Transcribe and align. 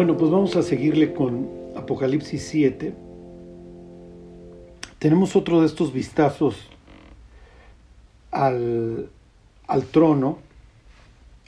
Bueno, 0.00 0.16
pues 0.16 0.30
vamos 0.30 0.56
a 0.56 0.62
seguirle 0.62 1.12
con 1.12 1.46
Apocalipsis 1.76 2.42
7. 2.44 2.94
Tenemos 4.98 5.36
otro 5.36 5.60
de 5.60 5.66
estos 5.66 5.92
vistazos 5.92 6.56
al, 8.30 9.10
al 9.66 9.84
trono, 9.84 10.38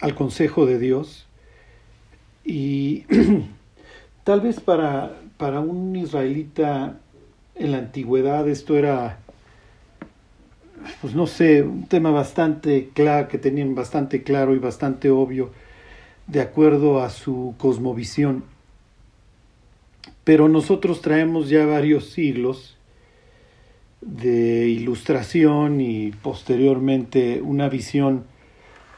al 0.01 0.15
consejo 0.15 0.66
de 0.66 0.79
Dios. 0.79 1.27
Y 2.45 3.07
tal 4.25 4.43
vez 4.43 4.61
para, 4.61 5.19
para 5.39 5.61
un 5.61 5.96
israelita 5.96 7.00
en 7.55 7.73
la 7.73 7.79
antigüedad 7.79 8.46
esto 8.50 8.77
era, 8.77 9.21
pues 11.00 11.14
no 11.14 11.27
sé, 11.27 11.62
un 11.62 11.89
tema 11.89 12.11
bastante 12.11 12.91
claro, 12.93 13.29
que 13.29 13.39
tenían 13.39 13.75
bastante 13.75 14.23
claro 14.23 14.55
y 14.55 14.59
bastante 14.59 15.09
obvio 15.09 15.53
de 16.27 16.41
acuerdo 16.41 17.03
a 17.03 17.11
su 17.11 17.55
cosmovisión. 17.59 18.45
Pero 20.25 20.48
nosotros 20.48 21.01
traemos 21.01 21.48
ya 21.48 21.67
varios 21.67 22.11
siglos 22.11 22.77
de 24.01 24.69
ilustración 24.69 25.81
y 25.81 26.11
posteriormente 26.11 27.41
una 27.41 27.69
visión 27.69 28.25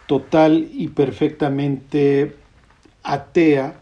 total 0.06 0.68
y 0.72 0.88
perfectamente 0.88 2.34
atea 3.02 3.80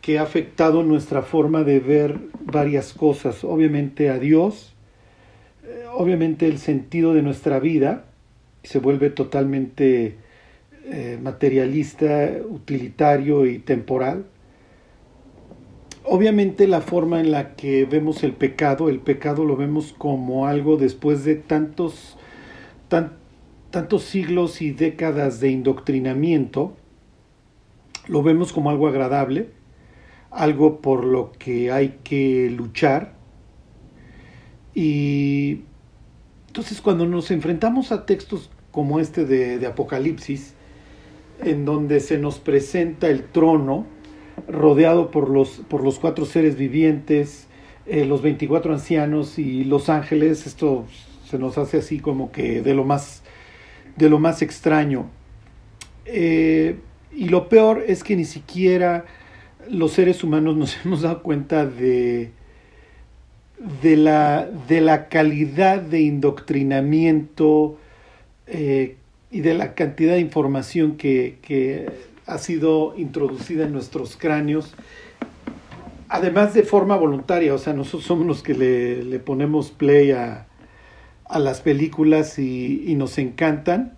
que 0.00 0.18
ha 0.18 0.22
afectado 0.22 0.82
nuestra 0.82 1.22
forma 1.22 1.62
de 1.62 1.78
ver 1.78 2.18
varias 2.40 2.92
cosas, 2.92 3.44
obviamente 3.44 4.10
a 4.10 4.18
Dios, 4.18 4.74
eh, 5.64 5.84
obviamente 5.92 6.48
el 6.48 6.58
sentido 6.58 7.14
de 7.14 7.22
nuestra 7.22 7.60
vida 7.60 8.04
se 8.64 8.80
vuelve 8.80 9.10
totalmente 9.10 10.16
eh, 10.84 11.18
materialista, 11.22 12.30
utilitario 12.48 13.46
y 13.46 13.58
temporal. 13.58 14.26
Obviamente 16.04 16.66
la 16.66 16.80
forma 16.80 17.20
en 17.20 17.30
la 17.30 17.54
que 17.54 17.84
vemos 17.84 18.24
el 18.24 18.32
pecado, 18.32 18.88
el 18.88 18.98
pecado 18.98 19.44
lo 19.44 19.56
vemos 19.56 19.94
como 19.96 20.46
algo 20.46 20.76
después 20.76 21.24
de 21.24 21.36
tantos, 21.36 22.18
tantos 22.88 24.02
siglos 24.02 24.60
y 24.60 24.72
décadas 24.72 25.38
de 25.38 25.50
indoctrinamiento, 25.50 26.74
lo 28.08 28.24
vemos 28.24 28.52
como 28.52 28.68
algo 28.68 28.88
agradable, 28.88 29.50
algo 30.32 30.80
por 30.80 31.04
lo 31.04 31.30
que 31.30 31.70
hay 31.70 32.00
que 32.02 32.50
luchar. 32.50 33.14
Y 34.74 35.60
entonces 36.48 36.80
cuando 36.80 37.06
nos 37.06 37.30
enfrentamos 37.30 37.92
a 37.92 38.04
textos 38.04 38.50
como 38.72 38.98
este 38.98 39.24
de, 39.24 39.60
de 39.60 39.66
Apocalipsis, 39.68 40.56
en 41.40 41.64
donde 41.64 42.00
se 42.00 42.18
nos 42.18 42.38
presenta 42.38 43.08
el 43.08 43.24
trono 43.24 43.86
rodeado 44.48 45.10
por 45.10 45.30
los, 45.30 45.62
por 45.68 45.82
los 45.82 45.98
cuatro 45.98 46.24
seres 46.24 46.56
vivientes, 46.56 47.46
eh, 47.86 48.04
los 48.04 48.22
24 48.22 48.72
ancianos 48.72 49.38
y 49.38 49.64
los 49.64 49.88
ángeles. 49.88 50.46
Esto 50.46 50.84
se 51.24 51.38
nos 51.38 51.58
hace 51.58 51.78
así 51.78 51.98
como 51.98 52.32
que 52.32 52.62
de 52.62 52.74
lo 52.74 52.84
más, 52.84 53.22
de 53.96 54.08
lo 54.08 54.18
más 54.18 54.42
extraño. 54.42 55.06
Eh, 56.04 56.76
y 57.14 57.28
lo 57.28 57.48
peor 57.48 57.84
es 57.86 58.02
que 58.04 58.16
ni 58.16 58.24
siquiera 58.24 59.04
los 59.70 59.92
seres 59.92 60.24
humanos 60.24 60.56
nos 60.56 60.76
hemos 60.84 61.02
dado 61.02 61.22
cuenta 61.22 61.66
de, 61.66 62.30
de, 63.82 63.96
la, 63.96 64.48
de 64.68 64.80
la 64.80 65.08
calidad 65.08 65.80
de 65.80 66.00
indoctrinamiento 66.00 67.78
eh, 68.46 68.96
y 69.32 69.40
de 69.40 69.54
la 69.54 69.74
cantidad 69.74 70.12
de 70.12 70.20
información 70.20 70.96
que, 70.96 71.38
que 71.40 71.90
ha 72.26 72.36
sido 72.36 72.94
introducida 72.98 73.64
en 73.64 73.72
nuestros 73.72 74.16
cráneos, 74.16 74.74
además 76.08 76.52
de 76.52 76.62
forma 76.62 76.96
voluntaria, 76.96 77.54
o 77.54 77.58
sea, 77.58 77.72
nosotros 77.72 78.04
somos 78.04 78.26
los 78.26 78.42
que 78.42 78.52
le, 78.54 79.02
le 79.02 79.18
ponemos 79.18 79.70
play 79.70 80.10
a, 80.10 80.46
a 81.24 81.38
las 81.38 81.62
películas 81.62 82.38
y, 82.38 82.84
y, 82.86 82.94
nos 82.94 83.16
encantan 83.16 83.96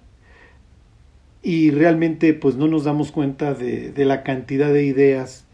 y 1.42 1.72
realmente 1.72 2.32
pues 2.32 2.54
no 2.54 2.68
nos 2.68 2.84
damos 2.84 3.10
cuenta 3.10 3.54
de, 3.54 3.90
de 3.90 4.04
la 4.04 4.22
cantidad 4.22 4.72
de 4.72 4.84
ideas 4.84 5.46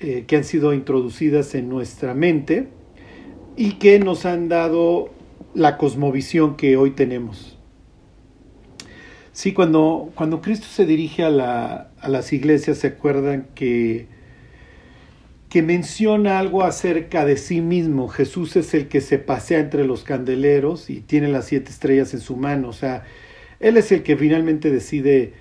eh, 0.00 0.24
que 0.26 0.36
han 0.36 0.44
sido 0.44 0.74
introducidas 0.74 1.54
en 1.54 1.68
nuestra 1.68 2.12
mente 2.14 2.68
y 3.56 3.74
que 3.74 4.00
nos 4.00 4.26
han 4.26 4.48
dado 4.48 5.10
la 5.54 5.78
cosmovisión 5.78 6.56
que 6.56 6.76
hoy 6.76 6.90
tenemos. 6.90 7.59
Sí, 9.32 9.52
cuando, 9.52 10.10
cuando 10.14 10.40
Cristo 10.40 10.66
se 10.68 10.86
dirige 10.86 11.22
a, 11.22 11.30
la, 11.30 11.90
a 12.00 12.08
las 12.08 12.32
iglesias, 12.32 12.78
se 12.78 12.88
acuerdan 12.88 13.46
que, 13.54 14.06
que 15.48 15.62
menciona 15.62 16.38
algo 16.38 16.64
acerca 16.64 17.24
de 17.24 17.36
sí 17.36 17.60
mismo. 17.60 18.08
Jesús 18.08 18.56
es 18.56 18.74
el 18.74 18.88
que 18.88 19.00
se 19.00 19.18
pasea 19.18 19.60
entre 19.60 19.84
los 19.84 20.02
candeleros 20.04 20.90
y 20.90 21.00
tiene 21.00 21.28
las 21.28 21.46
siete 21.46 21.70
estrellas 21.70 22.12
en 22.14 22.20
su 22.20 22.36
mano. 22.36 22.68
O 22.68 22.72
sea, 22.72 23.04
Él 23.60 23.76
es 23.76 23.92
el 23.92 24.02
que 24.02 24.16
finalmente 24.16 24.70
decide 24.70 25.34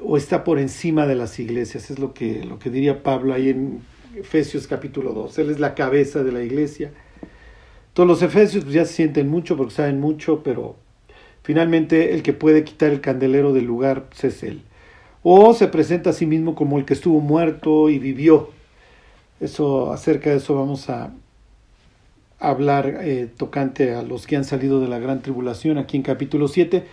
o 0.00 0.16
está 0.16 0.44
por 0.44 0.58
encima 0.58 1.06
de 1.06 1.14
las 1.14 1.38
iglesias. 1.38 1.90
Es 1.90 1.98
lo 1.98 2.14
que, 2.14 2.44
lo 2.44 2.58
que 2.58 2.70
diría 2.70 3.02
Pablo 3.02 3.34
ahí 3.34 3.50
en 3.50 3.82
Efesios 4.16 4.66
capítulo 4.66 5.12
2. 5.12 5.38
Él 5.38 5.50
es 5.50 5.60
la 5.60 5.74
cabeza 5.74 6.24
de 6.24 6.32
la 6.32 6.42
iglesia. 6.42 6.92
Todos 7.92 8.08
los 8.08 8.22
efesios 8.22 8.64
pues, 8.64 8.74
ya 8.74 8.84
se 8.84 8.94
sienten 8.94 9.28
mucho 9.28 9.56
porque 9.56 9.74
saben 9.74 10.00
mucho, 10.00 10.42
pero 10.42 10.76
Finalmente, 11.48 12.12
el 12.12 12.22
que 12.22 12.34
puede 12.34 12.62
quitar 12.62 12.90
el 12.90 13.00
candelero 13.00 13.54
del 13.54 13.64
lugar 13.64 14.04
es 14.22 14.42
él. 14.42 14.60
O 15.22 15.54
se 15.54 15.66
presenta 15.66 16.10
a 16.10 16.12
sí 16.12 16.26
mismo 16.26 16.54
como 16.54 16.76
el 16.76 16.84
que 16.84 16.92
estuvo 16.92 17.20
muerto 17.20 17.88
y 17.88 17.98
vivió. 17.98 18.50
Eso, 19.40 19.90
acerca 19.90 20.28
de 20.28 20.36
eso 20.36 20.54
vamos 20.54 20.90
a 20.90 21.10
hablar 22.38 22.98
eh, 23.00 23.30
tocante 23.34 23.94
a 23.94 24.02
los 24.02 24.26
que 24.26 24.36
han 24.36 24.44
salido 24.44 24.78
de 24.82 24.88
la 24.88 24.98
gran 24.98 25.22
tribulación 25.22 25.78
aquí 25.78 25.96
en 25.96 26.02
capítulo 26.02 26.48
7. 26.48 26.84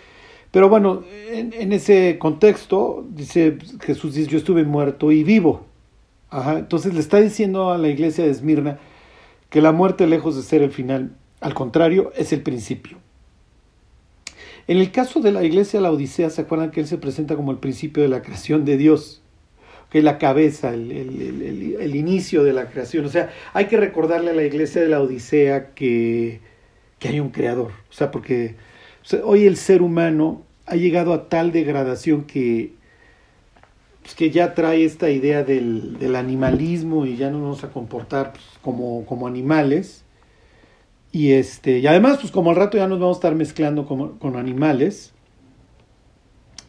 Pero 0.51 0.69
bueno, 0.69 1.03
en, 1.29 1.51
en, 1.51 1.73
ese 1.73 2.17
contexto, 2.17 3.05
dice 3.09 3.57
Jesús 3.81 4.13
dice, 4.13 4.31
yo 4.31 4.37
estuve 4.37 4.63
muerto 4.63 5.11
y 5.11 5.25
vivo. 5.25 5.65
Ajá, 6.29 6.59
entonces 6.59 6.93
le 6.93 7.01
está 7.01 7.19
diciendo 7.19 7.71
a 7.71 7.77
la 7.77 7.89
iglesia 7.89 8.23
de 8.23 8.31
Esmirna 8.31 8.79
que 9.49 9.59
la 9.59 9.73
muerte, 9.73 10.07
lejos 10.07 10.37
de 10.37 10.43
ser 10.43 10.61
el 10.61 10.71
final, 10.71 11.11
al 11.41 11.53
contrario, 11.53 12.13
es 12.15 12.31
el 12.31 12.41
principio. 12.41 12.99
En 14.67 14.77
el 14.77 14.91
caso 14.91 15.19
de 15.19 15.31
la 15.31 15.43
iglesia 15.43 15.79
de 15.79 15.83
la 15.83 15.91
Odisea, 15.91 16.29
¿se 16.29 16.41
acuerdan 16.41 16.71
que 16.71 16.79
él 16.79 16.87
se 16.87 16.97
presenta 16.97 17.35
como 17.35 17.51
el 17.51 17.59
principio 17.59 18.01
de 18.01 18.09
la 18.09 18.21
creación 18.21 18.65
de 18.65 18.77
Dios? 18.77 19.21
Que 19.91 20.01
la 20.01 20.17
cabeza, 20.17 20.73
el, 20.73 20.91
el, 20.91 21.21
el, 21.21 21.77
el, 21.79 21.95
inicio 21.95 22.43
de 22.43 22.51
la 22.51 22.69
creación. 22.69 23.05
O 23.05 23.09
sea, 23.09 23.29
hay 23.53 23.67
que 23.67 23.77
recordarle 23.77 24.31
a 24.31 24.33
la 24.33 24.43
iglesia 24.43 24.81
de 24.81 24.89
la 24.89 25.01
Odisea 25.01 25.73
que, 25.75 26.39
que 26.97 27.07
hay 27.09 27.19
un 27.19 27.29
creador. 27.29 27.71
O 27.89 27.93
sea, 27.93 28.09
porque 28.09 28.55
hoy 29.23 29.45
el 29.45 29.57
ser 29.57 29.83
humano 29.83 30.41
ha 30.65 30.75
llegado 30.75 31.13
a 31.13 31.29
tal 31.29 31.51
degradación 31.51 32.23
que, 32.23 32.73
pues, 34.01 34.15
que 34.15 34.31
ya 34.31 34.55
trae 34.55 34.83
esta 34.83 35.11
idea 35.11 35.43
del, 35.43 35.99
del, 35.99 36.15
animalismo 36.15 37.05
y 37.05 37.17
ya 37.17 37.29
no 37.29 37.37
nos 37.37 37.43
vamos 37.43 37.63
a 37.63 37.69
comportar 37.71 38.33
pues, 38.33 38.45
como, 38.63 39.05
como 39.05 39.27
animales 39.27 40.04
y, 41.15 41.31
este, 41.31 41.79
y 41.79 41.87
además, 41.87 42.17
pues 42.19 42.29
como 42.29 42.49
al 42.49 42.57
rato 42.57 42.77
ya 42.77 42.89
nos 42.89 42.99
vamos 42.99 43.15
a 43.15 43.19
estar 43.19 43.35
mezclando 43.35 43.85
con, 43.85 44.17
con 44.17 44.35
animales. 44.35 45.13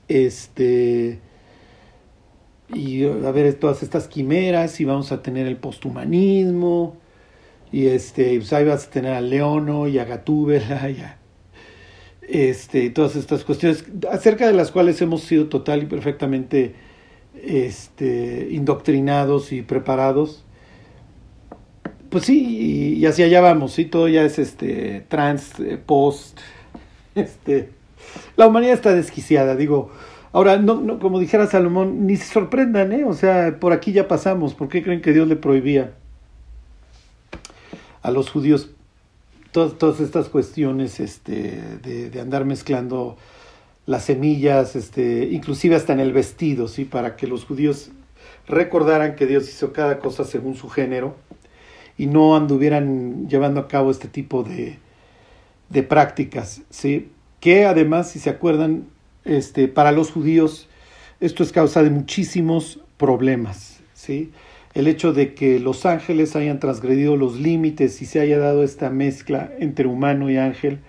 Este. 0.06 1.18
Y 2.72 3.02
a 3.06 3.32
ver 3.32 3.54
todas 3.54 3.82
estas 3.82 4.06
quimeras, 4.06 4.80
y 4.80 4.84
vamos 4.84 5.10
a 5.10 5.20
tener 5.20 5.48
el 5.48 5.56
posthumanismo. 5.56 6.96
Y 7.72 7.88
este, 7.88 8.36
pues 8.36 8.52
ahí 8.52 8.64
vas 8.64 8.86
a 8.86 8.90
tener 8.90 9.14
a 9.14 9.20
Leono 9.20 9.88
y 9.88 9.98
a 9.98 10.04
Gatúbela 10.04 10.90
y 10.90 11.02
este, 12.28 12.90
todas 12.90 13.16
estas 13.16 13.42
cuestiones 13.42 13.84
acerca 14.08 14.46
de 14.46 14.52
las 14.52 14.70
cuales 14.70 15.02
hemos 15.02 15.22
sido 15.22 15.48
total 15.48 15.82
y 15.82 15.86
perfectamente 15.86 16.76
este, 17.42 18.46
indoctrinados 18.52 19.50
y 19.50 19.62
preparados 19.62 20.45
pues 22.10 22.24
sí, 22.24 22.96
y, 22.98 23.06
hacia 23.06 23.26
allá 23.26 23.40
vamos, 23.40 23.72
sí, 23.72 23.84
todo 23.84 24.08
ya 24.08 24.22
es 24.22 24.38
este 24.38 25.04
trans, 25.08 25.58
eh, 25.60 25.78
post, 25.84 26.38
este, 27.14 27.70
la 28.36 28.46
humanidad 28.46 28.74
está 28.74 28.94
desquiciada, 28.94 29.56
digo, 29.56 29.90
ahora, 30.32 30.56
no, 30.56 30.80
no, 30.80 30.98
como 30.98 31.18
dijera 31.18 31.46
Salomón, 31.46 32.06
ni 32.06 32.16
se 32.16 32.32
sorprendan, 32.32 32.92
¿eh? 32.92 33.04
o 33.04 33.14
sea, 33.14 33.58
por 33.60 33.72
aquí 33.72 33.92
ya 33.92 34.08
pasamos, 34.08 34.54
¿por 34.54 34.68
qué 34.68 34.82
creen 34.82 35.02
que 35.02 35.12
Dios 35.12 35.28
le 35.28 35.36
prohibía 35.36 35.94
a 38.02 38.10
los 38.10 38.30
judíos 38.30 38.70
todas, 39.52 39.78
todas 39.78 40.00
estas 40.00 40.28
cuestiones 40.28 41.00
este, 41.00 41.60
de, 41.82 42.10
de 42.10 42.20
andar 42.20 42.44
mezclando 42.44 43.16
las 43.86 44.04
semillas, 44.04 44.76
este, 44.76 45.28
inclusive 45.30 45.76
hasta 45.76 45.92
en 45.92 46.00
el 46.00 46.12
vestido, 46.12 46.68
¿sí? 46.68 46.84
para 46.84 47.16
que 47.16 47.26
los 47.26 47.44
judíos 47.44 47.90
recordaran 48.48 49.14
que 49.14 49.26
Dios 49.26 49.48
hizo 49.48 49.72
cada 49.72 50.00
cosa 50.00 50.24
según 50.24 50.56
su 50.56 50.68
género 50.68 51.16
y 51.98 52.06
no 52.06 52.36
anduvieran 52.36 53.28
llevando 53.28 53.60
a 53.60 53.68
cabo 53.68 53.90
este 53.90 54.08
tipo 54.08 54.42
de, 54.42 54.78
de 55.68 55.82
prácticas, 55.82 56.62
¿sí? 56.70 57.10
que 57.40 57.64
además, 57.64 58.10
si 58.10 58.18
se 58.18 58.30
acuerdan, 58.30 58.84
este, 59.24 59.68
para 59.68 59.92
los 59.92 60.10
judíos 60.10 60.68
esto 61.20 61.42
es 61.42 61.52
causa 61.52 61.82
de 61.82 61.90
muchísimos 61.90 62.80
problemas. 62.96 63.80
¿sí? 63.94 64.32
El 64.74 64.86
hecho 64.86 65.12
de 65.12 65.34
que 65.34 65.58
los 65.58 65.86
ángeles 65.86 66.36
hayan 66.36 66.60
transgredido 66.60 67.16
los 67.16 67.40
límites 67.40 68.02
y 68.02 68.06
se 68.06 68.20
haya 68.20 68.38
dado 68.38 68.62
esta 68.62 68.90
mezcla 68.90 69.50
entre 69.58 69.86
humano 69.86 70.30
y 70.30 70.36
ángel, 70.36 70.80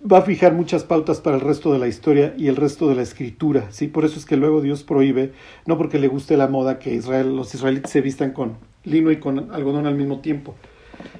va 0.00 0.18
a 0.18 0.22
fijar 0.22 0.52
muchas 0.52 0.84
pautas 0.84 1.20
para 1.20 1.36
el 1.36 1.42
resto 1.42 1.72
de 1.72 1.78
la 1.78 1.88
historia 1.88 2.34
y 2.36 2.48
el 2.48 2.56
resto 2.56 2.88
de 2.88 2.94
la 2.94 3.02
escritura, 3.02 3.66
¿sí? 3.70 3.88
Por 3.88 4.04
eso 4.04 4.18
es 4.18 4.26
que 4.26 4.36
luego 4.36 4.60
Dios 4.60 4.84
prohíbe, 4.84 5.32
no 5.66 5.76
porque 5.76 5.98
le 5.98 6.08
guste 6.08 6.36
la 6.36 6.46
moda 6.46 6.78
que 6.78 6.94
Israel, 6.94 7.34
los 7.34 7.54
israelitas 7.54 7.90
se 7.90 8.00
vistan 8.00 8.32
con 8.32 8.58
lino 8.84 9.10
y 9.10 9.18
con 9.18 9.50
algodón 9.52 9.86
al 9.86 9.96
mismo 9.96 10.20
tiempo. 10.20 10.54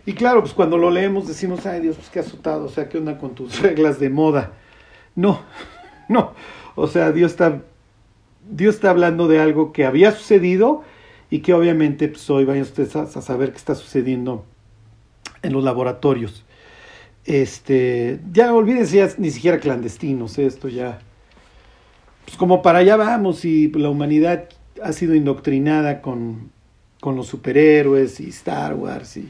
Y 0.06 0.12
claro, 0.12 0.40
pues 0.40 0.54
cuando 0.54 0.78
lo 0.78 0.90
leemos 0.90 1.26
decimos, 1.26 1.66
ay 1.66 1.80
Dios, 1.80 1.96
pues 1.96 2.10
qué 2.10 2.20
azotado, 2.20 2.66
o 2.66 2.68
sea, 2.68 2.88
¿qué 2.88 2.98
onda 2.98 3.18
con 3.18 3.34
tus 3.34 3.60
reglas 3.62 3.98
de 3.98 4.10
moda? 4.10 4.52
No, 5.16 5.40
no, 6.08 6.32
o 6.76 6.86
sea, 6.86 7.10
Dios 7.10 7.32
está, 7.32 7.62
Dios 8.48 8.76
está 8.76 8.90
hablando 8.90 9.26
de 9.26 9.40
algo 9.40 9.72
que 9.72 9.86
había 9.86 10.12
sucedido 10.12 10.82
y 11.30 11.40
que 11.40 11.52
obviamente 11.52 12.08
pues 12.08 12.28
hoy 12.30 12.44
vayan 12.44 12.62
ustedes 12.62 12.94
a, 12.94 13.02
a 13.02 13.06
saber 13.06 13.50
qué 13.50 13.58
está 13.58 13.74
sucediendo 13.74 14.44
en 15.42 15.52
los 15.52 15.64
laboratorios. 15.64 16.44
Este, 17.28 18.20
ya 18.32 18.54
olvídense 18.54 18.96
ya 18.96 19.08
ni 19.18 19.30
siquiera 19.30 19.60
clandestinos, 19.60 20.38
esto 20.38 20.66
ya, 20.68 20.98
pues 22.24 22.38
como 22.38 22.62
para 22.62 22.78
allá 22.78 22.96
vamos 22.96 23.44
y 23.44 23.68
la 23.68 23.90
humanidad 23.90 24.48
ha 24.82 24.94
sido 24.94 25.14
indoctrinada 25.14 26.00
con, 26.00 26.50
con 27.02 27.16
los 27.16 27.26
superhéroes 27.26 28.18
y 28.20 28.30
Star 28.30 28.72
Wars 28.72 29.18
y 29.18 29.28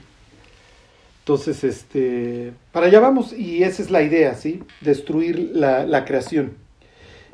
entonces 1.22 1.64
este 1.64 2.52
para 2.70 2.86
allá 2.86 3.00
vamos 3.00 3.32
y 3.32 3.64
esa 3.64 3.82
es 3.82 3.90
la 3.90 4.02
idea, 4.02 4.36
¿sí? 4.36 4.62
Destruir 4.80 5.50
la, 5.52 5.84
la 5.84 6.04
creación 6.04 6.52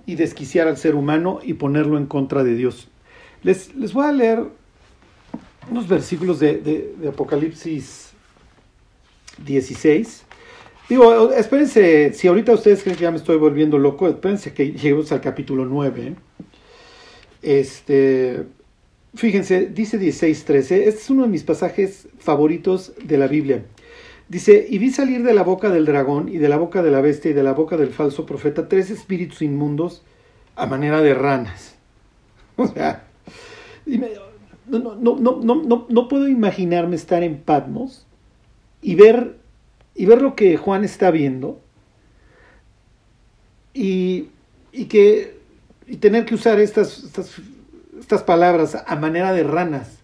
y 0.07 0.15
desquiciar 0.15 0.67
al 0.67 0.79
ser 0.79 0.95
humano 0.95 1.41
y 1.43 1.53
ponerlo 1.53 1.99
en 1.99 2.07
contra 2.07 2.43
de 2.43 2.55
Dios. 2.55 2.89
Les, 3.43 3.75
les 3.75 3.93
voy 3.93 4.07
a 4.07 4.13
leer 4.13 4.45
unos 5.71 5.89
versículos 5.89 6.41
de, 6.41 6.57
de, 6.57 7.09
Apocalipsis 7.09 8.13
16 9.45 10.24
Digo, 10.89 11.31
espérense, 11.33 12.13
si 12.13 12.29
ahorita 12.29 12.53
ustedes 12.53 12.83
creen 12.83 12.97
que 12.97 13.05
ya 13.05 13.11
me 13.11 13.17
estoy 13.17 13.39
volviendo 13.39 13.79
loco, 13.79 14.07
espérense 14.09 14.53
que 14.53 14.73
lleguemos 14.73 15.11
al 15.13 15.21
capítulo 15.23 15.65
9. 15.65 16.15
Este, 17.43 18.45
fíjense, 19.15 19.67
dice 19.67 19.99
16.13, 19.99 20.59
este 20.59 20.89
es 20.89 21.11
uno 21.11 21.23
de 21.23 21.29
mis 21.29 21.43
pasajes 21.43 22.09
favoritos 22.19 22.93
de 23.03 23.17
la 23.17 23.29
Biblia. 23.29 23.65
Dice, 24.29 24.67
y 24.69 24.79
vi 24.79 24.91
salir 24.91 25.23
de 25.23 25.35
la 25.35 25.43
boca 25.43 25.71
del 25.71 25.85
dragón 25.85 26.29
y 26.29 26.39
de 26.39 26.49
la 26.49 26.57
boca 26.57 26.83
de 26.83 26.91
la 26.91 27.01
bestia 27.01 27.31
y 27.31 27.35
de 27.35 27.43
la 27.43 27.53
boca 27.53 27.77
del 27.77 27.91
falso 27.91 28.25
profeta 28.25 28.69
tres 28.69 28.91
espíritus 28.91 29.43
inmundos 29.43 30.03
a 30.57 30.67
manera 30.67 31.01
de 31.01 31.15
ranas. 31.15 31.75
O 32.57 32.69
sea, 32.69 33.09
no, 34.67 34.95
no, 34.95 35.17
no, 35.17 35.87
no, 35.89 36.09
puedo 36.09 36.29
imaginarme 36.29 36.95
estar 36.95 37.25
en 37.25 37.39
Patmos 37.39 38.07
y 38.81 38.95
ver 38.95 39.39
y 39.95 40.07
ver 40.07 40.21
lo 40.23 40.35
que 40.35 40.57
Juan 40.57 40.85
está 40.85 41.11
viendo 41.11 41.61
y, 43.73 44.29
y 44.73 44.87
que 44.87 45.35
y 45.87 45.97
tener 45.97 46.25
que 46.25 46.35
usar 46.35 46.61
estas, 46.61 47.05
estas, 47.05 47.37
estas, 47.99 48.23
palabras 48.23 48.77
a 48.87 48.97
manera 48.97 49.33
de 49.33 49.43
ranas. 49.43 49.99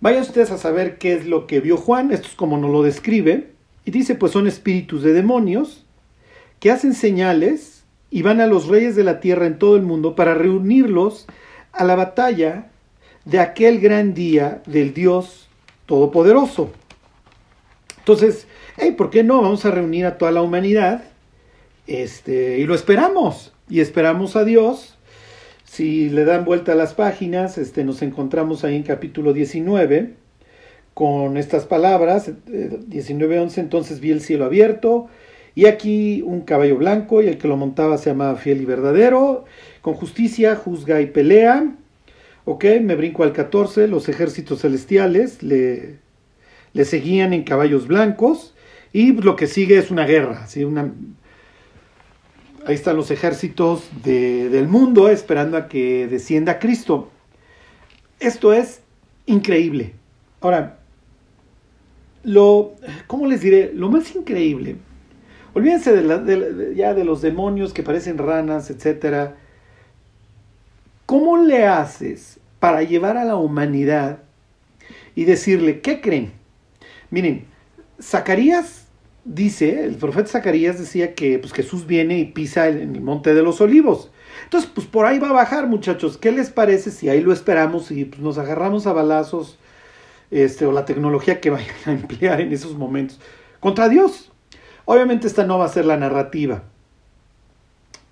Vayan 0.00 0.22
ustedes 0.22 0.50
a 0.50 0.56
saber 0.58 0.96
qué 0.96 1.14
es 1.14 1.26
lo 1.26 1.46
que 1.46 1.60
vio 1.60 1.76
Juan, 1.76 2.10
esto 2.10 2.28
es 2.28 2.34
como 2.34 2.56
nos 2.56 2.70
lo 2.70 2.82
describe, 2.82 3.50
y 3.84 3.90
dice 3.90 4.14
pues 4.14 4.32
son 4.32 4.46
espíritus 4.46 5.02
de 5.02 5.12
demonios 5.12 5.84
que 6.58 6.70
hacen 6.70 6.94
señales 6.94 7.84
y 8.10 8.22
van 8.22 8.40
a 8.40 8.46
los 8.46 8.68
reyes 8.68 8.96
de 8.96 9.04
la 9.04 9.20
tierra 9.20 9.46
en 9.46 9.58
todo 9.58 9.76
el 9.76 9.82
mundo 9.82 10.14
para 10.14 10.34
reunirlos 10.34 11.26
a 11.72 11.84
la 11.84 11.96
batalla 11.96 12.70
de 13.24 13.40
aquel 13.40 13.80
gran 13.80 14.14
día 14.14 14.62
del 14.66 14.94
Dios 14.94 15.48
Todopoderoso. 15.86 16.72
Entonces, 18.10 18.48
hey, 18.76 18.90
¿por 18.98 19.08
qué 19.08 19.22
no? 19.22 19.40
Vamos 19.40 19.64
a 19.64 19.70
reunir 19.70 20.04
a 20.04 20.18
toda 20.18 20.32
la 20.32 20.42
humanidad 20.42 21.04
este, 21.86 22.58
y 22.58 22.66
lo 22.66 22.74
esperamos. 22.74 23.52
Y 23.68 23.78
esperamos 23.78 24.34
a 24.34 24.42
Dios. 24.42 24.98
Si 25.62 26.10
le 26.10 26.24
dan 26.24 26.44
vuelta 26.44 26.72
a 26.72 26.74
las 26.74 26.92
páginas, 26.94 27.56
este, 27.56 27.84
nos 27.84 28.02
encontramos 28.02 28.64
ahí 28.64 28.74
en 28.74 28.82
capítulo 28.82 29.32
19 29.32 30.14
con 30.92 31.36
estas 31.36 31.66
palabras, 31.66 32.32
19.11, 32.48 33.58
eh, 33.58 33.60
entonces 33.60 34.00
vi 34.00 34.10
el 34.10 34.22
cielo 34.22 34.44
abierto 34.44 35.06
y 35.54 35.66
aquí 35.66 36.20
un 36.26 36.40
caballo 36.40 36.78
blanco 36.78 37.22
y 37.22 37.28
el 37.28 37.38
que 37.38 37.46
lo 37.46 37.56
montaba 37.56 37.96
se 37.96 38.10
llamaba 38.10 38.34
fiel 38.34 38.60
y 38.60 38.64
verdadero, 38.64 39.44
con 39.82 39.94
justicia 39.94 40.56
juzga 40.56 41.00
y 41.00 41.06
pelea. 41.06 41.76
Ok, 42.44 42.64
me 42.82 42.96
brinco 42.96 43.22
al 43.22 43.32
14, 43.32 43.86
los 43.86 44.08
ejércitos 44.08 44.62
celestiales 44.62 45.44
le 45.44 45.99
le 46.72 46.84
seguían 46.84 47.32
en 47.32 47.44
caballos 47.44 47.86
blancos 47.86 48.54
y 48.92 49.12
lo 49.12 49.36
que 49.36 49.46
sigue 49.46 49.78
es 49.78 49.90
una 49.90 50.04
guerra, 50.06 50.46
ahí 52.66 52.74
están 52.74 52.96
los 52.96 53.10
ejércitos 53.10 53.88
de, 54.04 54.48
del 54.48 54.68
mundo 54.68 55.08
esperando 55.08 55.56
a 55.56 55.68
que 55.68 56.06
descienda 56.08 56.58
Cristo. 56.58 57.10
Esto 58.18 58.52
es 58.52 58.82
increíble. 59.26 59.94
Ahora, 60.40 60.78
lo, 62.22 62.72
¿cómo 63.06 63.26
les 63.26 63.40
diré? 63.40 63.72
Lo 63.74 63.88
más 63.90 64.14
increíble, 64.14 64.76
olvídense 65.54 65.92
de, 65.92 66.74
ya 66.74 66.94
de 66.94 67.04
los 67.04 67.22
demonios 67.22 67.72
que 67.72 67.82
parecen 67.82 68.18
ranas, 68.18 68.70
etcétera. 68.70 69.36
¿Cómo 71.06 71.38
le 71.38 71.66
haces 71.66 72.38
para 72.58 72.82
llevar 72.82 73.16
a 73.16 73.24
la 73.24 73.36
humanidad 73.36 74.20
y 75.14 75.24
decirle, 75.24 75.80
¿qué 75.80 76.00
creen? 76.00 76.39
Miren, 77.10 77.46
Zacarías 78.00 78.86
dice, 79.24 79.84
el 79.84 79.96
profeta 79.96 80.28
Zacarías 80.28 80.78
decía 80.78 81.14
que 81.14 81.38
pues, 81.38 81.52
Jesús 81.52 81.86
viene 81.86 82.18
y 82.18 82.24
pisa 82.24 82.68
en 82.68 82.94
el 82.94 83.00
monte 83.00 83.34
de 83.34 83.42
los 83.42 83.60
olivos. 83.60 84.10
Entonces, 84.44 84.70
pues 84.72 84.86
por 84.86 85.06
ahí 85.06 85.18
va 85.18 85.30
a 85.30 85.32
bajar, 85.32 85.66
muchachos. 85.66 86.16
¿Qué 86.16 86.32
les 86.32 86.50
parece 86.50 86.90
si 86.90 87.08
ahí 87.08 87.20
lo 87.20 87.32
esperamos 87.32 87.90
y 87.90 88.04
pues, 88.04 88.20
nos 88.22 88.38
agarramos 88.38 88.86
a 88.86 88.92
balazos 88.92 89.58
este, 90.30 90.66
o 90.66 90.72
la 90.72 90.84
tecnología 90.84 91.40
que 91.40 91.50
vayan 91.50 91.74
a 91.86 91.92
emplear 91.92 92.40
en 92.40 92.52
esos 92.52 92.74
momentos 92.76 93.20
contra 93.60 93.88
Dios? 93.88 94.30
Obviamente 94.84 95.26
esta 95.26 95.44
no 95.44 95.58
va 95.58 95.66
a 95.66 95.68
ser 95.68 95.84
la 95.84 95.96
narrativa. 95.96 96.64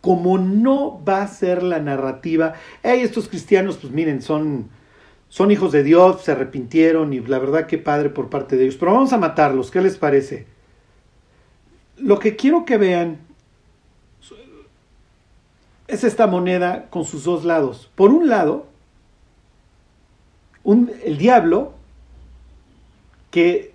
Como 0.01 0.39
no 0.39 1.03
va 1.05 1.23
a 1.23 1.29
ser 1.29 1.63
la 1.63 1.81
narrativa, 1.81 2.55
hey, 2.83 3.01
estos 3.03 3.29
cristianos, 3.29 3.79
pues 3.79 3.93
miren, 3.93 4.23
son 4.23 4.71
son 5.29 5.51
hijos 5.51 5.73
de 5.73 5.83
Dios, 5.83 6.23
se 6.23 6.33
arrepintieron 6.33 7.13
y 7.13 7.21
la 7.21 7.39
verdad 7.39 7.67
que 7.67 7.79
padre 7.79 8.11
por 8.11 8.31
parte 8.31 8.57
de 8.57 8.65
ellos. 8.65 8.77
Pero 8.77 8.93
vamos 8.93 9.13
a 9.13 9.19
matarlos, 9.19 9.71
¿qué 9.71 9.81
les 9.81 9.97
parece? 9.97 10.47
Lo 11.97 12.19
que 12.19 12.37
quiero 12.37 12.65
que 12.65 12.79
vean 12.79 13.19
es 15.87 16.05
esta 16.05 16.27
moneda 16.27 16.89
con 16.91 17.05
sus 17.05 17.25
dos 17.25 17.45
lados. 17.45 17.91
Por 17.95 18.11
un 18.11 18.29
lado, 18.29 18.67
un, 20.65 20.91
el 21.05 21.19
diablo 21.19 21.75
que 23.31 23.75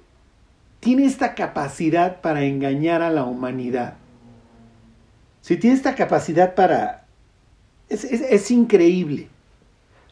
tiene 0.80 1.06
esta 1.06 1.36
capacidad 1.36 2.22
para 2.22 2.44
engañar 2.44 3.02
a 3.02 3.10
la 3.10 3.24
humanidad. 3.24 3.96
Si 5.42 5.58
tiene 5.58 5.76
esta 5.76 5.96
capacidad 5.96 6.56
para... 6.56 7.06
es, 7.90 8.04
es, 8.06 8.22
es 8.22 8.52
increíble 8.52 9.30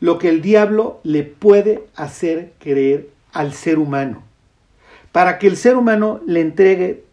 lo 0.02 0.18
que 0.18 0.28
el 0.28 0.42
diablo 0.42 1.00
le 1.04 1.24
puede 1.24 1.86
hacer 1.96 2.54
creer 2.60 3.10
al 3.32 3.54
ser 3.54 3.80
humano, 3.80 4.24
para 5.14 5.40
que 5.40 5.48
el 5.48 5.56
ser 5.56 5.78
humano 5.78 6.20
le 6.26 6.42
entregue 6.42 7.06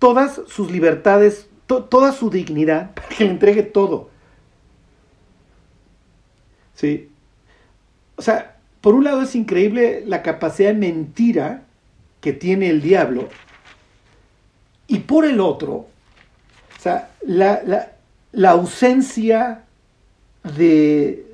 todas 0.00 0.40
sus 0.48 0.72
libertades, 0.72 1.48
toda 1.66 2.12
su 2.12 2.30
dignidad, 2.30 2.90
para 2.94 3.08
que 3.08 3.24
le 3.24 3.30
entregue 3.30 3.62
todo. 3.62 4.10
¿Sí? 6.74 7.10
O 8.16 8.22
sea, 8.22 8.56
por 8.80 8.94
un 8.94 9.04
lado 9.04 9.22
es 9.22 9.34
increíble 9.34 10.02
la 10.06 10.22
capacidad 10.22 10.70
de 10.70 10.78
mentira 10.78 11.64
que 12.22 12.32
tiene 12.32 12.70
el 12.70 12.80
diablo, 12.80 13.28
y 14.86 15.00
por 15.00 15.26
el 15.26 15.40
otro, 15.40 15.74
o 15.74 16.80
sea, 16.80 17.10
la, 17.20 17.60
la, 17.66 17.92
la 18.32 18.50
ausencia 18.52 19.64
de, 20.56 21.27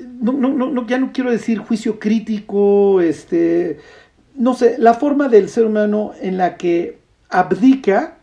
no, 0.00 0.32
no, 0.32 0.70
no, 0.70 0.86
ya 0.86 0.98
no 0.98 1.12
quiero 1.12 1.30
decir 1.30 1.58
juicio 1.58 1.98
crítico, 1.98 3.00
este, 3.00 3.78
no 4.34 4.54
sé, 4.54 4.76
la 4.78 4.94
forma 4.94 5.28
del 5.28 5.48
ser 5.48 5.66
humano 5.66 6.12
en 6.20 6.36
la 6.36 6.56
que 6.56 6.98
abdica 7.28 8.18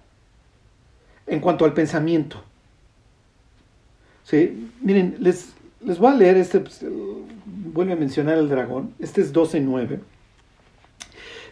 en 1.25 1.39
cuanto 1.39 1.65
al 1.65 1.73
pensamiento. 1.73 2.43
¿Sí? 4.23 4.69
Miren, 4.81 5.17
les, 5.19 5.53
les 5.83 5.97
voy 5.99 6.11
a 6.11 6.15
leer 6.15 6.37
este, 6.37 6.59
pues, 6.59 6.83
vuelve 7.45 7.93
a 7.93 7.97
mencionar 7.97 8.37
el 8.37 8.49
dragón, 8.49 8.93
este 8.99 9.21
es 9.21 9.33
12.9. 9.33 9.99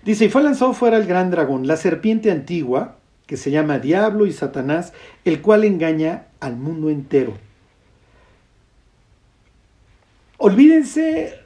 Dice, 0.03 0.25
y 0.25 0.29
fue 0.29 0.43
lanzado 0.43 0.73
fuera 0.73 0.97
el 0.97 1.07
gran 1.07 1.31
dragón, 1.31 1.67
la 1.67 1.77
serpiente 1.77 2.31
antigua, 2.31 2.97
que 3.25 3.37
se 3.37 3.49
llama 3.49 3.79
Diablo 3.79 4.27
y 4.27 4.33
Satanás, 4.33 4.93
el 5.23 5.41
cual 5.41 5.63
engaña 5.63 6.27
al 6.39 6.57
mundo 6.57 6.91
entero 6.91 7.33
olvídense, 10.37 11.39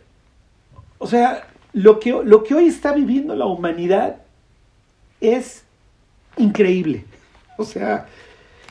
o 0.97 1.07
sea, 1.07 1.47
lo 1.73 1.99
que, 1.99 2.11
lo 2.11 2.43
que 2.43 2.55
hoy 2.55 2.67
está 2.67 2.93
viviendo 2.93 3.35
la 3.35 3.45
humanidad 3.45 4.17
es 5.21 5.63
increíble. 6.37 7.05
O 7.57 7.65
sea, 7.65 8.07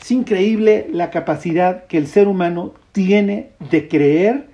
es 0.01 0.11
increíble 0.11 0.89
la 0.91 1.11
capacidad 1.11 1.87
que 1.87 1.99
el 1.99 2.07
ser 2.07 2.29
humano 2.29 2.75
tiene 2.93 3.51
de 3.71 3.89
creer 3.89 4.49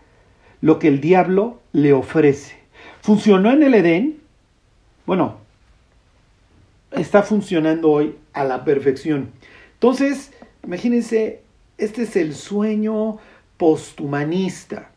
lo 0.61 0.78
que 0.78 0.88
el 0.88 1.00
diablo 1.00 1.61
le 1.73 1.92
ofrece. 1.92 2.56
¿Funcionó 3.00 3.52
en 3.52 3.62
el 3.62 3.75
Edén? 3.75 4.21
Bueno, 5.06 5.38
está 6.90 7.23
funcionando 7.23 7.90
hoy 7.90 8.16
a 8.33 8.44
la 8.44 8.64
perfección. 8.64 9.30
Entonces, 9.75 10.33
imagínense, 10.64 11.42
este 11.76 12.02
es 12.02 12.16
el 12.16 12.35
sueño 12.35 13.18
posthumanista, 13.56 14.90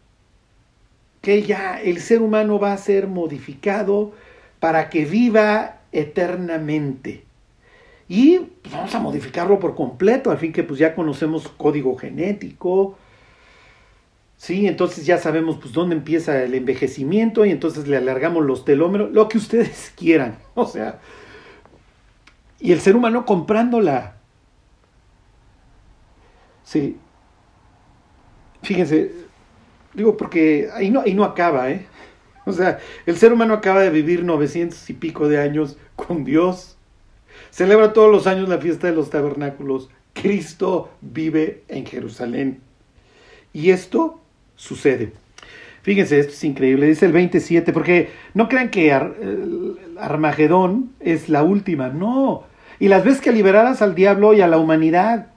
que 1.27 1.43
ya 1.43 1.81
el 1.81 1.99
ser 1.99 2.21
humano 2.21 2.57
va 2.57 2.71
a 2.71 2.77
ser 2.77 3.05
modificado 3.05 4.13
para 4.61 4.89
que 4.89 5.03
viva 5.03 5.81
eternamente. 5.91 7.25
Y 8.07 8.39
vamos 8.71 8.95
a 8.95 8.99
modificarlo 9.01 9.59
por 9.59 9.75
completo, 9.75 10.31
al 10.31 10.37
fin 10.37 10.53
que 10.53 10.63
pues 10.63 10.79
ya 10.79 10.95
conocemos 10.95 11.49
código 11.49 11.97
genético, 11.97 12.97
Sí, 14.37 14.67
entonces 14.67 15.05
ya 15.05 15.17
sabemos 15.17 15.57
pues 15.57 15.73
dónde 15.73 15.95
empieza 15.97 16.41
el 16.41 16.53
envejecimiento 16.53 17.45
y 17.45 17.51
entonces 17.51 17.89
le 17.89 17.97
alargamos 17.97 18.45
los 18.45 18.63
telómeros, 18.63 19.11
lo 19.11 19.27
que 19.27 19.37
ustedes 19.37 19.91
quieran. 19.97 20.37
O 20.55 20.65
sea, 20.65 21.01
y 22.61 22.71
el 22.71 22.79
ser 22.79 22.95
humano 22.95 23.25
comprándola. 23.25 24.15
Sí. 26.63 26.97
Fíjense, 28.61 29.26
digo 29.97 30.15
porque 30.15 30.69
ahí 30.73 30.89
no, 30.91 31.01
ahí 31.01 31.13
no 31.13 31.25
acaba, 31.25 31.71
¿eh? 31.71 31.85
O 32.45 32.53
sea, 32.53 32.79
el 33.05 33.17
ser 33.17 33.33
humano 33.33 33.55
acaba 33.55 33.81
de 33.81 33.89
vivir 33.89 34.23
900 34.23 34.89
y 34.89 34.93
pico 34.93 35.27
de 35.27 35.41
años 35.41 35.77
con 35.97 36.23
Dios. 36.23 36.77
Celebra 37.51 37.91
todos 37.91 38.09
los 38.09 38.25
años 38.27 38.47
la 38.47 38.59
fiesta 38.59 38.87
de 38.87 38.93
los 38.93 39.09
tabernáculos. 39.09 39.89
Cristo 40.13 40.91
vive 41.01 41.63
en 41.67 41.85
Jerusalén. 41.85 42.61
Y 43.51 43.71
esto 43.71 44.21
sucede. 44.55 45.11
Fíjense, 45.81 46.19
esto 46.19 46.33
es 46.33 46.43
increíble, 46.43 46.85
dice 46.85 47.05
el 47.05 47.13
27, 47.13 47.73
porque 47.73 48.09
no 48.33 48.47
crean 48.49 48.69
que 48.69 48.91
Armagedón 49.99 50.91
es 50.99 51.29
la 51.29 51.43
última, 51.43 51.89
no. 51.89 52.43
Y 52.79 52.87
las 52.87 53.03
veces 53.03 53.21
que 53.21 53.31
liberarás 53.31 53.81
al 53.81 53.95
diablo 53.95 54.33
y 54.33 54.41
a 54.41 54.47
la 54.47 54.57
humanidad. 54.57 55.27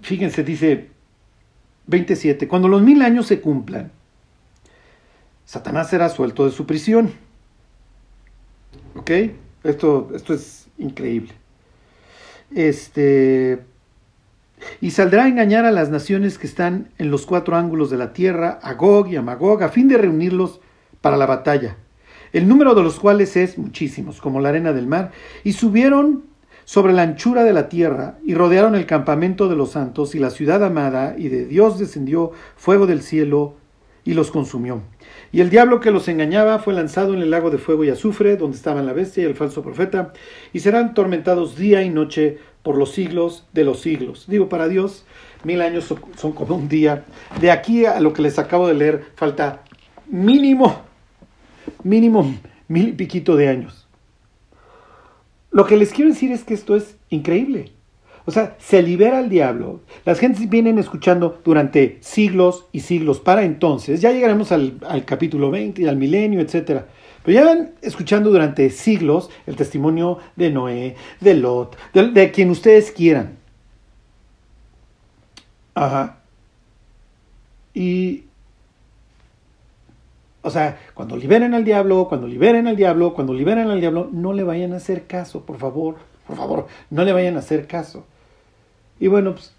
Fíjense, 0.00 0.42
dice 0.42 0.91
27, 1.86 2.48
cuando 2.48 2.68
los 2.68 2.82
mil 2.82 3.02
años 3.02 3.26
se 3.26 3.40
cumplan, 3.40 3.90
Satanás 5.44 5.90
será 5.90 6.08
suelto 6.08 6.46
de 6.46 6.52
su 6.52 6.66
prisión. 6.66 7.12
¿Ok? 8.94 9.10
Esto, 9.64 10.10
esto 10.14 10.34
es 10.34 10.68
increíble. 10.78 11.32
Este, 12.54 13.62
y 14.80 14.90
saldrá 14.90 15.24
a 15.24 15.28
engañar 15.28 15.64
a 15.64 15.70
las 15.70 15.90
naciones 15.90 16.38
que 16.38 16.46
están 16.46 16.88
en 16.98 17.10
los 17.10 17.26
cuatro 17.26 17.56
ángulos 17.56 17.90
de 17.90 17.96
la 17.96 18.12
tierra, 18.12 18.58
a 18.62 18.74
Gog 18.74 19.08
y 19.08 19.16
a 19.16 19.22
Magog, 19.22 19.62
a 19.62 19.68
fin 19.68 19.88
de 19.88 19.98
reunirlos 19.98 20.60
para 21.00 21.16
la 21.16 21.26
batalla, 21.26 21.76
el 22.32 22.48
número 22.48 22.74
de 22.74 22.82
los 22.82 22.98
cuales 22.98 23.36
es 23.36 23.58
muchísimos, 23.58 24.20
como 24.20 24.40
la 24.40 24.50
arena 24.50 24.72
del 24.72 24.86
mar, 24.86 25.12
y 25.44 25.52
subieron 25.52 26.24
sobre 26.64 26.92
la 26.92 27.02
anchura 27.02 27.44
de 27.44 27.52
la 27.52 27.68
tierra, 27.68 28.18
y 28.24 28.34
rodearon 28.34 28.74
el 28.74 28.86
campamento 28.86 29.48
de 29.48 29.56
los 29.56 29.70
santos 29.72 30.14
y 30.14 30.18
la 30.18 30.30
ciudad 30.30 30.62
amada, 30.64 31.14
y 31.18 31.28
de 31.28 31.46
Dios 31.46 31.78
descendió 31.78 32.32
fuego 32.56 32.86
del 32.86 33.02
cielo 33.02 33.56
y 34.04 34.14
los 34.14 34.30
consumió. 34.30 34.82
Y 35.30 35.40
el 35.40 35.50
diablo 35.50 35.80
que 35.80 35.90
los 35.90 36.08
engañaba 36.08 36.58
fue 36.58 36.74
lanzado 36.74 37.14
en 37.14 37.20
el 37.20 37.30
lago 37.30 37.50
de 37.50 37.58
fuego 37.58 37.84
y 37.84 37.90
azufre, 37.90 38.36
donde 38.36 38.56
estaban 38.56 38.86
la 38.86 38.92
bestia 38.92 39.22
y 39.22 39.26
el 39.26 39.34
falso 39.34 39.62
profeta, 39.62 40.12
y 40.52 40.60
serán 40.60 40.94
tormentados 40.94 41.56
día 41.56 41.82
y 41.82 41.90
noche 41.90 42.38
por 42.62 42.76
los 42.76 42.92
siglos 42.92 43.46
de 43.52 43.64
los 43.64 43.80
siglos. 43.80 44.26
Digo, 44.28 44.48
para 44.48 44.68
Dios, 44.68 45.04
mil 45.44 45.60
años 45.60 45.92
son 46.16 46.32
como 46.32 46.56
un 46.56 46.68
día. 46.68 47.04
De 47.40 47.50
aquí 47.50 47.86
a 47.86 48.00
lo 48.00 48.12
que 48.12 48.22
les 48.22 48.38
acabo 48.38 48.68
de 48.68 48.74
leer, 48.74 49.04
falta 49.16 49.62
mínimo, 50.08 50.82
mínimo 51.82 52.34
mil 52.68 52.88
y 52.88 52.92
piquito 52.92 53.36
de 53.36 53.48
años. 53.48 53.81
Lo 55.52 55.66
que 55.66 55.76
les 55.76 55.92
quiero 55.92 56.10
decir 56.10 56.32
es 56.32 56.44
que 56.44 56.54
esto 56.54 56.74
es 56.74 56.96
increíble. 57.10 57.72
O 58.24 58.30
sea, 58.30 58.56
se 58.58 58.82
libera 58.82 59.18
al 59.18 59.28
diablo. 59.28 59.80
Las 60.04 60.18
gentes 60.18 60.48
vienen 60.48 60.78
escuchando 60.78 61.40
durante 61.44 61.98
siglos 62.00 62.66
y 62.72 62.80
siglos 62.80 63.20
para 63.20 63.42
entonces. 63.42 64.00
Ya 64.00 64.12
llegaremos 64.12 64.52
al, 64.52 64.78
capítulo 65.04 65.50
20 65.50 65.82
y 65.82 65.86
al 65.86 65.96
milenio, 65.96 66.40
etcétera. 66.40 66.86
Pero 67.24 67.34
ya 67.34 67.44
van 67.44 67.72
escuchando 67.82 68.30
durante 68.30 68.70
siglos 68.70 69.30
el 69.46 69.56
testimonio 69.56 70.18
de 70.36 70.50
Noé, 70.50 70.96
de 71.20 71.34
Lot, 71.34 71.76
de, 71.92 72.30
quien 72.30 72.50
ustedes 72.50 72.90
quieran. 72.92 73.36
Ajá. 75.74 76.18
Y, 77.74 78.24
o 80.42 80.50
sea, 80.50 80.78
cuando 80.94 81.16
liberen 81.16 81.54
al 81.54 81.64
diablo, 81.64 82.08
cuando 82.08 82.26
liberen 82.26 82.66
al 82.66 82.76
diablo, 82.76 83.14
cuando 83.14 83.32
liberen 83.32 83.70
al 83.70 83.80
diablo, 83.80 84.08
no 84.12 84.32
le 84.32 84.42
vayan 84.42 84.72
a 84.72 84.76
hacer 84.76 85.06
caso, 85.06 85.46
por 85.46 85.58
favor, 85.58 85.96
por 86.26 86.36
favor, 86.36 86.66
no 86.90 87.04
le 87.04 87.12
vayan 87.12 87.36
a 87.36 87.38
hacer 87.38 87.68
caso. 87.68 88.04
Y 88.98 89.06
bueno, 89.06 89.34
pues 89.34 89.54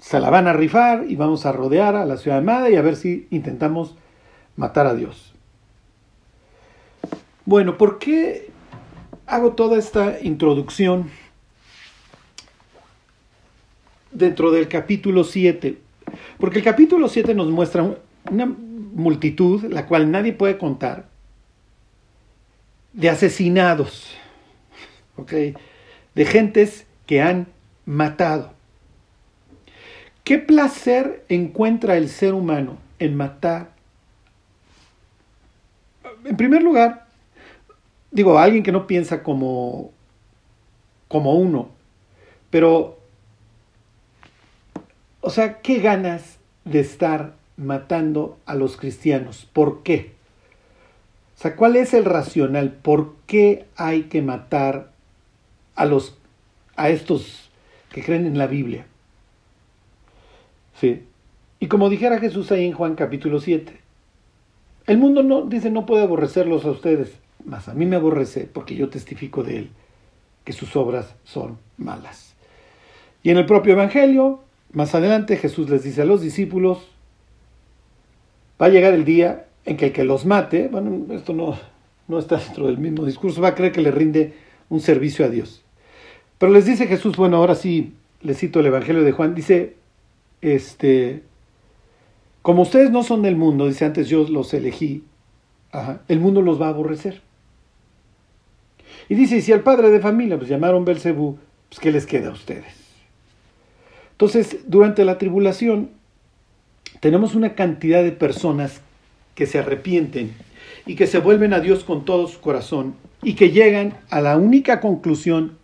se 0.00 0.20
la 0.20 0.28
van 0.28 0.48
a 0.48 0.52
rifar 0.52 1.04
y 1.08 1.16
vamos 1.16 1.46
a 1.46 1.52
rodear 1.52 1.96
a 1.96 2.04
la 2.04 2.18
ciudad 2.18 2.38
amada 2.38 2.68
y 2.68 2.76
a 2.76 2.82
ver 2.82 2.96
si 2.96 3.26
intentamos 3.30 3.96
matar 4.56 4.86
a 4.86 4.94
Dios. 4.94 5.32
Bueno, 7.46 7.78
¿por 7.78 7.98
qué 7.98 8.50
hago 9.26 9.52
toda 9.52 9.78
esta 9.78 10.20
introducción 10.20 11.10
dentro 14.12 14.50
del 14.50 14.68
capítulo 14.68 15.24
7? 15.24 15.78
Porque 16.38 16.58
el 16.58 16.64
capítulo 16.64 17.08
7 17.08 17.34
nos 17.34 17.48
muestra 17.48 17.82
una 18.30 18.54
multitud, 18.92 19.64
la 19.64 19.86
cual 19.86 20.10
nadie 20.10 20.32
puede 20.32 20.58
contar, 20.58 21.08
de 22.92 23.10
asesinados, 23.10 24.16
¿ok? 25.16 25.32
De 26.14 26.24
gentes 26.24 26.86
que 27.06 27.22
han 27.22 27.48
matado. 27.86 28.52
¿Qué 30.24 30.38
placer 30.38 31.24
encuentra 31.28 31.96
el 31.96 32.08
ser 32.08 32.34
humano 32.34 32.78
en 32.98 33.16
matar? 33.16 33.70
En 36.24 36.36
primer 36.36 36.62
lugar, 36.62 37.06
digo, 38.10 38.38
alguien 38.38 38.62
que 38.62 38.72
no 38.72 38.86
piensa 38.86 39.22
como, 39.22 39.90
como 41.08 41.34
uno, 41.34 41.70
pero, 42.50 42.98
o 45.20 45.30
sea, 45.30 45.60
¿qué 45.62 45.80
ganas 45.80 46.38
de 46.64 46.80
estar 46.80 47.37
matando 47.58 48.38
a 48.46 48.54
los 48.54 48.76
cristianos? 48.76 49.46
¿Por 49.52 49.82
qué? 49.82 50.12
O 51.36 51.40
sea, 51.40 51.56
¿cuál 51.56 51.76
es 51.76 51.92
el 51.92 52.04
racional? 52.04 52.72
¿Por 52.72 53.14
qué 53.26 53.66
hay 53.76 54.04
que 54.04 54.22
matar 54.22 54.92
a 55.74 55.84
los 55.84 56.16
a 56.76 56.90
estos 56.90 57.50
que 57.92 58.02
creen 58.02 58.26
en 58.26 58.38
la 58.38 58.46
Biblia? 58.46 58.86
Sí. 60.80 61.04
Y 61.60 61.66
como 61.66 61.90
dijera 61.90 62.18
Jesús 62.18 62.50
ahí 62.52 62.64
en 62.64 62.72
Juan 62.72 62.94
capítulo 62.94 63.40
7, 63.40 63.78
el 64.86 64.98
mundo 64.98 65.22
no 65.22 65.42
dice 65.42 65.70
no 65.70 65.86
puede 65.86 66.04
aborrecerlos 66.04 66.64
a 66.64 66.70
ustedes, 66.70 67.18
mas 67.44 67.68
a 67.68 67.74
mí 67.74 67.84
me 67.84 67.96
aborrece 67.96 68.48
porque 68.52 68.74
yo 68.74 68.88
testifico 68.88 69.42
de 69.42 69.58
él 69.58 69.70
que 70.44 70.52
sus 70.52 70.74
obras 70.76 71.14
son 71.24 71.58
malas. 71.76 72.34
Y 73.22 73.30
en 73.30 73.38
el 73.38 73.46
propio 73.46 73.74
Evangelio, 73.74 74.40
más 74.72 74.94
adelante 74.94 75.36
Jesús 75.36 75.68
les 75.68 75.82
dice 75.82 76.02
a 76.02 76.04
los 76.04 76.20
discípulos, 76.20 76.88
va 78.60 78.66
a 78.66 78.70
llegar 78.70 78.92
el 78.92 79.04
día 79.04 79.46
en 79.64 79.76
que 79.76 79.86
el 79.86 79.92
que 79.92 80.04
los 80.04 80.26
mate, 80.26 80.68
bueno, 80.68 81.12
esto 81.14 81.32
no, 81.32 81.58
no 82.08 82.18
está 82.18 82.36
dentro 82.36 82.66
del 82.66 82.78
mismo 82.78 83.04
discurso, 83.04 83.40
va 83.40 83.48
a 83.48 83.54
creer 83.54 83.72
que 83.72 83.82
le 83.82 83.90
rinde 83.90 84.34
un 84.68 84.80
servicio 84.80 85.24
a 85.24 85.28
Dios. 85.28 85.62
Pero 86.38 86.52
les 86.52 86.66
dice 86.66 86.86
Jesús, 86.86 87.16
bueno, 87.16 87.36
ahora 87.36 87.54
sí 87.54 87.94
les 88.22 88.38
cito 88.38 88.60
el 88.60 88.66
Evangelio 88.66 89.02
de 89.02 89.12
Juan, 89.12 89.34
dice, 89.34 89.76
este, 90.40 91.22
como 92.42 92.62
ustedes 92.62 92.90
no 92.90 93.02
son 93.02 93.22
del 93.22 93.36
mundo, 93.36 93.66
dice 93.66 93.84
antes 93.84 94.08
yo 94.08 94.26
los 94.28 94.54
elegí, 94.54 95.04
el 96.08 96.20
mundo 96.20 96.42
los 96.42 96.60
va 96.60 96.66
a 96.66 96.70
aborrecer. 96.70 97.20
Y 99.08 99.14
dice, 99.14 99.40
si 99.40 99.52
al 99.52 99.60
padre 99.60 99.90
de 99.90 100.00
familia 100.00 100.36
pues 100.36 100.48
llamaron 100.48 100.84
Belcebú, 100.84 101.38
pues 101.68 101.80
¿qué 101.80 101.92
les 101.92 102.06
queda 102.06 102.28
a 102.28 102.32
ustedes? 102.32 102.74
Entonces, 104.12 104.58
durante 104.66 105.04
la 105.04 105.18
tribulación, 105.18 105.90
tenemos 107.00 107.34
una 107.34 107.54
cantidad 107.54 108.02
de 108.02 108.12
personas 108.12 108.80
que 109.34 109.46
se 109.46 109.58
arrepienten 109.58 110.32
y 110.86 110.96
que 110.96 111.06
se 111.06 111.18
vuelven 111.18 111.52
a 111.52 111.60
Dios 111.60 111.84
con 111.84 112.04
todo 112.04 112.26
su 112.28 112.40
corazón 112.40 112.94
y 113.22 113.34
que 113.34 113.50
llegan 113.50 113.94
a 114.10 114.20
la 114.20 114.36
única 114.36 114.80
conclusión 114.80 115.58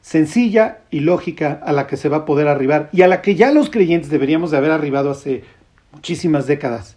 sencilla 0.00 0.78
y 0.90 1.00
lógica 1.00 1.60
a 1.64 1.72
la 1.72 1.86
que 1.86 1.96
se 1.96 2.08
va 2.08 2.18
a 2.18 2.24
poder 2.24 2.48
arribar 2.48 2.88
y 2.92 3.02
a 3.02 3.08
la 3.08 3.22
que 3.22 3.34
ya 3.34 3.52
los 3.52 3.70
creyentes 3.70 4.10
deberíamos 4.10 4.50
de 4.50 4.56
haber 4.56 4.70
arribado 4.70 5.10
hace 5.10 5.44
muchísimas 5.92 6.46
décadas. 6.46 6.96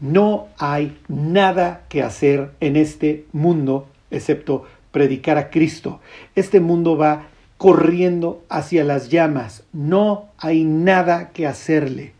No 0.00 0.48
hay 0.58 0.96
nada 1.08 1.82
que 1.88 2.02
hacer 2.02 2.50
en 2.60 2.76
este 2.76 3.26
mundo 3.32 3.88
excepto 4.10 4.64
predicar 4.92 5.38
a 5.38 5.50
Cristo. 5.50 6.00
Este 6.34 6.60
mundo 6.60 6.96
va 6.96 7.26
corriendo 7.56 8.44
hacia 8.48 8.84
las 8.84 9.10
llamas. 9.10 9.64
No 9.72 10.26
hay 10.38 10.64
nada 10.64 11.30
que 11.30 11.46
hacerle. 11.46 12.17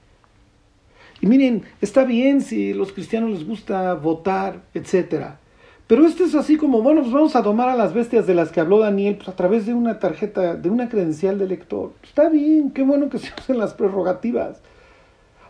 Y 1.21 1.27
miren, 1.27 1.65
está 1.81 2.05
bien 2.05 2.41
si 2.41 2.73
los 2.73 2.93
cristianos 2.93 3.31
les 3.31 3.47
gusta 3.47 3.95
votar, 3.95 4.63
etcétera. 4.75 5.41
Pero 5.89 6.07
esto 6.07 6.25
es 6.25 6.35
así 6.35 6.59
como, 6.59 6.83
bueno, 6.83 7.01
pues 7.01 7.13
vamos 7.13 7.35
a 7.35 7.41
domar 7.41 7.71
a 7.71 7.75
las 7.75 7.95
bestias 7.95 8.27
de 8.27 8.35
las 8.35 8.53
que 8.53 8.61
habló 8.61 8.79
Daniel 8.79 9.17
pues 9.17 9.29
a 9.29 9.37
través 9.37 9.65
de 9.65 9.73
una 9.73 9.99
tarjeta, 9.99 10.55
de 10.55 10.69
una 10.69 10.91
credencial 10.91 11.39
de 11.39 11.49
lector. 11.49 11.93
Está 12.03 12.29
bien, 12.29 12.71
qué 12.73 12.83
bueno 12.83 13.09
que 13.09 13.19
se 13.19 13.33
usen 13.39 13.59
las 13.59 13.73
prerrogativas. 13.73 14.61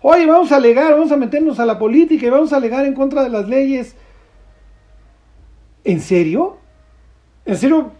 Oye, 0.00 0.26
vamos 0.26 0.52
a 0.52 0.56
alegar, 0.56 0.92
vamos 0.92 1.10
a 1.10 1.16
meternos 1.16 1.58
a 1.58 1.66
la 1.66 1.78
política 1.78 2.26
y 2.26 2.30
vamos 2.30 2.52
a 2.52 2.56
alegar 2.56 2.86
en 2.86 2.94
contra 2.94 3.24
de 3.24 3.30
las 3.30 3.48
leyes. 3.48 3.96
¿En 5.82 6.00
serio? 6.00 6.58
¿En 7.44 7.56
serio 7.56 7.90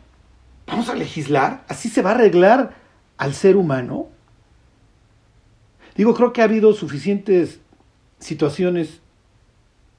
vamos 0.67 0.89
a 0.89 0.95
legislar? 0.95 1.65
¿Así 1.67 1.89
se 1.89 2.03
va 2.03 2.11
a 2.11 2.15
arreglar 2.15 2.77
al 3.17 3.35
ser 3.35 3.57
humano? 3.57 4.11
Digo, 5.99 6.15
creo 6.15 6.33
que 6.33 6.41
ha 6.41 6.45
habido 6.45 6.73
suficientes 6.75 7.59
situaciones 8.21 9.01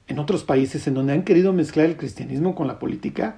en 0.08 0.18
otros 0.18 0.44
países 0.44 0.86
en 0.86 0.94
donde 0.94 1.12
han 1.12 1.24
querido 1.24 1.52
mezclar 1.52 1.84
el 1.84 1.98
cristianismo 1.98 2.54
con 2.54 2.66
la 2.66 2.78
política 2.78 3.36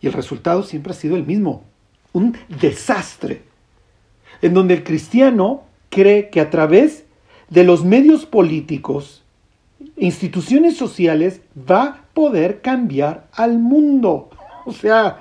y 0.00 0.08
el 0.08 0.12
resultado 0.12 0.64
siempre 0.64 0.90
ha 0.90 0.96
sido 0.96 1.14
el 1.14 1.24
mismo, 1.24 1.62
un 2.12 2.36
desastre, 2.60 3.42
en 4.42 4.54
donde 4.54 4.74
el 4.74 4.82
cristiano 4.82 5.62
cree 5.88 6.30
que 6.30 6.40
a 6.40 6.50
través 6.50 7.04
de 7.48 7.62
los 7.62 7.84
medios 7.84 8.26
políticos, 8.26 9.22
instituciones 9.96 10.76
sociales, 10.76 11.42
va 11.56 11.82
a 11.84 12.00
poder 12.12 12.60
cambiar 12.60 13.28
al 13.32 13.60
mundo. 13.60 14.30
O 14.66 14.72
sea, 14.72 15.20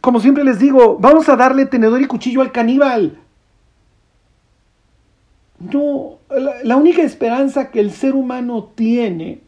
como 0.00 0.18
siempre 0.18 0.44
les 0.44 0.58
digo, 0.58 0.96
vamos 0.98 1.28
a 1.28 1.36
darle 1.36 1.66
tenedor 1.66 2.00
y 2.00 2.06
cuchillo 2.06 2.40
al 2.40 2.52
caníbal. 2.52 3.18
No, 5.60 6.18
la, 6.64 6.76
única 6.76 7.02
esperanza 7.02 7.70
que 7.70 7.80
el 7.80 7.92
ser 7.92 8.14
humano 8.14 8.70
tiene 8.74 9.40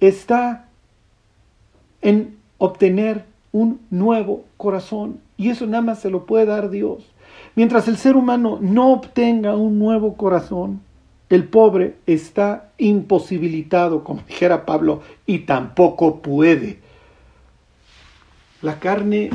está 0.00 0.68
en 2.00 2.36
obtener 2.58 3.24
un 3.50 3.80
nuevo 3.90 4.44
corazón. 4.56 5.20
Y 5.36 5.50
eso 5.50 5.66
nada 5.66 5.82
más 5.82 5.98
se 5.98 6.10
lo 6.10 6.26
puede 6.26 6.46
dar 6.46 6.70
Dios. 6.70 7.04
Mientras 7.56 7.88
el 7.88 7.96
ser 7.96 8.16
humano 8.16 8.58
no 8.60 8.92
obtenga 8.92 9.56
un 9.56 9.80
nuevo 9.80 10.16
corazón, 10.16 10.80
el 11.28 11.44
pobre 11.48 11.96
está 12.06 12.70
imposibilitado, 12.78 14.04
como 14.04 14.22
dijera 14.28 14.64
Pablo, 14.64 15.02
y 15.26 15.40
tampoco 15.40 16.20
puede. 16.22 16.78
La 18.60 18.78
carne 18.78 19.30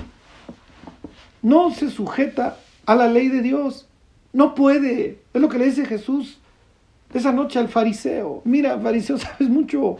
no 1.41 1.71
se 1.71 1.89
sujeta 1.89 2.57
a 2.85 2.95
la 2.95 3.07
ley 3.07 3.27
de 3.27 3.41
Dios. 3.41 3.87
No 4.31 4.55
puede. 4.55 5.19
Es 5.37 5.41
lo 5.41 5.49
que 5.49 5.59
le 5.59 5.65
dice 5.65 5.85
Jesús 5.85 6.39
esa 7.13 7.31
noche 7.31 7.59
al 7.59 7.67
fariseo. 7.67 8.41
Mira, 8.43 8.79
fariseo, 8.79 9.17
sabes 9.19 9.47
mucho, 9.49 9.95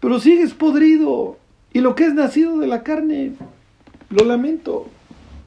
pero 0.00 0.18
sigues 0.18 0.54
podrido. 0.54 1.36
Y 1.74 1.80
lo 1.80 1.94
que 1.94 2.06
es 2.06 2.14
nacido 2.14 2.58
de 2.58 2.66
la 2.66 2.82
carne, 2.82 3.32
lo 4.08 4.24
lamento. 4.24 4.88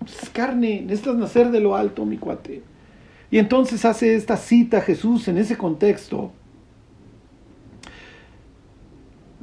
Es 0.05 0.29
carne, 0.29 0.81
necesitas 0.81 1.15
nacer 1.15 1.49
de 1.49 1.61
lo 1.61 1.75
alto, 1.75 2.05
mi 2.05 2.17
cuate. 2.17 2.61
Y 3.31 3.39
entonces 3.39 3.85
hace 3.85 4.13
esta 4.13 4.37
cita 4.37 4.81
Jesús 4.81 5.27
en 5.27 5.39
ese 5.39 5.57
contexto 5.57 6.31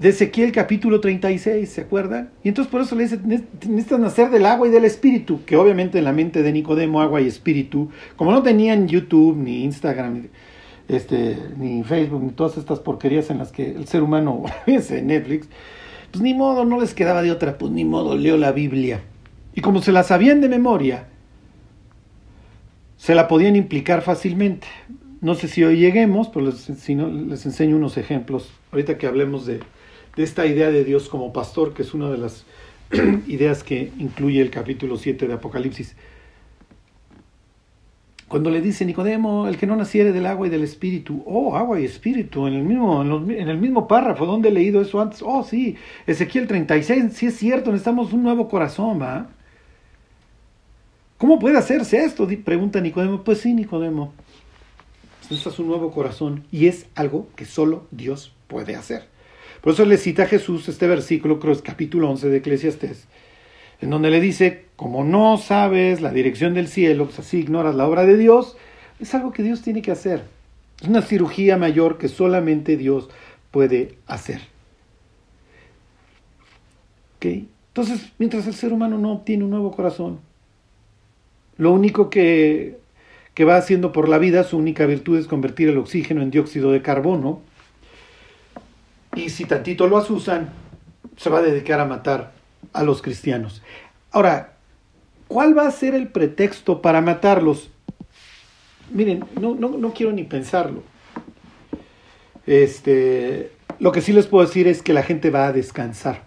de 0.01 0.09
Ezequiel 0.09 0.51
capítulo 0.51 0.99
36, 0.99 1.69
¿se 1.69 1.83
acuerdan? 1.83 2.31
Y 2.43 2.49
entonces 2.49 2.71
por 2.73 2.81
eso 2.81 2.97
le 2.97 3.03
dice, 3.03 3.21
necesitas 3.23 4.01
nacer 4.01 4.31
del 4.31 4.47
agua 4.47 4.67
y 4.67 4.71
del 4.71 4.87
espíritu, 4.87 5.45
que 5.45 5.57
obviamente 5.57 5.99
en 5.99 6.05
la 6.05 6.13
mente 6.13 6.43
de 6.43 6.53
Nicodemo, 6.53 7.03
agua 7.03 7.21
y 7.21 7.27
espíritu, 7.27 7.91
como 8.17 8.33
no 8.33 8.43
tenían 8.43 8.89
YouTube, 8.89 9.37
ni 9.37 9.63
Instagram, 9.63 10.29
este, 10.89 11.37
ni 11.59 11.85
Facebook, 11.85 12.23
ni 12.23 12.31
todas 12.31 12.57
estas 12.57 12.81
porquerías 12.81 13.29
en 13.29 13.37
las 13.37 13.53
que 13.53 13.73
el 13.73 13.87
ser 13.89 14.03
humano, 14.03 14.45
en 14.67 15.07
Netflix, 15.07 15.49
pues 16.11 16.23
ni 16.23 16.33
modo, 16.33 16.65
no 16.65 16.81
les 16.81 16.95
quedaba 16.95 17.21
de 17.21 17.31
otra, 17.31 17.59
pues 17.59 17.71
ni 17.71 17.85
modo, 17.85 18.17
leo 18.17 18.39
la 18.39 18.53
Biblia. 18.53 19.03
Y 19.55 19.61
como 19.61 19.83
se 19.83 19.93
la 19.93 20.03
sabían 20.03 20.41
de 20.41 20.49
memoria, 20.49 21.09
se 22.97 23.15
la 23.15 23.29
podían 23.29 23.55
implicar 23.55 24.01
fácilmente. 24.01 24.67
No 25.21 25.35
sé 25.35 25.47
si 25.47 25.63
hoy 25.63 25.77
lleguemos, 25.77 26.29
pero 26.29 26.53
si 26.53 26.95
no, 26.95 27.11
les 27.11 27.45
enseño 27.45 27.77
unos 27.77 27.99
ejemplos, 27.99 28.51
ahorita 28.73 28.97
que 28.97 29.07
hablemos 29.07 29.45
de 29.45 29.61
de 30.17 30.23
esta 30.23 30.47
idea 30.47 30.71
de 30.71 30.85
Dios 30.85 31.09
como 31.09 31.33
pastor, 31.33 31.75
que 31.75 31.83
es 31.83 31.95
una 31.95 32.11
de 32.11 32.19
las 32.19 32.45
ideas 33.27 33.63
que 33.63 33.93
incluye 33.99 34.41
el 34.41 34.51
capítulo 34.51 34.97
7 34.97 35.27
de 35.27 35.35
Apocalipsis. 35.35 35.97
Cuando 38.29 38.51
le 38.51 38.61
dice 38.61 38.85
Nicodemo, 38.85 39.49
el 39.49 39.57
que 39.57 39.67
no 39.67 39.75
naciere 39.75 40.13
del 40.13 40.27
agua 40.27 40.47
y 40.47 40.51
del 40.51 40.63
espíritu, 40.63 41.23
oh, 41.27 41.57
agua 41.57 41.81
y 41.81 41.85
espíritu, 41.85 42.47
en 42.47 42.55
el 42.55 42.63
mismo, 42.63 43.03
en, 43.03 43.49
el 43.49 43.59
mismo 43.59 43.89
párrafo, 43.89 44.25
¿dónde 44.25 44.51
he 44.51 44.53
leído 44.53 44.81
eso 44.81 45.01
antes? 45.01 45.21
Oh, 45.21 45.43
sí, 45.43 45.77
Ezequiel 46.07 46.47
36, 46.47 47.13
sí 47.13 47.27
es 47.27 47.37
cierto, 47.37 47.73
necesitamos 47.73 48.13
un 48.13 48.23
nuevo 48.23 48.49
corazón, 48.49 49.03
¿va? 49.03 49.31
¿Cómo 51.19 51.39
puede 51.39 51.59
hacerse 51.59 52.05
esto? 52.05 52.27
Pregunta 52.45 52.81
Nicodemo. 52.81 53.25
Pues 53.25 53.41
sí, 53.41 53.53
Nicodemo, 53.53 54.15
necesitas 55.23 55.59
un 55.59 55.67
nuevo 55.67 55.91
corazón 55.91 56.45
y 56.51 56.67
es 56.67 56.87
algo 56.95 57.27
que 57.37 57.45
solo 57.45 57.87
Dios 57.91 58.33
puede 58.47 58.75
hacer. 58.75 59.09
Por 59.61 59.75
eso 59.75 59.85
le 59.85 59.99
cita 59.99 60.25
a 60.25 60.27
Jesús 60.27 60.69
este 60.69 60.87
versículo, 60.87 61.39
creo 61.39 61.53
es 61.53 61.63
capítulo 61.63 62.11
11 62.11 62.29
de 62.29 62.37
Eclesiastés, 62.39 63.07
en 63.81 63.91
donde 63.91 64.11
le 64.11 64.21
dice, 64.21 64.65
como 64.77 65.05
no 65.05 65.37
sabes 65.37 66.01
la 66.01 66.13
dirección 66.13 66.55
del 66.55 66.69
cielo, 66.69 67.07
pues 67.07 67.19
así 67.19 67.39
ignoras 67.39 67.75
la 67.75 67.87
obra 67.87 68.07
de 68.07 68.17
Dios, 68.17 68.57
es 68.99 69.15
algo 69.15 69.33
que 69.33 69.43
Dios 69.43 69.63
tiene 69.63 69.83
que 69.83 69.91
hacer. 69.91 70.25
Es 70.81 70.89
una 70.89 71.03
cirugía 71.03 71.57
mayor 71.57 71.99
que 71.99 72.09
solamente 72.09 72.77
Dios 72.77 73.11
puede 73.51 73.97
hacer. 74.07 74.41
Entonces, 77.21 78.13
mientras 78.19 78.47
el 78.47 78.55
ser 78.55 78.73
humano 78.73 78.99
no 78.99 79.13
obtiene 79.13 79.45
un 79.45 79.51
nuevo 79.51 79.73
corazón, 79.73 80.21
lo 81.57 81.73
único 81.73 82.11
que, 82.11 82.79
que 83.35 83.45
va 83.45 83.57
haciendo 83.57 83.93
por 83.93 84.09
la 84.09 84.19
vida, 84.19 84.45
su 84.45 84.57
única 84.57 84.87
virtud 84.87 85.19
es 85.19 85.27
convertir 85.27 85.69
el 85.69 85.79
oxígeno 85.79 86.23
en 86.23 86.31
dióxido 86.31 86.73
de 86.73 86.83
carbono, 86.83 87.43
y 89.15 89.31
si 89.31 89.45
tantito 89.45 89.87
lo 89.87 89.99
asusan, 89.99 90.51
se 91.17 91.31
va 91.31 91.39
a 91.39 91.43
dedicar 91.43 91.81
a 91.81 91.85
matar 91.85 92.33
a 92.73 92.83
los 92.83 93.03
cristianos. 93.03 93.63
Ahora, 94.11 94.55
¿cuál 95.29 95.57
va 95.57 95.67
a 95.67 95.71
ser 95.71 95.95
el 95.95 96.09
pretexto 96.09 96.81
para 96.83 97.01
matarlos? 97.01 97.71
Miren, 98.91 99.25
no, 99.41 99.55
no, 99.55 99.71
no 99.71 99.93
quiero 99.93 100.13
ni 100.13 100.25
pensarlo. 100.25 100.83
Este, 102.47 103.53
lo 103.79 103.93
que 103.93 104.01
sí 104.01 104.13
les 104.13 104.27
puedo 104.27 104.47
decir 104.47 104.67
es 104.67 104.83
que 104.83 104.93
la 104.93 105.03
gente 105.03 105.31
va 105.31 105.47
a 105.47 105.53
descansar. 105.53 106.23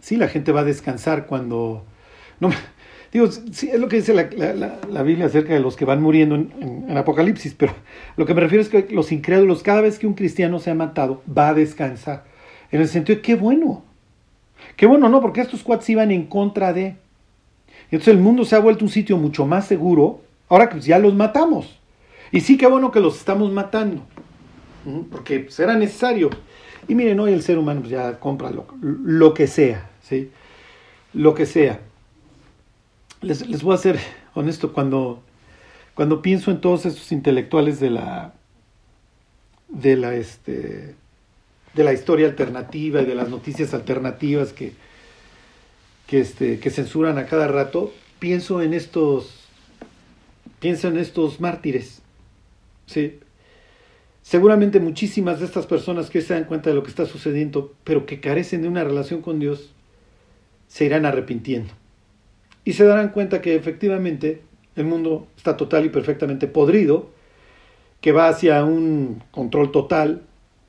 Sí, 0.00 0.16
la 0.16 0.28
gente 0.28 0.52
va 0.52 0.60
a 0.60 0.64
descansar 0.64 1.26
cuando... 1.26 1.84
No, 2.40 2.50
Digo, 3.12 3.26
sí, 3.30 3.70
es 3.72 3.80
lo 3.80 3.88
que 3.88 3.96
dice 3.96 4.12
la, 4.12 5.02
Biblia 5.02 5.26
acerca 5.26 5.54
de 5.54 5.60
los 5.60 5.76
que 5.76 5.86
van 5.86 6.02
muriendo 6.02 6.34
en, 6.34 6.96
Apocalipsis, 6.96 7.54
pero 7.54 7.72
lo 8.16 8.26
que 8.26 8.34
me 8.34 8.40
refiero 8.40 8.60
es 8.60 8.68
que 8.68 8.86
los 8.90 9.12
incrédulos, 9.12 9.62
cada 9.62 9.80
vez 9.80 9.98
que 9.98 10.06
un 10.06 10.14
cristiano 10.14 10.58
se 10.58 10.70
ha 10.70 10.74
matado, 10.74 11.22
va 11.26 11.48
a 11.48 11.54
descansar. 11.54 12.24
En 12.70 12.82
el 12.82 12.88
sentido 12.88 13.16
de 13.16 13.22
qué 13.22 13.34
bueno. 13.34 13.82
Qué 14.76 14.86
bueno, 14.86 15.08
¿no? 15.08 15.22
Porque 15.22 15.40
estos 15.40 15.62
cuates 15.62 15.88
iban 15.88 16.10
en 16.10 16.26
contra 16.26 16.72
de. 16.72 16.96
Entonces 17.90 18.08
el 18.08 18.20
mundo 18.20 18.44
se 18.44 18.56
ha 18.56 18.58
vuelto 18.58 18.84
un 18.84 18.90
sitio 18.90 19.16
mucho 19.16 19.46
más 19.46 19.66
seguro, 19.66 20.20
ahora 20.48 20.68
que 20.68 20.80
ya 20.80 20.98
los 20.98 21.14
matamos. 21.14 21.80
Y 22.30 22.40
sí, 22.40 22.58
qué 22.58 22.66
bueno 22.66 22.90
que 22.90 23.00
los 23.00 23.16
estamos 23.16 23.50
matando, 23.50 24.02
porque 25.10 25.46
será 25.48 25.76
necesario. 25.76 26.28
Y 26.86 26.94
miren, 26.94 27.18
hoy 27.20 27.32
el 27.32 27.42
ser 27.42 27.56
humano 27.56 27.80
pues, 27.80 27.90
ya 27.90 28.18
compra 28.18 28.50
lo, 28.50 28.66
lo 28.82 29.32
que 29.32 29.46
sea, 29.46 29.88
¿sí? 30.02 30.30
Lo 31.14 31.34
que 31.34 31.46
sea 31.46 31.80
les, 33.20 33.62
voy 33.62 33.74
a 33.74 33.78
ser 33.78 33.98
honesto, 34.34 34.72
cuando, 34.72 35.22
cuando 35.94 36.22
pienso 36.22 36.50
en 36.50 36.60
todos 36.60 36.86
esos 36.86 37.12
intelectuales 37.12 37.80
de 37.80 37.90
la, 37.90 38.34
de 39.68 39.96
la, 39.96 40.14
este, 40.14 40.94
de 41.74 41.84
la 41.84 41.92
historia 41.92 42.26
alternativa 42.26 43.02
y 43.02 43.06
de 43.06 43.14
las 43.14 43.28
noticias 43.28 43.74
alternativas 43.74 44.52
que, 44.52 44.72
que, 46.06 46.20
este, 46.20 46.60
que 46.60 46.70
censuran 46.70 47.18
a 47.18 47.26
cada 47.26 47.48
rato, 47.48 47.92
pienso 48.18 48.62
en 48.62 48.74
estos, 48.74 49.48
pienso 50.60 50.88
en 50.88 50.98
estos 50.98 51.40
mártires. 51.40 52.02
¿sí? 52.86 53.18
Seguramente 54.22 54.80
muchísimas 54.80 55.40
de 55.40 55.46
estas 55.46 55.66
personas 55.66 56.10
que 56.10 56.20
se 56.20 56.34
dan 56.34 56.44
cuenta 56.44 56.70
de 56.70 56.76
lo 56.76 56.82
que 56.82 56.90
está 56.90 57.06
sucediendo, 57.06 57.74
pero 57.84 58.06
que 58.06 58.20
carecen 58.20 58.62
de 58.62 58.68
una 58.68 58.84
relación 58.84 59.22
con 59.22 59.38
Dios, 59.38 59.72
se 60.68 60.84
irán 60.84 61.06
arrepintiendo. 61.06 61.72
Y 62.68 62.74
se 62.74 62.84
darán 62.84 63.08
cuenta 63.08 63.40
que 63.40 63.54
efectivamente 63.54 64.42
el 64.76 64.84
mundo 64.84 65.26
está 65.38 65.56
total 65.56 65.86
y 65.86 65.88
perfectamente 65.88 66.46
podrido, 66.48 67.08
que 68.02 68.12
va 68.12 68.28
hacia 68.28 68.62
un 68.62 69.22
control 69.30 69.72
total, 69.72 70.20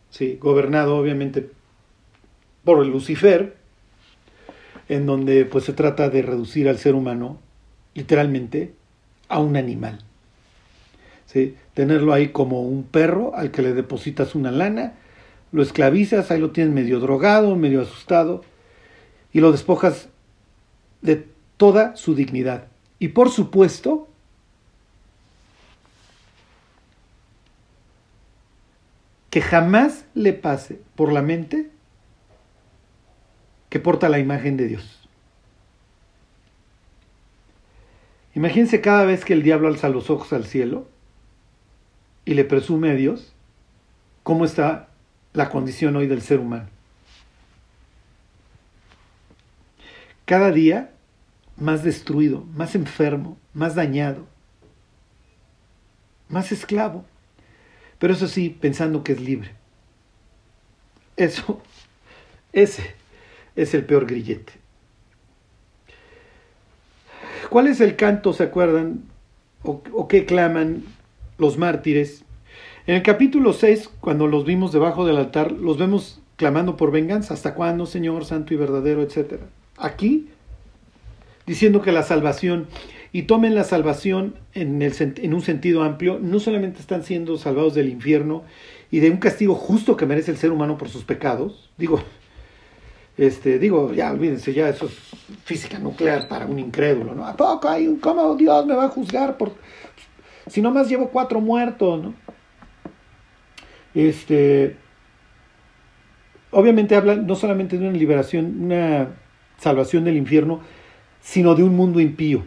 ¿sí? 0.09 0.37
gobernado 0.39 0.95
obviamente 0.95 1.49
por 2.63 2.85
Lucifer, 2.85 3.57
en 4.87 5.05
donde 5.05 5.43
pues 5.43 5.65
se 5.65 5.73
trata 5.73 6.09
de 6.09 6.21
reducir 6.21 6.69
al 6.69 6.77
ser 6.77 6.95
humano 6.95 7.37
literalmente 7.93 8.71
a 9.27 9.41
un 9.41 9.57
animal. 9.57 9.99
¿sí? 11.25 11.57
Tenerlo 11.73 12.13
ahí 12.13 12.29
como 12.29 12.61
un 12.61 12.83
perro 12.83 13.35
al 13.35 13.51
que 13.51 13.61
le 13.61 13.73
depositas 13.73 14.35
una 14.35 14.51
lana, 14.51 14.93
lo 15.51 15.61
esclavizas, 15.61 16.31
ahí 16.31 16.39
lo 16.39 16.51
tienes 16.51 16.73
medio 16.73 17.01
drogado, 17.01 17.57
medio 17.57 17.81
asustado, 17.81 18.45
y 19.33 19.41
lo 19.41 19.51
despojas 19.51 20.07
de 21.01 21.25
toda 21.59 21.97
su 21.97 22.15
dignidad. 22.15 22.67
Y 22.99 23.09
por 23.09 23.29
supuesto, 23.29 24.07
que 29.29 29.41
jamás 29.41 30.05
le 30.15 30.31
pase 30.31 30.79
por 30.95 31.11
la 31.11 31.21
mente 31.21 31.69
que 33.69 33.81
porta 33.81 34.07
la 34.07 34.19
imagen 34.19 34.55
de 34.55 34.67
Dios. 34.67 35.07
Imagínense 38.35 38.79
cada 38.79 39.03
vez 39.03 39.25
que 39.25 39.33
el 39.33 39.43
diablo 39.43 39.67
alza 39.67 39.89
los 39.89 40.09
ojos 40.09 40.31
al 40.31 40.45
cielo 40.45 40.87
y 42.23 42.35
le 42.35 42.45
presume 42.45 42.91
a 42.91 42.95
Dios 42.95 43.33
cómo 44.23 44.45
está 44.45 44.87
la 45.33 45.49
condición 45.49 45.97
hoy 45.97 46.07
del 46.07 46.21
ser 46.21 46.39
humano. 46.39 46.69
Cada 50.23 50.51
día 50.51 50.91
más 51.59 51.83
destruido, 51.83 52.45
más 52.55 52.75
enfermo, 52.75 53.37
más 53.53 53.75
dañado, 53.75 54.25
más 56.29 56.51
esclavo, 56.51 57.05
pero 57.97 58.13
eso 58.13 58.27
sí, 58.27 58.49
pensando 58.49 59.03
que 59.03 59.13
es 59.13 59.21
libre. 59.21 59.51
Eso, 61.17 61.61
ese 62.53 62.95
es 63.55 63.73
el 63.73 63.85
peor 63.85 64.05
grillete. 64.05 64.53
¿Cuál 67.49 67.67
es 67.67 67.81
el 67.81 67.95
canto, 67.95 68.31
se 68.31 68.43
acuerdan, 68.43 69.03
o, 69.63 70.07
qué 70.07 70.25
claman 70.25 70.83
los 71.37 71.57
mártires? 71.57 72.23
En 72.85 72.95
el 72.95 73.03
capítulo 73.03 73.53
6, 73.53 73.89
cuando 73.99 74.27
los 74.27 74.45
vimos 74.45 74.71
debajo 74.71 75.05
del 75.05 75.17
altar, 75.17 75.51
los 75.51 75.77
vemos 75.77 76.21
clamando 76.37 76.77
por 76.77 76.91
venganza. 76.91 77.33
¿Hasta 77.33 77.55
cuándo, 77.55 77.85
Señor, 77.85 78.25
santo 78.25 78.53
y 78.53 78.57
verdadero, 78.57 79.01
etcétera? 79.01 79.47
Aquí, 79.77 80.29
diciendo 81.49 81.81
que 81.81 81.91
la 81.91 82.03
salvación, 82.03 82.67
y 83.11 83.23
tomen 83.23 83.55
la 83.55 83.63
salvación 83.63 84.35
en, 84.53 84.83
el, 84.83 84.93
en 84.99 85.33
un 85.33 85.41
sentido 85.41 85.81
amplio, 85.81 86.19
no 86.21 86.39
solamente 86.39 86.79
están 86.79 87.03
siendo 87.03 87.39
salvados 87.39 87.73
del 87.73 87.89
infierno 87.89 88.43
y 88.91 88.99
de 88.99 89.09
un 89.09 89.17
castigo 89.17 89.55
justo 89.55 89.97
que 89.97 90.05
merece 90.05 90.29
el 90.29 90.37
ser 90.37 90.51
humano 90.51 90.77
por 90.77 90.89
sus 90.89 91.05
pecados, 91.05 91.71
digo, 91.75 92.03
este, 93.17 93.57
digo, 93.57 93.91
ya 93.93 94.11
olvídense, 94.11 94.53
ya 94.53 94.69
eso 94.69 94.85
es 94.85 94.93
física 95.43 95.79
nuclear 95.79 96.27
para 96.27 96.45
un 96.45 96.59
incrédulo, 96.59 97.15
¿no? 97.15 97.25
¿A 97.25 97.35
poco 97.35 97.67
hay 97.67 97.87
un, 97.87 97.97
cómo 97.97 98.35
Dios 98.35 98.67
me 98.67 98.75
va 98.75 98.85
a 98.85 98.89
juzgar 98.89 99.35
por, 99.35 99.53
si 100.45 100.61
nomás 100.61 100.87
llevo 100.87 101.09
cuatro 101.09 101.41
muertos, 101.41 101.99
¿no? 101.99 102.13
Este, 103.95 104.77
obviamente 106.51 106.95
habla 106.95 107.15
no 107.15 107.33
solamente 107.33 107.79
de 107.79 107.87
una 107.87 107.97
liberación, 107.97 108.65
una 108.65 109.15
salvación 109.57 110.03
del 110.03 110.15
infierno, 110.15 110.61
sino 111.21 111.55
de 111.55 111.63
un 111.63 111.75
mundo 111.75 111.99
impío. 111.99 112.43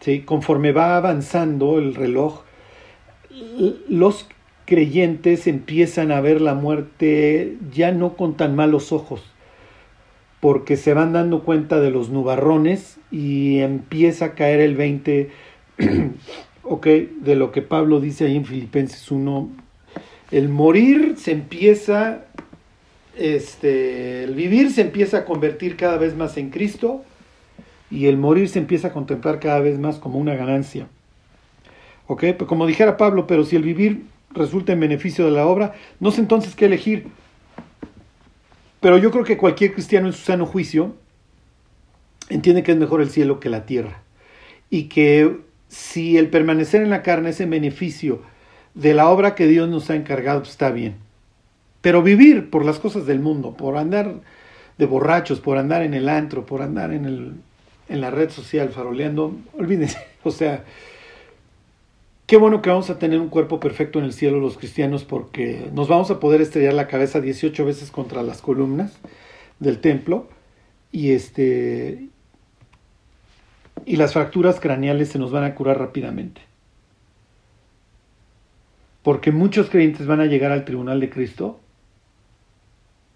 ¿sí? 0.00 0.20
Conforme 0.20 0.72
va 0.72 0.96
avanzando 0.96 1.78
el 1.78 1.94
reloj, 1.94 2.42
los 3.88 4.28
creyentes 4.64 5.46
empiezan 5.46 6.12
a 6.12 6.20
ver 6.20 6.40
la 6.40 6.54
muerte 6.54 7.56
ya 7.72 7.92
no 7.92 8.16
con 8.16 8.36
tan 8.36 8.54
malos 8.54 8.92
ojos, 8.92 9.22
porque 10.40 10.76
se 10.76 10.94
van 10.94 11.12
dando 11.12 11.42
cuenta 11.42 11.80
de 11.80 11.90
los 11.90 12.10
nubarrones 12.10 12.98
y 13.10 13.58
empieza 13.58 14.26
a 14.26 14.34
caer 14.34 14.60
el 14.60 14.76
20, 14.76 15.30
ok, 16.62 16.86
de 16.86 17.36
lo 17.36 17.52
que 17.52 17.62
Pablo 17.62 18.00
dice 18.00 18.26
ahí 18.26 18.36
en 18.36 18.44
Filipenses 18.44 19.10
1, 19.10 19.50
el 20.30 20.48
morir 20.48 21.16
se 21.18 21.32
empieza, 21.32 22.26
este, 23.16 24.22
el 24.24 24.34
vivir 24.34 24.70
se 24.70 24.82
empieza 24.82 25.18
a 25.18 25.24
convertir 25.24 25.76
cada 25.76 25.98
vez 25.98 26.16
más 26.16 26.36
en 26.36 26.50
Cristo 26.50 27.04
y 27.90 28.06
el 28.06 28.16
morir 28.16 28.48
se 28.48 28.58
empieza 28.58 28.88
a 28.88 28.92
contemplar 28.92 29.40
cada 29.40 29.60
vez 29.60 29.78
más 29.78 29.98
como 29.98 30.18
una 30.18 30.34
ganancia. 30.34 30.86
Ok, 32.06 32.24
pues 32.36 32.48
como 32.48 32.66
dijera 32.66 32.96
Pablo, 32.96 33.26
pero 33.26 33.44
si 33.44 33.56
el 33.56 33.62
vivir 33.62 34.04
resulta 34.32 34.72
en 34.72 34.80
beneficio 34.80 35.24
de 35.24 35.32
la 35.32 35.46
obra, 35.46 35.74
no 35.98 36.10
sé 36.10 36.20
entonces 36.20 36.54
qué 36.54 36.66
elegir. 36.66 37.08
Pero 38.80 38.96
yo 38.98 39.10
creo 39.10 39.24
que 39.24 39.36
cualquier 39.36 39.74
cristiano 39.74 40.06
en 40.06 40.12
su 40.12 40.22
sano 40.22 40.46
juicio 40.46 40.94
entiende 42.28 42.62
que 42.62 42.72
es 42.72 42.78
mejor 42.78 43.02
el 43.02 43.10
cielo 43.10 43.40
que 43.40 43.48
la 43.48 43.66
tierra. 43.66 44.02
Y 44.70 44.84
que 44.84 45.38
si 45.68 46.16
el 46.16 46.30
permanecer 46.30 46.82
en 46.82 46.90
la 46.90 47.02
carne 47.02 47.30
es 47.30 47.40
en 47.40 47.50
beneficio 47.50 48.22
de 48.74 48.94
la 48.94 49.08
obra 49.08 49.34
que 49.34 49.46
Dios 49.46 49.68
nos 49.68 49.90
ha 49.90 49.96
encargado, 49.96 50.40
pues 50.40 50.50
está 50.50 50.70
bien. 50.70 50.96
Pero 51.80 52.02
vivir 52.02 52.50
por 52.50 52.64
las 52.64 52.78
cosas 52.78 53.06
del 53.06 53.20
mundo, 53.20 53.56
por 53.56 53.76
andar 53.76 54.14
de 54.78 54.86
borrachos, 54.86 55.40
por 55.40 55.58
andar 55.58 55.82
en 55.82 55.94
el 55.94 56.08
antro, 56.08 56.46
por 56.46 56.62
andar 56.62 56.92
en, 56.92 57.04
el, 57.04 57.34
en 57.90 58.00
la 58.00 58.10
red 58.10 58.30
social 58.30 58.70
faroleando, 58.70 59.36
olvídense. 59.58 59.98
O 60.22 60.30
sea, 60.30 60.64
Qué 62.30 62.36
bueno 62.36 62.62
que 62.62 62.70
vamos 62.70 62.90
a 62.90 62.98
tener 63.00 63.18
un 63.18 63.28
cuerpo 63.28 63.58
perfecto 63.58 63.98
en 63.98 64.04
el 64.04 64.12
cielo 64.12 64.38
los 64.38 64.56
cristianos 64.56 65.02
porque 65.02 65.68
nos 65.74 65.88
vamos 65.88 66.12
a 66.12 66.20
poder 66.20 66.40
estrellar 66.40 66.74
la 66.74 66.86
cabeza 66.86 67.20
18 67.20 67.64
veces 67.64 67.90
contra 67.90 68.22
las 68.22 68.40
columnas 68.40 69.00
del 69.58 69.80
templo 69.80 70.28
y 70.92 71.10
este 71.10 72.06
y 73.84 73.96
las 73.96 74.12
fracturas 74.12 74.60
craneales 74.60 75.08
se 75.08 75.18
nos 75.18 75.32
van 75.32 75.42
a 75.42 75.56
curar 75.56 75.80
rápidamente. 75.80 76.42
Porque 79.02 79.32
muchos 79.32 79.68
creyentes 79.68 80.06
van 80.06 80.20
a 80.20 80.26
llegar 80.26 80.52
al 80.52 80.64
tribunal 80.64 81.00
de 81.00 81.10
Cristo 81.10 81.58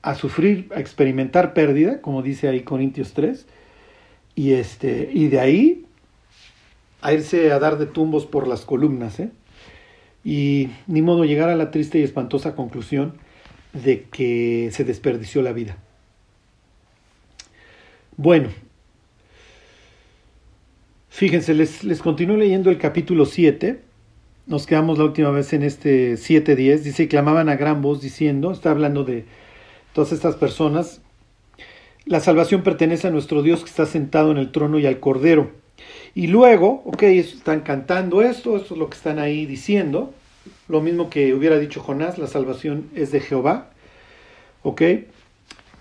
a 0.02 0.16
sufrir, 0.16 0.68
a 0.74 0.80
experimentar 0.80 1.54
pérdida, 1.54 2.00
como 2.00 2.20
dice 2.20 2.48
ahí 2.48 2.62
Corintios 2.62 3.12
3, 3.12 3.46
y 4.35 4.53
este 4.53 5.11
y 5.12 5.29
de 5.29 5.40
ahí 5.40 5.85
a 7.01 7.12
irse 7.12 7.53
a 7.53 7.59
dar 7.59 7.79
de 7.79 7.87
tumbos 7.87 8.27
por 8.27 8.49
las 8.49 8.62
columnas, 8.62 9.20
¿eh? 9.20 9.31
Y 10.25 10.70
ni 10.87 11.03
modo 11.03 11.25
llegar 11.25 11.51
a 11.51 11.55
la 11.55 11.70
triste 11.70 11.99
y 11.99 12.03
espantosa 12.03 12.55
conclusión 12.55 13.14
de 13.75 14.05
que 14.05 14.70
se 14.73 14.85
desperdició 14.85 15.42
la 15.42 15.53
vida. 15.53 15.77
Bueno, 18.16 18.49
fíjense, 21.11 21.53
les, 21.53 21.85
les 21.85 22.01
continúo 22.01 22.38
leyendo 22.38 22.70
el 22.70 22.79
capítulo 22.79 23.27
7. 23.27 23.83
Nos 24.47 24.66
quedamos 24.66 24.97
la 24.97 25.05
última 25.05 25.31
vez 25.31 25.53
en 25.53 25.62
este 25.62 26.14
7.10. 26.14 26.79
Dice, 26.79 27.09
clamaban 27.09 27.51
a 27.51 27.57
gran 27.57 27.83
voz 27.83 28.01
diciendo, 28.01 28.51
está 28.51 28.70
hablando 28.70 29.05
de 29.05 29.27
todas 29.92 30.12
estas 30.12 30.37
personas, 30.37 31.03
la 32.07 32.21
salvación 32.21 32.62
pertenece 32.62 33.09
a 33.09 33.11
nuestro 33.11 33.43
Dios 33.43 33.61
que 33.61 33.71
está 33.71 33.87
sentado 33.87 34.31
en 34.31 34.37
el 34.37 34.53
trono 34.53 34.79
y 34.79 34.87
al 34.87 35.01
Cordero. 35.01 35.51
Y 36.14 36.27
luego, 36.27 36.83
ok, 36.85 37.03
están 37.05 37.61
cantando 37.61 38.23
esto, 38.23 38.57
esto 38.57 38.75
es 38.75 38.79
lo 38.79 38.88
que 38.88 38.97
están 38.97 39.19
ahí 39.19 39.47
diciendo. 39.47 40.12
Lo 40.69 40.81
mismo 40.81 41.11
que 41.11 41.35
hubiera 41.35 41.59
dicho 41.59 41.81
Jonás, 41.81 42.19
la 42.19 42.27
salvación 42.27 42.90
es 42.95 43.11
de 43.11 43.21
Jehová. 43.21 43.71
¿Ok? 44.62 44.83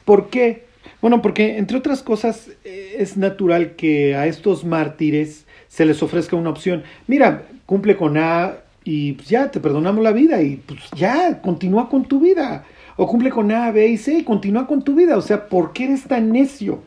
¿Por 0.05 0.29
qué? 0.29 0.65
Bueno, 1.01 1.21
porque 1.21 1.57
entre 1.57 1.77
otras 1.77 2.01
cosas 2.01 2.49
eh, 2.63 2.95
es 2.99 3.17
natural 3.17 3.75
que 3.75 4.15
a 4.15 4.25
estos 4.25 4.63
mártires 4.63 5.45
se 5.67 5.85
les 5.85 6.01
ofrezca 6.01 6.35
una 6.35 6.49
opción. 6.49 6.83
Mira, 7.07 7.43
cumple 7.65 7.95
con 7.95 8.17
A 8.17 8.57
y 8.83 9.13
pues 9.13 9.27
ya 9.29 9.51
te 9.51 9.59
perdonamos 9.59 10.03
la 10.03 10.11
vida 10.11 10.41
y 10.41 10.57
pues 10.57 10.79
ya, 10.95 11.41
continúa 11.41 11.89
con 11.89 12.05
tu 12.05 12.19
vida. 12.19 12.65
O 12.95 13.07
cumple 13.07 13.29
con 13.29 13.51
A, 13.51 13.71
B 13.71 13.87
y 13.87 13.97
C 13.97 14.19
y 14.19 14.23
continúa 14.23 14.67
con 14.67 14.83
tu 14.83 14.95
vida. 14.95 15.17
O 15.17 15.21
sea, 15.21 15.47
¿por 15.47 15.73
qué 15.73 15.85
eres 15.85 16.03
tan 16.03 16.31
necio? 16.31 16.81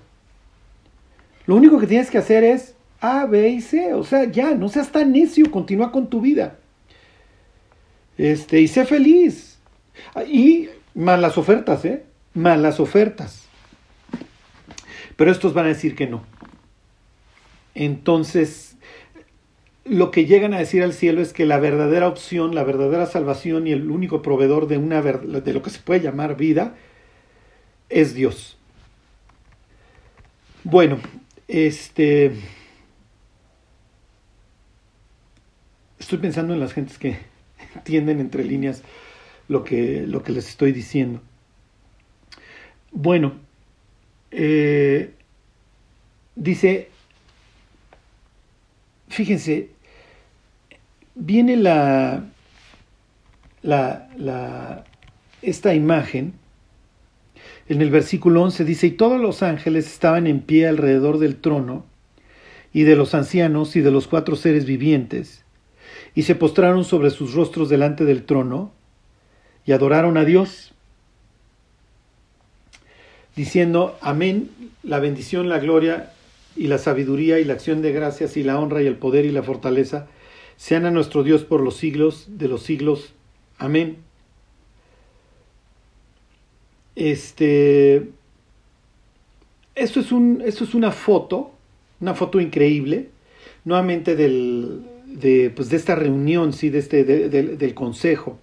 Lo 1.47 1.57
único 1.57 1.79
que 1.79 1.87
tienes 1.87 2.11
que 2.11 2.19
hacer 2.19 2.45
es 2.45 2.75
a, 3.01 3.27
B 3.27 3.49
y 3.49 3.61
C. 3.61 3.95
O 3.95 4.05
sea, 4.05 4.25
ya, 4.25 4.55
no 4.55 4.69
seas 4.69 4.91
tan 4.91 5.13
necio, 5.13 5.51
continúa 5.51 5.93
con 5.93 6.09
tu 6.09 6.21
vida. 6.21 6.59
Este, 8.19 8.61
y 8.61 8.69
sé 8.69 8.85
feliz. 8.85 9.59
Y 10.29 10.69
más 10.95 11.21
las 11.21 11.39
ofertas, 11.39 11.85
¿eh? 11.85 12.05
Más 12.35 12.59
las 12.59 12.81
ofertas. 12.81 13.45
Pero 15.17 15.31
estos 15.31 15.55
van 15.55 15.67
a 15.67 15.69
decir 15.69 15.95
que 15.95 16.07
no. 16.07 16.23
Entonces, 17.75 18.76
lo 19.89 20.11
que 20.11 20.27
llegan 20.27 20.53
a 20.53 20.59
decir 20.59 20.83
al 20.83 20.93
cielo 20.93 21.23
es 21.23 21.33
que 21.33 21.47
la 21.47 21.59
verdadera 21.59 22.09
opción, 22.09 22.55
la 22.55 22.65
verdadera 22.65 23.07
salvación 23.07 23.67
y 23.67 23.73
el 23.73 23.91
único 23.91 24.21
proveedor 24.23 24.67
de, 24.67 24.79
una, 24.79 25.01
de 25.01 25.53
lo 25.53 25.63
que 25.63 25.71
se 25.71 25.79
puede 25.79 26.01
llamar 26.01 26.37
vida 26.37 26.77
es 27.89 28.15
Dios. 28.15 28.57
Bueno, 30.65 30.99
este... 31.47 32.33
Estoy 35.99 36.19
pensando 36.19 36.53
en 36.55 36.61
las 36.61 36.73
gentes 36.73 36.99
que 36.99 37.19
entienden 37.75 38.21
entre 38.21 38.45
líneas 38.45 38.83
lo 39.49 39.63
que, 39.65 40.05
lo 40.07 40.23
que 40.23 40.33
les 40.33 40.49
estoy 40.49 40.73
diciendo. 40.73 41.23
Bueno, 42.91 43.35
eh, 44.31 45.13
dice, 46.35 46.89
fíjense, 49.09 49.76
viene 51.17 51.57
la, 51.57 52.25
la, 53.63 54.85
esta 55.43 55.75
imagen, 55.75 56.35
en 57.69 57.83
el 57.83 57.91
versículo 57.91 58.43
11 58.43 58.65
dice, 58.65 58.87
y 58.87 58.91
todos 58.93 59.21
los 59.21 59.43
ángeles 59.43 59.87
estaban 59.87 60.29
en 60.29 60.41
pie 60.41 60.69
alrededor 60.69 61.19
del 61.19 61.37
trono, 61.37 61.85
y 62.73 62.83
de 62.83 62.95
los 62.95 63.15
ancianos 63.15 63.75
y 63.75 63.81
de 63.81 63.91
los 63.91 64.07
cuatro 64.07 64.37
seres 64.37 64.67
vivientes, 64.67 65.45
y 66.15 66.23
se 66.23 66.35
postraron 66.35 66.85
sobre 66.85 67.11
sus 67.11 67.35
rostros 67.35 67.69
delante 67.69 68.05
del 68.05 68.25
trono, 68.25 68.73
y 69.65 69.73
adoraron 69.73 70.17
a 70.17 70.25
Dios, 70.25 70.75
diciendo, 73.35 73.99
amén, 74.01 74.51
la 74.83 75.01
bendición, 75.01 75.49
la 75.49 75.59
gloria 75.59 76.13
y 76.55 76.69
la 76.69 76.79
sabiduría 76.79 77.39
y 77.39 77.45
la 77.45 77.55
acción 77.55 77.83
de 77.83 77.93
gracias 77.93 78.37
y 78.37 78.43
la 78.43 78.59
honra 78.59 78.83
y 78.83 78.87
el 78.87 78.97
poder 78.97 79.25
y 79.25 79.33
la 79.33 79.43
fortaleza 79.43 80.09
sean 80.57 80.87
a 80.87 80.91
nuestro 80.91 81.23
Dios 81.23 81.45
por 81.45 81.61
los 81.61 81.77
siglos 81.77 82.27
de 82.29 82.49
los 82.49 82.63
siglos. 82.63 83.13
Amén. 83.59 83.99
Este, 86.95 88.09
esto 89.75 90.01
es, 90.01 90.13
un, 90.13 90.43
esto 90.45 90.65
es 90.65 90.75
una 90.75 90.93
foto, 90.93 91.53
una 92.01 92.15
foto 92.15 92.41
increíble, 92.41 93.11
nuevamente 93.65 94.17
del, 94.17 94.83
de, 95.07 95.51
pues 95.55 95.69
de 95.69 95.77
esta 95.77 95.95
reunión, 95.95 96.53
¿sí? 96.53 96.71
de 96.71 96.79
este, 96.79 97.05
del 97.05 97.75
consejo. 97.75 98.39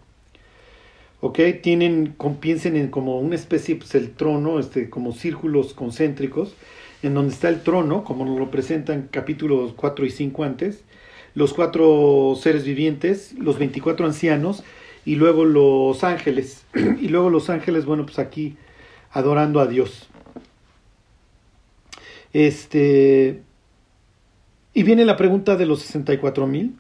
¿ok? 1.23 1.39
Tienen, 1.61 2.15
piensen 2.41 2.75
en 2.75 2.89
como 2.89 3.19
una 3.19 3.35
especie, 3.35 3.77
pues 3.77 3.95
el 3.95 4.11
trono, 4.11 4.59
este, 4.59 4.89
como 4.89 5.13
círculos 5.13 5.73
concéntricos, 5.73 6.53
en 7.01 7.13
donde 7.13 7.33
está 7.33 7.47
el 7.47 7.63
trono, 7.63 8.03
como 8.03 8.25
nos 8.25 8.37
lo 8.37 8.51
presentan 8.51 9.07
capítulos 9.09 9.73
4 9.73 10.05
y 10.05 10.09
5 10.09 10.43
antes, 10.43 10.83
los 11.35 11.53
cuatro 11.53 12.35
seres 12.39 12.63
vivientes, 12.63 13.33
los 13.37 13.57
24 13.57 14.05
ancianos, 14.05 14.63
y 15.05 15.15
luego 15.15 15.45
los 15.45 16.03
ángeles. 16.03 16.65
y 16.73 17.07
luego 17.07 17.29
los 17.29 17.49
ángeles, 17.49 17.85
bueno, 17.85 18.05
pues 18.05 18.19
aquí 18.19 18.57
adorando 19.11 19.59
a 19.59 19.67
Dios. 19.67 20.09
Este. 22.33 23.41
Y 24.73 24.83
viene 24.83 25.05
la 25.05 25.17
pregunta 25.17 25.55
de 25.55 25.65
los 25.65 25.81
64 25.81 26.47
mil. 26.47 26.75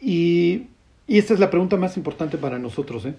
Y, 0.00 0.66
y 1.06 1.18
esta 1.18 1.32
es 1.32 1.40
la 1.40 1.50
pregunta 1.50 1.76
más 1.76 1.96
importante 1.96 2.36
para 2.36 2.58
nosotros. 2.58 3.06
¿eh? 3.06 3.14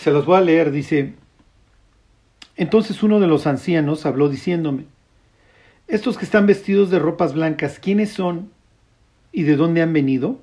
Se 0.00 0.12
los 0.12 0.24
voy 0.24 0.36
a 0.36 0.40
leer. 0.40 0.70
Dice: 0.70 1.14
Entonces 2.56 3.02
uno 3.02 3.18
de 3.18 3.26
los 3.26 3.46
ancianos 3.46 4.06
habló 4.06 4.28
diciéndome: 4.28 4.84
Estos 5.88 6.16
que 6.16 6.24
están 6.24 6.46
vestidos 6.46 6.90
de 6.90 6.98
ropas 6.98 7.34
blancas, 7.34 7.78
¿quiénes 7.78 8.12
son 8.12 8.50
y 9.30 9.42
de 9.42 9.56
dónde 9.56 9.82
han 9.82 9.92
venido? 9.92 10.38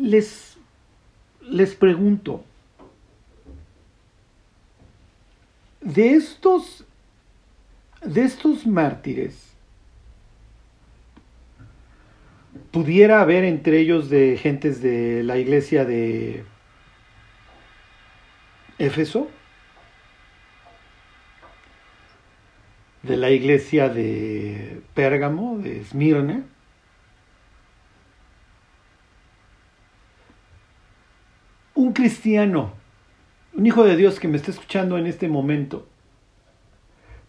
les, 0.00 0.58
les 1.42 1.74
pregunto, 1.74 2.42
de 5.80 6.14
estos, 6.14 6.84
de 8.02 8.22
estos 8.22 8.66
mártires, 8.66 9.54
pudiera 12.70 13.20
haber 13.20 13.44
entre 13.44 13.80
ellos 13.80 14.08
de 14.10 14.36
gentes 14.36 14.80
de 14.82 15.22
la 15.22 15.38
iglesia 15.38 15.84
de 15.84 16.44
Éfeso, 18.78 19.28
de 23.02 23.16
la 23.16 23.30
iglesia 23.30 23.88
de 23.88 24.82
Pérgamo, 24.94 25.58
de 25.58 25.80
Esmirna, 25.80 26.44
un 31.74 31.92
cristiano, 31.92 32.72
un 33.54 33.66
hijo 33.66 33.84
de 33.84 33.96
Dios 33.96 34.20
que 34.20 34.28
me 34.28 34.36
está 34.36 34.50
escuchando 34.50 34.98
en 34.98 35.06
este 35.06 35.28
momento, 35.28 35.88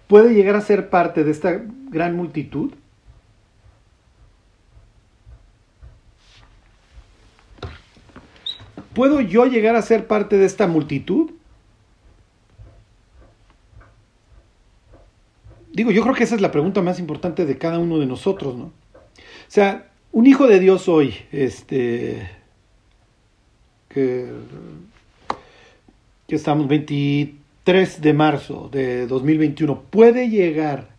puede 0.08 0.34
llegar 0.34 0.56
a 0.56 0.62
ser 0.62 0.90
parte 0.90 1.24
de 1.24 1.32
esta 1.32 1.62
gran 1.90 2.16
multitud? 2.16 2.74
¿Puedo 8.94 9.22
yo 9.22 9.46
llegar 9.46 9.78
a 9.78 9.82
ser 9.82 10.06
parte 10.06 10.38
de 10.38 10.46
esta 10.46 10.68
multitud? 10.68 11.32
Digo, 15.74 15.92
yo 15.92 16.04
creo 16.04 16.16
que 16.16 16.24
esa 16.24 16.36
es 16.36 16.42
la 16.42 16.52
pregunta 16.52 16.82
más 16.82 17.00
importante 17.00 17.46
de 17.46 17.58
cada 17.58 17.80
uno 17.80 17.98
de 18.00 18.06
nosotros, 18.06 18.56
¿no? 18.56 18.66
O 18.66 19.54
sea, 19.54 19.92
un 20.12 20.28
hijo 20.28 20.48
de 20.48 20.60
Dios 20.60 20.90
hoy, 20.90 21.16
este, 21.32 22.30
que, 23.90 24.32
estamos 26.28 26.68
23 26.68 28.02
de 28.02 28.14
marzo 28.14 28.70
de 28.72 29.08
2021, 29.08 29.82
puede 29.84 30.30
llegar 30.30 30.90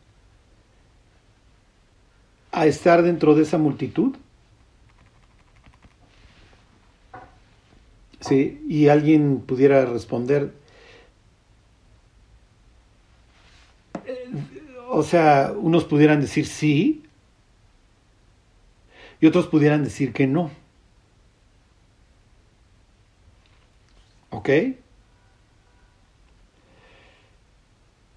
a 2.53 2.67
estar 2.67 3.03
dentro 3.03 3.35
de 3.35 3.43
esa 3.43 3.57
multitud? 3.57 4.15
Sí, 8.21 8.63
y 8.69 8.89
alguien 8.89 9.41
pudiera 9.41 9.85
responder, 9.87 10.53
o 14.95 15.03
sea, 15.03 15.55
unos 15.57 15.85
pudieran 15.85 16.21
decir 16.21 16.47
sí 16.47 17.03
y 19.21 19.27
otros 19.27 19.47
pudieran 19.47 19.85
decir 19.85 20.13
que 20.13 20.27
no. 20.27 20.51
¿Ok? 24.29 24.51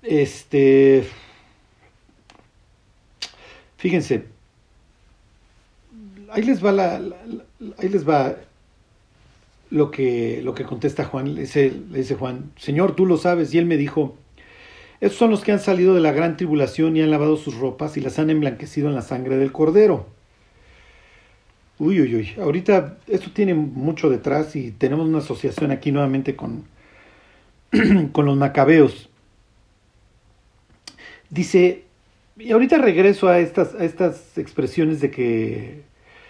Este. 0.02 1.08
Fíjense. 3.78 4.26
Ahí 6.30 6.44
les 6.44 6.64
va 6.64 6.74
la, 6.74 6.96
ahí 7.78 7.88
les 7.88 8.08
va 8.08 8.36
lo 9.70 9.92
que, 9.92 10.42
lo 10.44 10.54
que 10.54 10.66
contesta 10.66 11.06
Juan. 11.06 11.36
Le 11.36 11.42
dice, 11.42 11.72
le 11.90 12.00
dice 12.00 12.16
Juan, 12.16 12.52
Señor, 12.58 12.96
tú 12.98 13.06
lo 13.06 13.16
sabes. 13.16 13.54
Y 13.54 13.60
él 13.60 13.66
me 13.66 13.78
dijo, 13.78 14.18
estos 15.06 15.20
son 15.20 15.30
los 15.30 15.44
que 15.44 15.52
han 15.52 15.60
salido 15.60 15.94
de 15.94 16.02
la 16.02 16.12
gran 16.12 16.36
tribulación 16.36 16.98
y 16.98 17.02
han 17.04 17.12
lavado 17.12 17.38
sus 17.38 17.56
ropas 17.60 17.96
y 17.96 18.02
las 18.02 18.18
han 18.18 18.32
emblanquecido 18.32 18.90
en 18.90 18.96
la 18.96 19.04
sangre 19.04 19.38
del 19.38 19.52
cordero. 19.52 20.08
Uy, 21.78 22.02
uy, 22.02 22.16
uy. 22.16 22.32
Ahorita 22.42 22.98
esto 23.08 23.30
tiene 23.32 23.54
mucho 23.54 24.10
detrás 24.10 24.56
y 24.56 24.72
tenemos 24.72 25.08
una 25.08 25.20
asociación 25.20 25.70
aquí 25.70 25.92
nuevamente 25.92 26.36
con, 26.36 26.64
con 28.14 28.26
los 28.26 28.36
macabeos. 28.36 29.10
Dice, 31.30 31.84
y 32.40 32.52
ahorita 32.52 32.80
regreso 32.80 33.28
a 33.28 33.38
estas, 33.38 33.76
a 33.76 33.86
estas 33.86 34.40
expresiones 34.40 35.02
de 35.02 35.12
que 35.12 35.84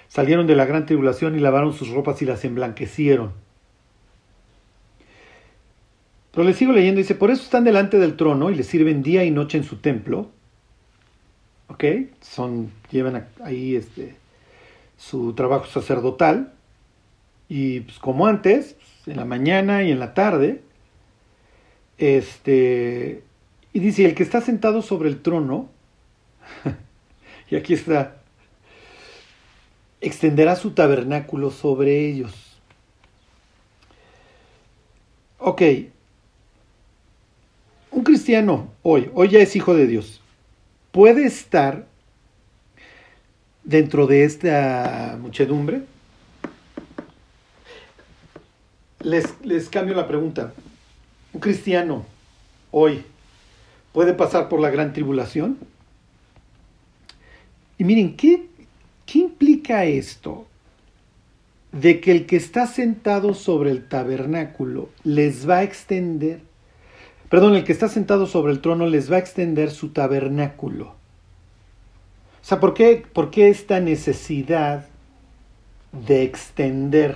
salieron 0.09 0.47
de 0.47 0.55
la 0.57 0.65
gran 0.65 0.85
tribulación 0.85 1.37
y 1.37 1.39
lavaron 1.39 1.71
sus 1.71 1.91
ropas 1.91 2.21
y 2.21 2.25
las 2.25 2.43
emblanquecieron. 2.43 3.44
Pero 6.35 6.45
le 6.45 6.53
sigo 6.53 6.73
leyendo, 6.73 6.99
dice, 6.99 7.15
por 7.15 7.31
eso 7.31 7.43
están 7.43 7.63
delante 7.63 7.97
del 7.97 8.17
trono 8.17 8.51
y 8.51 8.55
le 8.55 8.63
sirven 8.63 9.01
día 9.01 9.23
y 9.23 9.31
noche 9.31 9.57
en 9.57 9.63
su 9.63 9.77
templo. 9.77 10.29
¿Ok? 11.69 11.85
Son, 12.19 12.71
llevan 12.91 13.25
ahí 13.41 13.77
este, 13.77 14.17
su 14.97 15.33
trabajo 15.33 15.65
sacerdotal 15.67 16.51
y 17.47 17.79
pues, 17.81 17.99
como 17.99 18.27
antes, 18.27 18.75
en 19.05 19.15
la 19.15 19.23
mañana 19.23 19.83
y 19.83 19.91
en 19.91 19.99
la 19.99 20.13
tarde, 20.13 20.61
este, 21.97 23.23
y 23.71 23.79
dice, 23.79 24.03
el 24.03 24.13
que 24.13 24.23
está 24.23 24.41
sentado 24.41 24.81
sobre 24.81 25.07
el 25.07 25.21
trono, 25.21 25.69
y 27.49 27.55
aquí 27.55 27.73
está, 27.73 28.17
extenderá 30.01 30.57
su 30.57 30.71
tabernáculo 30.71 31.49
sobre 31.49 32.09
ellos. 32.09 32.33
Ok, 35.37 35.61
un 37.95 38.03
cristiano 38.03 38.73
hoy, 38.83 39.09
hoy 39.13 39.29
ya 39.29 39.39
es 39.39 39.55
hijo 39.55 39.73
de 39.73 39.87
Dios, 39.87 40.21
puede 40.91 41.25
estar 41.25 41.87
dentro 43.63 44.05
de 44.05 44.25
esta 44.25 45.17
muchedumbre? 45.19 45.81
Les, 48.99 49.25
les 49.43 49.69
cambio 49.69 49.95
la 49.95 50.07
pregunta. 50.07 50.53
¿Un 51.31 51.39
cristiano 51.39 52.05
hoy 52.71 53.03
puede 53.93 54.13
pasar 54.13 54.49
por 54.49 54.59
la 54.59 54.69
gran 54.69 54.91
tribulación? 54.91 55.57
Y 57.77 57.85
miren, 57.85 58.17
¿qué, 58.17 58.47
¿qué 59.05 59.19
implica 59.19 59.85
esto? 59.85 60.47
De 61.71 62.01
que 62.01 62.11
el 62.11 62.25
que 62.25 62.35
está 62.35 62.67
sentado 62.67 63.33
sobre 63.33 63.71
el 63.71 63.87
tabernáculo 63.87 64.89
les 65.03 65.47
va 65.47 65.57
a 65.57 65.63
extender, 65.63 66.41
perdón, 67.29 67.55
el 67.55 67.63
que 67.63 67.71
está 67.71 67.87
sentado 67.87 68.27
sobre 68.27 68.51
el 68.51 68.61
trono 68.61 68.87
les 68.87 69.11
va 69.11 69.17
a 69.17 69.19
extender 69.19 69.71
su 69.71 69.89
tabernáculo. 69.89 70.95
O 72.41 72.47
sea, 72.47 72.59
¿por 72.59 72.73
qué, 72.73 73.03
por 73.11 73.31
qué 73.31 73.49
esta 73.49 73.79
necesidad 73.79 74.85
de 75.91 76.23
extender? 76.23 77.15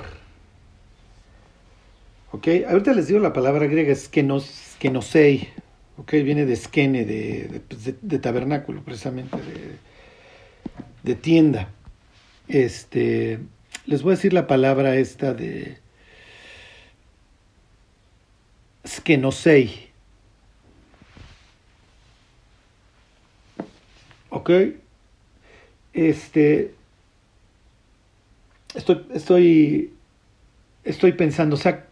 Ok, 2.32 2.48
ahorita 2.68 2.94
les 2.94 3.08
digo 3.08 3.20
la 3.20 3.34
palabra 3.34 3.68
griega 3.68 3.92
es 3.92 4.08
que 4.08 4.24
ok, 5.98 6.12
viene 6.12 6.46
de 6.46 6.56
skene, 6.56 7.06
de, 7.06 7.62
de 8.02 8.20
tabernáculo, 8.20 8.84
precisamente, 8.84 9.38
de, 9.38 9.78
de 11.04 11.16
tienda. 11.16 11.70
Este, 12.48 13.40
les 13.86 14.02
voy 14.02 14.14
a 14.14 14.16
decir 14.16 14.34
la 14.34 14.48
palabra 14.48 14.96
esta 14.96 15.34
de 15.34 15.78
skenosei. 18.88 19.89
¿Ok? 24.30 24.52
Este, 25.94 26.74
estoy, 28.76 29.06
estoy, 29.14 29.94
estoy 30.84 31.14
pensando, 31.14 31.56
o 31.56 31.60
sea, 31.60 31.88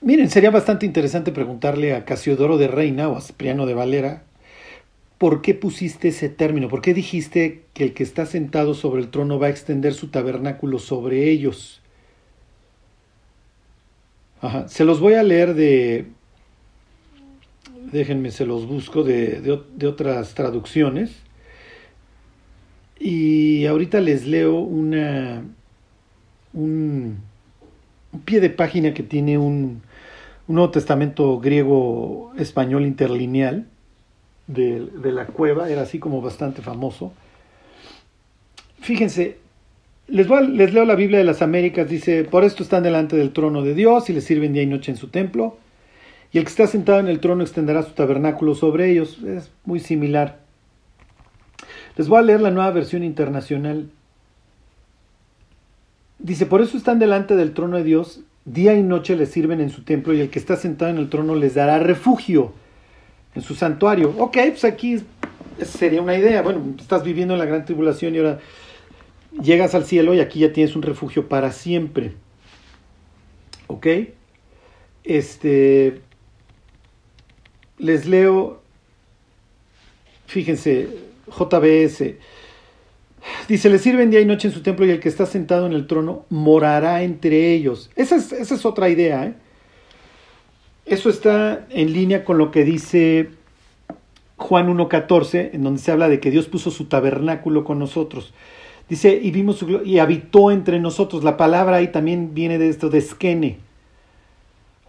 miren, 0.00 0.30
sería 0.30 0.50
bastante 0.50 0.86
interesante 0.86 1.32
preguntarle 1.32 1.94
a 1.94 2.04
Casiodoro 2.04 2.58
de 2.58 2.68
Reina 2.68 3.08
o 3.08 3.16
a 3.16 3.20
Cipriano 3.20 3.66
de 3.66 3.74
Valera 3.74 4.22
¿por 5.20 5.42
qué 5.42 5.52
pusiste 5.52 6.08
ese 6.08 6.30
término? 6.30 6.68
¿Por 6.68 6.80
qué 6.80 6.94
dijiste 6.94 7.64
que 7.74 7.84
el 7.84 7.92
que 7.92 8.02
está 8.02 8.24
sentado 8.24 8.72
sobre 8.72 9.02
el 9.02 9.10
trono 9.10 9.38
va 9.38 9.48
a 9.48 9.50
extender 9.50 9.92
su 9.92 10.08
tabernáculo 10.08 10.78
sobre 10.78 11.28
ellos? 11.28 11.82
Ajá. 14.40 14.66
Se 14.68 14.86
los 14.86 14.98
voy 14.98 15.14
a 15.14 15.22
leer 15.22 15.52
de... 15.52 16.06
Déjenme, 17.92 18.30
se 18.30 18.46
los 18.46 18.66
busco 18.66 19.02
de, 19.02 19.40
de, 19.40 19.60
de 19.76 19.86
otras 19.86 20.34
traducciones. 20.34 21.10
Y 23.00 23.64
ahorita 23.66 24.00
les 24.00 24.26
leo 24.26 24.60
una, 24.60 25.42
un, 26.52 27.18
pie 28.24 28.40
de 28.40 28.50
página 28.50 28.94
que 28.94 29.02
tiene 29.02 29.38
un, 29.38 29.82
Nuevo 30.48 30.70
Testamento 30.70 31.38
griego 31.38 32.32
español 32.36 32.84
interlineal 32.84 33.66
de, 34.48 34.80
de, 34.80 35.12
la 35.12 35.26
cueva, 35.26 35.70
era 35.70 35.82
así 35.82 36.00
como 36.00 36.20
bastante 36.20 36.60
famoso. 36.60 37.12
Fíjense, 38.80 39.38
les, 40.08 40.26
voy 40.26 40.48
les 40.48 40.74
leo 40.74 40.84
la 40.84 40.96
Biblia 40.96 41.18
de 41.18 41.24
las 41.24 41.40
Américas, 41.40 41.88
dice, 41.88 42.24
por 42.24 42.42
esto 42.42 42.64
están 42.64 42.82
delante 42.82 43.16
del 43.16 43.32
trono 43.32 43.62
de 43.62 43.74
Dios 43.74 44.10
y 44.10 44.12
le 44.12 44.20
sirven 44.20 44.52
día 44.52 44.64
y 44.64 44.66
noche 44.66 44.90
en 44.90 44.96
su 44.96 45.06
templo, 45.06 45.56
y 46.32 46.38
el 46.38 46.44
que 46.44 46.50
está 46.50 46.66
sentado 46.66 47.00
en 47.00 47.08
el 47.08 47.20
trono 47.20 47.42
extenderá 47.42 47.82
su 47.82 47.92
tabernáculo 47.92 48.54
sobre 48.54 48.90
ellos, 48.90 49.18
es 49.24 49.50
muy 49.64 49.80
similar. 49.80 50.38
Les 51.96 52.08
voy 52.08 52.18
a 52.18 52.22
leer 52.22 52.40
la 52.40 52.50
nueva 52.50 52.70
versión 52.70 53.02
internacional. 53.02 53.90
Dice, 56.18 56.46
por 56.46 56.60
eso 56.60 56.76
están 56.76 56.98
delante 56.98 57.34
del 57.34 57.52
trono 57.52 57.78
de 57.78 57.84
Dios, 57.84 58.20
día 58.44 58.74
y 58.74 58.82
noche 58.82 59.16
le 59.16 59.26
sirven 59.26 59.60
en 59.60 59.70
su 59.70 59.82
templo, 59.82 60.14
y 60.14 60.20
el 60.20 60.30
que 60.30 60.38
está 60.38 60.56
sentado 60.56 60.90
en 60.90 60.98
el 60.98 61.08
trono 61.08 61.34
les 61.34 61.54
dará 61.54 61.78
refugio 61.78 62.52
en 63.34 63.42
su 63.42 63.54
santuario. 63.54 64.14
Ok, 64.18 64.36
pues 64.50 64.64
aquí 64.64 65.02
sería 65.64 66.02
una 66.02 66.16
idea. 66.16 66.42
Bueno, 66.42 66.74
estás 66.78 67.04
viviendo 67.04 67.34
en 67.34 67.40
la 67.40 67.46
gran 67.46 67.64
tribulación 67.64 68.14
y 68.14 68.18
ahora 68.18 68.38
llegas 69.42 69.74
al 69.74 69.84
cielo 69.84 70.14
y 70.14 70.20
aquí 70.20 70.40
ya 70.40 70.52
tienes 70.52 70.76
un 70.76 70.82
refugio 70.82 71.28
para 71.28 71.52
siempre. 71.52 72.12
Ok. 73.66 73.86
Este. 75.04 76.00
Les 77.80 78.06
leo. 78.06 78.60
Fíjense, 80.26 80.88
JBS. 81.26 82.14
Dice, 83.48 83.68
le 83.68 83.78
sirven 83.78 84.10
día 84.10 84.20
y 84.20 84.26
noche 84.26 84.48
en 84.48 84.54
su 84.54 84.62
templo 84.62 84.86
y 84.86 84.90
el 84.90 85.00
que 85.00 85.08
está 85.08 85.26
sentado 85.26 85.66
en 85.66 85.72
el 85.72 85.86
trono 85.86 86.24
morará 86.30 87.02
entre 87.02 87.52
ellos. 87.52 87.90
Esa 87.96 88.16
es, 88.16 88.64
otra 88.64 88.88
idea, 88.88 89.26
¿eh? 89.26 89.34
Eso 90.86 91.08
está 91.08 91.66
en 91.70 91.92
línea 91.92 92.24
con 92.24 92.38
lo 92.38 92.50
que 92.50 92.64
dice 92.64 93.30
Juan 94.36 94.68
1.14, 94.74 95.50
en 95.52 95.62
donde 95.62 95.80
se 95.80 95.92
habla 95.92 96.08
de 96.08 96.18
que 96.18 96.30
Dios 96.30 96.46
puso 96.48 96.70
su 96.70 96.86
tabernáculo 96.86 97.64
con 97.64 97.78
nosotros. 97.78 98.32
Dice, 98.88 99.20
y 99.22 99.30
vimos 99.30 99.58
su 99.58 99.82
y 99.84 99.98
habitó 99.98 100.50
entre 100.50 100.80
nosotros. 100.80 101.22
La 101.22 101.36
palabra 101.36 101.76
ahí 101.76 101.88
también 101.88 102.34
viene 102.34 102.58
de 102.58 102.68
esto, 102.68 102.88
de 102.88 102.98
esquene. 102.98 103.58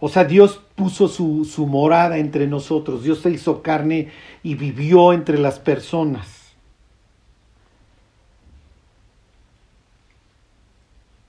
O 0.00 0.08
sea, 0.08 0.24
Dios 0.24 0.62
puso 0.82 1.06
su, 1.06 1.44
su 1.44 1.66
morada 1.66 2.18
entre 2.18 2.48
nosotros. 2.48 3.04
Dios 3.04 3.20
se 3.20 3.30
hizo 3.30 3.62
carne 3.62 4.08
y 4.42 4.56
vivió 4.56 5.12
entre 5.12 5.38
las 5.38 5.60
personas. 5.60 6.54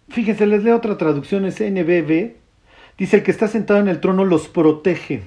Fíjense, 0.09 0.47
les 0.47 0.63
leo 0.63 0.75
otra 0.75 0.97
traducción, 0.97 1.45
es 1.45 1.59
NBB, 1.59 2.35
Dice, 2.97 3.17
el 3.17 3.23
que 3.23 3.31
está 3.31 3.47
sentado 3.47 3.79
en 3.79 3.87
el 3.87 3.99
trono 3.99 4.23
los 4.25 4.47
protege. 4.47 5.23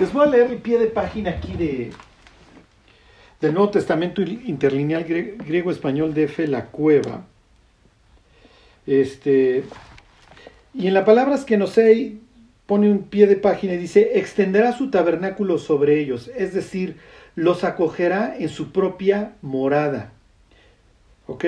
Les 0.00 0.12
voy 0.12 0.26
a 0.26 0.30
leer 0.30 0.50
el 0.50 0.58
pie 0.58 0.78
de 0.78 0.86
página 0.86 1.30
aquí 1.30 1.54
de, 1.54 1.90
del 3.40 3.54
Nuevo 3.54 3.70
Testamento 3.70 4.22
Interlineal 4.22 5.04
Griego-Español 5.04 6.14
de 6.14 6.24
F. 6.24 6.46
La 6.46 6.66
Cueva. 6.66 7.26
Este, 8.86 9.64
y 10.72 10.86
en 10.86 10.94
la 10.94 11.04
palabra 11.04 11.38
que 11.44 11.56
no 11.56 11.66
sé, 11.66 12.18
pone 12.66 12.90
un 12.90 13.04
pie 13.04 13.26
de 13.26 13.36
página 13.36 13.74
y 13.74 13.78
dice, 13.78 14.18
extenderá 14.18 14.72
su 14.72 14.90
tabernáculo 14.90 15.58
sobre 15.58 16.00
ellos, 16.00 16.30
es 16.36 16.54
decir, 16.54 16.96
los 17.36 17.64
acogerá 17.64 18.36
en 18.38 18.48
su 18.48 18.72
propia 18.72 19.34
morada. 19.42 20.12
¿Ok? 21.26 21.44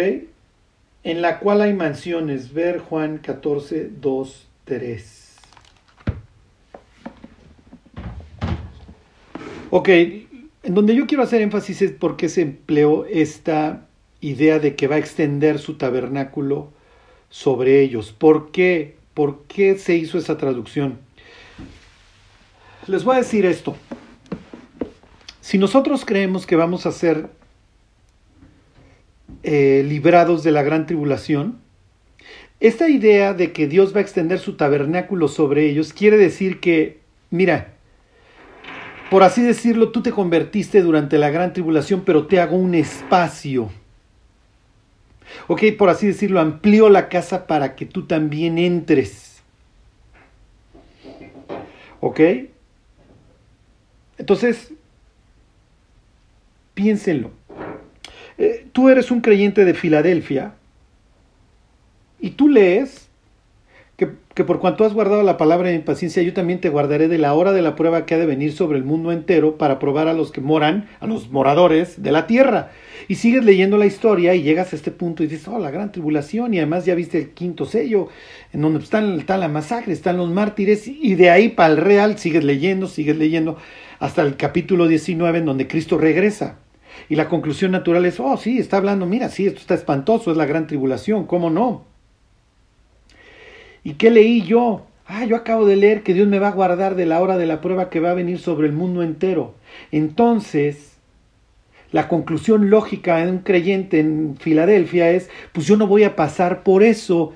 En 1.05 1.23
la 1.23 1.39
cual 1.39 1.61
hay 1.61 1.75
mansiones. 1.75 2.53
Ver 2.53 2.79
Juan 2.79 3.19
14, 3.19 3.91
2, 4.01 4.49
3. 4.65 5.37
Ok, 9.71 9.89
en 9.89 10.27
donde 10.75 10.95
yo 10.95 11.07
quiero 11.07 11.23
hacer 11.23 11.43
énfasis 11.43 11.83
es 11.83 11.93
por 11.93 12.17
qué 12.17 12.29
se 12.29 12.41
empleó 12.43 13.05
esta 13.05 13.87
idea 14.21 14.59
de 14.59 14.75
que 14.75 14.89
va 14.89 14.97
a 14.97 14.99
extender 14.99 15.59
su 15.59 15.75
tabernáculo 15.75 16.73
sobre 17.31 17.83
ellos. 17.83 18.13
¿Por 18.13 18.51
qué? 18.51 18.97
¿Por 19.15 19.43
qué 19.45 19.77
se 19.77 19.97
hizo 19.97 20.19
esa 20.19 20.39
traducción? 20.39 21.06
Les 22.89 23.03
voy 23.03 23.17
a 23.17 23.19
decir 23.19 23.45
esto. 23.47 23.77
Si 25.41 25.59
nosotros 25.59 26.05
creemos 26.05 26.47
que 26.47 26.55
vamos 26.55 26.87
a 26.87 26.93
ser 26.93 27.29
eh, 29.43 29.85
librados 29.87 30.45
de 30.45 30.53
la 30.53 30.63
gran 30.63 30.87
tribulación, 30.87 31.59
esta 32.61 32.89
idea 32.89 33.35
de 33.35 33.53
que 33.53 33.67
Dios 33.67 33.95
va 33.95 33.99
a 33.99 34.03
extender 34.03 34.39
su 34.39 34.57
tabernáculo 34.57 35.29
sobre 35.29 35.69
ellos 35.69 35.93
quiere 35.93 36.17
decir 36.17 36.61
que, 36.61 37.01
mira, 37.31 37.75
por 39.11 39.25
así 39.25 39.43
decirlo, 39.43 39.91
tú 39.91 40.03
te 40.03 40.13
convertiste 40.13 40.81
durante 40.81 41.19
la 41.19 41.31
gran 41.31 41.53
tribulación, 41.53 42.03
pero 42.05 42.27
te 42.27 42.41
hago 42.41 42.57
un 42.57 42.75
espacio. 42.75 43.71
Ok, 45.49 45.63
por 45.77 45.89
así 45.91 46.07
decirlo, 46.07 46.41
amplío 46.41 46.89
la 46.89 47.09
casa 47.09 47.47
para 47.49 47.75
que 47.75 47.85
tú 47.85 48.07
también 48.07 48.59
entres. 48.59 49.43
¿Ok? 52.01 52.21
Entonces, 54.19 54.73
piénsenlo. 56.75 57.31
Eh, 58.39 58.67
tú 58.73 58.89
eres 58.89 59.11
un 59.11 59.21
creyente 59.21 59.65
de 59.65 59.75
Filadelfia 59.75 60.55
y 62.21 62.31
tú 62.31 62.49
lees 62.49 63.09
que, 63.97 64.11
que, 64.35 64.45
por 64.45 64.61
cuanto 64.61 64.85
has 64.85 64.93
guardado 64.93 65.23
la 65.23 65.39
palabra 65.39 65.71
mi 65.71 65.79
paciencia, 65.79 66.23
yo 66.23 66.35
también 66.35 66.61
te 66.61 66.69
guardaré 66.69 67.09
de 67.09 67.17
la 67.17 67.33
hora 67.33 67.53
de 67.53 67.63
la 67.63 67.77
prueba 67.77 68.05
que 68.05 68.15
ha 68.15 68.19
de 68.19 68.27
venir 68.27 68.53
sobre 68.53 68.77
el 68.77 68.85
mundo 68.85 69.11
entero 69.11 69.57
para 69.57 69.79
probar 69.79 70.07
a 70.09 70.13
los 70.13 70.33
que 70.33 70.43
moran, 70.43 70.87
a 71.01 71.07
los 71.07 71.31
moradores 71.31 72.03
de 72.03 72.13
la 72.13 72.27
tierra. 72.27 72.73
Y 73.09 73.15
sigues 73.15 73.43
leyendo 73.43 73.79
la 73.79 73.87
historia 73.87 74.35
y 74.35 74.43
llegas 74.43 74.75
a 74.75 74.77
este 74.77 74.91
punto 74.91 75.23
y 75.23 75.29
dices, 75.29 75.49
oh, 75.49 75.59
la 75.59 75.71
gran 75.71 75.93
tribulación, 75.93 76.53
y 76.53 76.59
además 76.59 76.85
ya 76.85 76.95
viste 76.95 77.19
el 77.19 77.31
quinto 77.31 77.65
sello, 77.65 78.09
en 78.53 78.61
donde 78.61 78.81
están, 78.81 79.19
está 79.19 79.39
la 79.39 79.49
masacre, 79.49 79.95
están 79.95 80.19
los 80.19 80.29
mártires, 80.29 80.87
y 80.87 81.15
de 81.15 81.31
ahí 81.31 81.49
para 81.49 81.73
el 81.73 81.79
real 81.79 82.19
sigues 82.19 82.45
leyendo, 82.45 82.89
sigues 82.89 83.17
leyendo, 83.17 83.57
hasta 83.99 84.23
el 84.23 84.37
capítulo 84.37 84.87
19 84.87 85.39
en 85.39 85.45
donde 85.45 85.69
Cristo 85.69 85.99
regresa. 85.99 86.59
Y 87.09 87.17
la 87.17 87.29
conclusión 87.29 87.71
natural 87.71 88.05
es, 88.07 88.21
oh, 88.21 88.37
sí, 88.37 88.59
está 88.59 88.79
hablando, 88.79 89.07
mira, 89.07 89.29
sí, 89.29 89.47
esto 89.47 89.61
está 89.61 89.75
espantoso, 89.75 90.31
es 90.31 90.37
la 90.37 90.47
gran 90.47 90.67
tribulación, 90.67 91.27
¿cómo 91.27 91.51
no? 91.51 91.85
¿Y 93.85 93.95
qué 93.95 94.11
leí 94.11 94.43
yo? 94.43 94.87
Ah, 95.07 95.25
yo 95.25 95.37
acabo 95.37 95.67
de 95.67 95.77
leer 95.77 96.03
que 96.03 96.15
Dios 96.15 96.27
me 96.27 96.41
va 96.41 96.49
a 96.49 96.53
guardar 96.53 96.97
de 96.97 97.07
la 97.07 97.21
hora 97.21 97.37
de 97.37 97.47
la 97.47 97.61
prueba 97.61 97.91
que 97.91 98.01
va 98.01 98.11
a 98.11 98.15
venir 98.15 98.39
sobre 98.39 98.67
el 98.67 98.73
mundo 98.73 99.03
entero. 99.03 99.55
Entonces, 99.93 100.97
la 101.93 102.09
conclusión 102.09 102.71
lógica 102.71 103.19
de 103.19 103.31
un 103.31 103.39
creyente 103.39 104.01
en 104.01 104.37
Filadelfia 104.39 105.11
es, 105.11 105.31
pues 105.53 105.67
yo 105.67 105.77
no 105.77 105.87
voy 105.87 106.03
a 106.03 106.17
pasar 106.17 106.65
por 106.65 106.83
eso. 106.83 107.33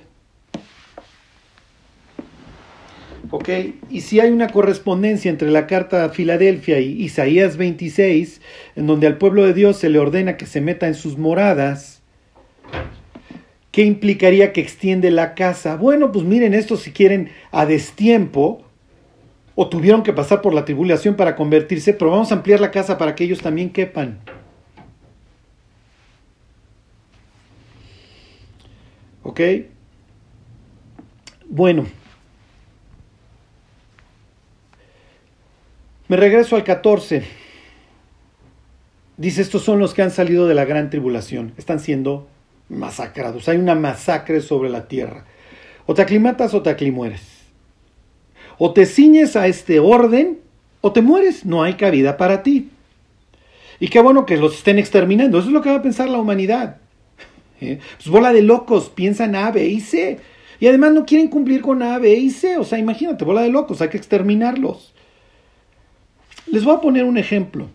¿Ok? 3.31 3.49
Y 3.91 4.01
si 4.01 4.19
hay 4.19 4.31
una 4.31 4.49
correspondencia 4.49 5.31
entre 5.31 5.51
la 5.51 5.67
carta 5.67 6.05
a 6.05 6.09
Filadelfia 6.09 6.81
y 6.81 7.03
Isaías 7.03 7.57
26, 7.57 8.41
en 8.75 8.87
donde 8.87 9.07
al 9.07 9.19
pueblo 9.19 9.45
de 9.45 9.55
Dios 9.55 9.77
se 9.77 9.89
le 9.89 10.01
ordena 10.01 10.37
que 10.37 10.47
se 10.47 10.61
meta 10.61 10.89
en 10.89 10.95
sus 10.95 11.17
moradas, 11.17 12.03
¿qué 13.71 13.85
implicaría 13.85 14.53
que 14.53 14.61
extiende 14.61 15.13
la 15.13 15.35
casa? 15.35 15.77
Bueno, 15.77 16.11
pues 16.11 16.25
miren 16.25 16.55
esto 16.55 16.77
si 16.77 16.91
quieren 16.91 17.31
a 17.53 17.67
destiempo, 17.67 18.65
o 19.55 19.69
tuvieron 19.69 20.03
que 20.03 20.13
pasar 20.13 20.41
por 20.41 20.55
la 20.55 20.65
tribulación 20.65 21.15
para 21.15 21.37
convertirse, 21.37 21.93
pero 21.93 22.11
vamos 22.11 22.33
a 22.33 22.35
ampliar 22.35 22.61
la 22.61 22.71
casa 22.71 22.99
para 22.99 23.15
que 23.15 23.25
ellos 23.25 23.41
también 23.41 23.71
quepan. 23.71 24.19
¿Ok? 29.23 29.41
Bueno. 31.49 32.00
Me 36.11 36.17
regreso 36.17 36.57
al 36.57 36.65
14. 36.65 37.23
Dice, 39.17 39.43
estos 39.43 39.63
son 39.63 39.79
los 39.79 39.95
que 39.95 40.03
han 40.03 40.11
salido 40.11 40.49
de 40.49 40.57
la 40.57 40.65
gran 40.65 40.91
tribulación. 40.91 41.53
Están 41.57 41.79
siendo 41.79 42.27
masacrados. 42.69 43.49
Hay 43.49 43.59
una 43.59 43.77
masacre 43.77 44.41
sobre 44.41 44.71
la 44.71 44.89
tierra. 44.89 45.25
O 45.87 45.95
te 45.95 46.03
aclimatas 46.03 46.53
o 46.53 46.63
te 46.63 46.71
aclimueres. 46.71 47.23
O 48.59 48.73
te 48.73 48.87
ciñes 48.87 49.37
a 49.37 49.47
este 49.47 49.79
orden 49.79 50.41
o 50.81 50.91
te 50.91 51.01
mueres. 51.01 51.47
No 51.47 51.63
hay 51.63 51.75
cabida 51.75 52.17
para 52.17 52.43
ti. 52.43 52.71
Y 53.79 53.87
qué 53.87 54.01
bueno 54.01 54.27
que 54.27 54.37
los 54.37 54.57
estén 54.57 54.81
exterminando. 54.81 55.39
Eso 55.39 55.47
es 55.47 55.55
lo 55.55 55.63
que 55.63 55.71
va 55.71 55.77
a 55.77 55.83
pensar 55.83 56.09
la 56.09 56.19
humanidad. 56.19 56.79
¿Eh? 57.61 57.79
Pues 57.99 58.09
bola 58.09 58.33
de 58.33 58.43
locos, 58.43 58.91
piensan 58.91 59.37
A, 59.37 59.53
B 59.53 59.65
y 59.65 59.79
C. 59.79 60.19
Y 60.59 60.67
además 60.67 60.93
no 60.93 61.07
quieren 61.07 61.29
cumplir 61.29 61.61
con 61.61 61.85
A, 61.85 62.01
B 62.01 62.13
y 62.13 62.31
C. 62.31 62.59
O 62.59 62.65
sea, 62.65 62.81
imagínate, 62.81 63.25
bola 63.25 63.43
de 63.43 63.51
locos, 63.51 63.81
hay 63.81 63.91
que 63.91 63.97
exterminarlos. 63.97 64.93
Les 66.53 66.65
voy 66.65 66.75
a 66.75 66.81
poner 66.81 67.05
un 67.05 67.17
ejemplo. 67.17 67.69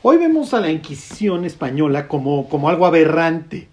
Hoy 0.00 0.16
vemos 0.16 0.54
a 0.54 0.60
la 0.60 0.70
Inquisición 0.70 1.44
española 1.44 2.08
como, 2.08 2.48
como 2.48 2.70
algo 2.70 2.86
aberrante. 2.86 3.68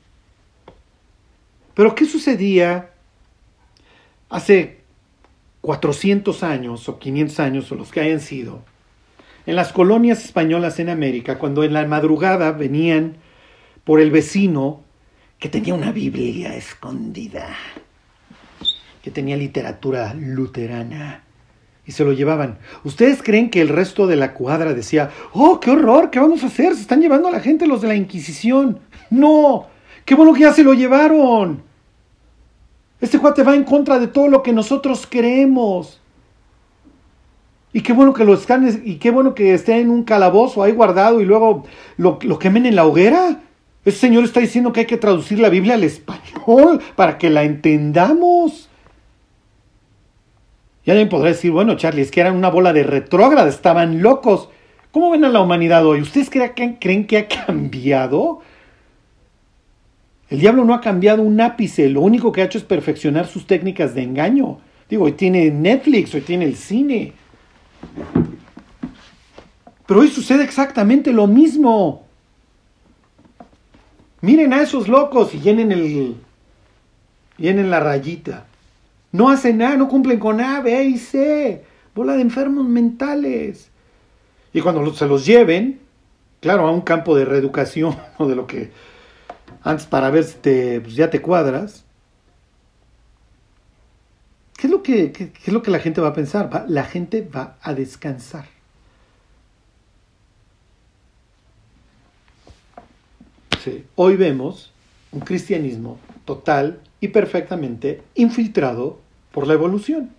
Pero 1.74 1.96
¿qué 1.96 2.04
sucedía 2.04 2.92
hace 4.30 4.82
400 5.62 6.44
años 6.44 6.90
o 6.90 7.00
500 7.00 7.40
años 7.40 7.72
o 7.72 7.76
los 7.76 7.92
que 7.92 8.02
hayan 8.02 8.20
sido 8.20 8.62
en 9.46 9.56
las 9.56 9.72
colonias 9.72 10.26
españolas 10.26 10.80
en 10.80 10.90
América 10.90 11.40
cuando 11.40 11.64
en 11.64 11.72
la 11.72 11.86
madrugada 11.88 12.52
venían 12.52 13.16
por 13.86 14.02
el 14.02 14.12
vecino 14.12 14.84
que 15.40 15.48
tenía 15.48 15.74
una 15.74 15.94
Biblia 15.94 16.56
escondida, 16.56 17.56
que 19.02 19.12
tenía 19.12 19.38
literatura 19.38 20.14
luterana? 20.14 21.24
Y 21.90 21.92
se 21.92 22.06
lo 22.06 22.14
llevaban. 22.14 22.60
¿Ustedes 22.84 23.24
creen 23.24 23.50
que 23.50 23.62
el 23.62 23.68
resto 23.68 24.06
de 24.06 24.16
la 24.16 24.36
cuadra 24.36 24.76
decía, 24.76 25.10
oh, 25.34 25.60
qué 25.60 25.72
horror, 25.72 26.12
qué 26.12 26.20
vamos 26.20 26.44
a 26.44 26.46
hacer? 26.46 26.76
Se 26.76 26.82
están 26.82 27.02
llevando 27.02 27.28
a 27.28 27.32
la 27.32 27.40
gente 27.40 27.66
los 27.66 27.82
de 27.82 27.88
la 27.88 27.96
Inquisición. 27.96 28.78
No, 29.10 29.66
qué 30.06 30.14
bueno 30.14 30.32
que 30.34 30.42
ya 30.42 30.54
se 30.54 30.64
lo 30.64 30.76
llevaron. 30.76 31.64
Este 33.02 33.18
cuate 33.18 33.42
va 33.42 33.56
en 33.56 33.64
contra 33.64 33.98
de 33.98 34.06
todo 34.06 34.28
lo 34.28 34.44
que 34.44 34.54
nosotros 34.54 35.08
creemos. 35.10 36.00
Y 37.74 37.82
qué 37.82 37.94
bueno 37.94 38.14
que 38.14 38.24
lo 38.24 38.36
están, 38.36 38.84
y 38.86 38.98
qué 38.98 39.10
bueno 39.10 39.34
que 39.34 39.56
esté 39.56 39.80
en 39.80 39.90
un 39.90 40.04
calabozo 40.04 40.62
ahí 40.62 40.74
guardado 40.74 41.22
y 41.22 41.26
luego 41.26 41.66
lo, 41.98 42.20
lo 42.22 42.38
quemen 42.38 42.68
en 42.68 42.76
la 42.76 42.86
hoguera. 42.86 43.42
Ese 43.84 43.98
señor 43.98 44.26
está 44.26 44.42
diciendo 44.42 44.72
que 44.72 44.82
hay 44.82 44.86
que 44.86 44.98
traducir 44.98 45.40
la 45.40 45.50
Biblia 45.50 45.74
al 45.74 45.84
español 45.84 46.82
para 46.96 47.18
que 47.18 47.32
la 47.32 47.42
entendamos. 47.42 48.69
Y 50.90 50.92
alguien 50.92 51.08
podrá 51.08 51.28
decir, 51.28 51.52
bueno, 51.52 51.78
Charlie, 51.78 52.02
es 52.02 52.10
que 52.10 52.20
eran 52.20 52.36
una 52.36 52.50
bola 52.50 52.74
de 52.74 52.82
retrógrada, 52.82 53.48
estaban 53.48 54.02
locos. 54.02 54.50
¿Cómo 54.90 55.12
ven 55.12 55.24
a 55.24 55.30
la 55.30 55.40
humanidad 55.40 55.86
hoy? 55.86 56.02
¿Ustedes 56.02 56.32
creen 56.32 57.06
que 57.06 57.18
ha 57.20 57.28
cambiado? 57.28 58.42
El 60.32 60.40
diablo 60.40 60.66
no 60.66 60.74
ha 60.74 60.82
cambiado 60.82 61.22
un 61.22 61.40
ápice, 61.42 61.90
lo 61.90 62.02
único 62.02 62.32
que 62.32 62.42
ha 62.42 62.46
hecho 62.46 62.58
es 62.58 62.64
perfeccionar 62.64 63.28
sus 63.28 63.46
técnicas 63.46 63.94
de 63.94 64.02
engaño. 64.02 64.62
Digo, 64.90 65.06
hoy 65.06 65.12
tiene 65.12 65.52
Netflix, 65.52 66.16
hoy 66.16 66.22
tiene 66.22 66.46
el 66.46 66.56
cine. 66.56 67.14
Pero 69.86 70.00
hoy 70.00 70.08
sucede 70.08 70.44
exactamente 70.44 71.14
lo 71.14 71.28
mismo. 71.28 72.08
Miren 74.22 74.54
a 74.54 74.64
esos 74.64 74.88
locos 74.88 75.36
y 75.36 75.40
llenen 75.40 75.72
el 75.72 76.16
llenen 77.38 77.70
la 77.70 77.80
rayita. 77.80 78.49
No 79.12 79.30
hacen 79.30 79.58
nada, 79.58 79.76
no 79.76 79.88
cumplen 79.88 80.20
con 80.20 80.40
A, 80.40 80.62
B 80.62 80.84
y 80.84 80.98
C. 80.98 81.64
Bola 81.96 82.14
de 82.14 82.22
enfermos 82.22 82.68
mentales. 82.68 83.70
Y 84.54 84.62
cuando 84.62 84.94
se 84.94 85.08
los 85.08 85.26
lleven, 85.26 85.80
claro, 86.40 86.68
a 86.68 86.72
un 86.72 86.82
campo 86.82 87.16
de 87.16 87.26
reeducación 87.26 87.96
o 88.18 88.28
de 88.28 88.36
lo 88.36 88.48
que 88.48 88.72
antes 89.64 89.86
para 89.88 90.10
ver 90.10 90.24
si 90.24 90.38
te, 90.38 90.82
pues 90.82 90.96
ya 90.96 91.10
te 91.10 91.22
cuadras. 91.22 91.84
¿Qué 94.58 94.68
es, 94.68 94.72
lo 94.72 94.84
que, 94.84 95.32
es 95.46 95.54
lo 95.54 95.62
que 95.62 95.72
la 95.72 95.80
gente 95.80 96.02
va 96.02 96.10
a 96.10 96.14
pensar? 96.14 96.66
la 96.68 96.84
gente 96.84 97.22
va 97.22 97.58
a 97.62 97.74
descansar. 97.74 98.46
Sí. 103.64 103.86
Hoy 103.96 104.16
vemos 104.16 104.72
un 105.12 105.22
cristianismo 105.22 105.98
total 106.26 106.82
y 107.02 107.10
perfectamente 107.10 108.02
infiltrado 108.16 109.00
por 109.32 109.48
la 109.48 109.54
evolución. 109.54 110.12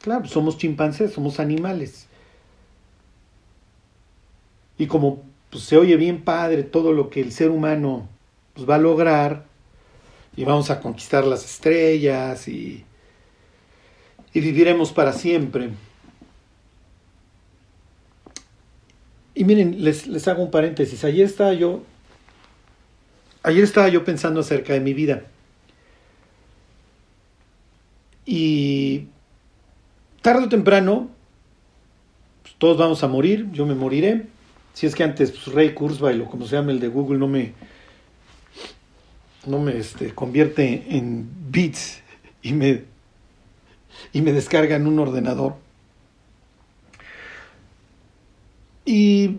Claro, 0.00 0.26
somos 0.26 0.58
chimpancés, 0.58 1.12
somos 1.12 1.40
animales. 1.40 2.06
Y 4.76 4.86
como 4.86 5.22
pues, 5.50 5.64
se 5.64 5.76
oye 5.76 5.96
bien 5.96 6.22
padre 6.22 6.62
todo 6.62 6.92
lo 6.92 7.08
que 7.08 7.20
el 7.20 7.32
ser 7.32 7.50
humano 7.50 8.08
pues, 8.54 8.68
va 8.68 8.74
a 8.74 8.78
lograr, 8.78 9.46
y 10.36 10.44
vamos 10.44 10.70
a 10.70 10.80
conquistar 10.80 11.24
las 11.24 11.44
estrellas 11.44 12.48
y, 12.48 12.84
viviremos 14.32 14.92
para 14.92 15.12
siempre. 15.12 15.70
Y 19.36 19.44
miren, 19.44 19.82
les, 19.82 20.06
les 20.06 20.26
hago 20.26 20.42
un 20.42 20.50
paréntesis. 20.50 21.04
Ayer 21.04 21.26
estaba 21.26 21.54
yo 21.54 21.82
Ayer 23.44 23.62
estaba 23.62 23.88
yo 23.90 24.04
pensando 24.04 24.40
acerca 24.40 24.72
de 24.72 24.80
mi 24.80 24.94
vida. 24.94 25.24
Y 28.24 29.08
tarde 30.22 30.46
o 30.46 30.48
temprano, 30.48 31.10
pues, 32.42 32.54
todos 32.56 32.78
vamos 32.78 33.04
a 33.04 33.08
morir, 33.08 33.50
yo 33.52 33.66
me 33.66 33.74
moriré. 33.74 34.28
Si 34.72 34.86
es 34.86 34.94
que 34.94 35.04
antes 35.04 35.30
pues, 35.30 35.54
Ray 35.54 35.74
Kurzweil 35.74 36.22
o 36.22 36.24
como 36.24 36.46
se 36.46 36.56
llama 36.56 36.72
el 36.72 36.80
de 36.80 36.88
Google 36.88 37.18
no 37.18 37.28
me, 37.28 37.52
no 39.44 39.58
me 39.58 39.76
este, 39.76 40.14
convierte 40.14 40.82
en 40.88 41.28
bits 41.50 42.00
y 42.40 42.54
me, 42.54 42.84
y 44.14 44.22
me 44.22 44.32
descarga 44.32 44.76
en 44.76 44.86
un 44.86 44.98
ordenador. 44.98 45.56
Y, 48.86 49.36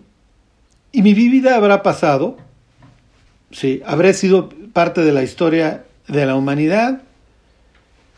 y 0.92 1.02
mi 1.02 1.12
vida 1.12 1.56
habrá 1.56 1.82
pasado 1.82 2.45
Sí, 3.50 3.82
habré 3.86 4.12
sido 4.14 4.48
parte 4.72 5.02
de 5.02 5.12
la 5.12 5.22
historia 5.22 5.84
de 6.08 6.26
la 6.26 6.34
humanidad 6.34 7.02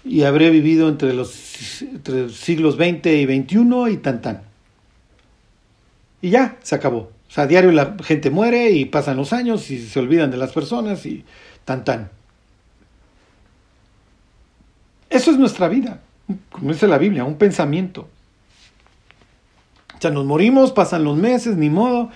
y 0.05 0.23
habré 0.23 0.51
vivido 0.51 0.89
entre 0.89 1.13
los, 1.13 1.31
siglos 1.31 2.75
XX 2.77 3.07
y 3.07 3.25
XXI 3.25 3.93
y 3.93 3.97
tan 3.99 4.23
tan. 4.23 4.43
Y 6.21 6.31
ya, 6.31 6.57
se 6.63 6.75
acabó. 6.75 7.13
O 7.29 7.31
sea, 7.31 7.45
a 7.45 7.47
diario 7.47 7.71
la 7.73 7.97
gente 8.03 8.31
muere 8.31 8.71
y 8.71 8.87
pasan 8.87 9.19
los 9.19 9.33
años 9.33 9.71
y 9.71 9.87
se 9.87 9.99
olvidan 9.99 10.31
de 10.31 10.39
las 10.39 10.53
personas 10.53 11.05
y 11.05 11.25
tan 11.65 11.85
tan. 11.85 12.11
Eso 15.11 15.31
es 15.31 15.39
nuestra 15.39 15.69
vida, 15.69 16.01
como 16.51 16.73
dice 16.73 16.87
la 16.87 16.99
Biblia, 16.99 17.25
un 17.25 17.37
pensamiento. 17.37 18.09
O 19.97 20.01
sea, 20.01 20.11
nos 20.11 20.25
morimos, 20.25 20.73
pasan 20.73 21.05
los 21.05 21.17
meses, 21.17 21.57
ni 21.57 21.71
modo, 21.71 22.11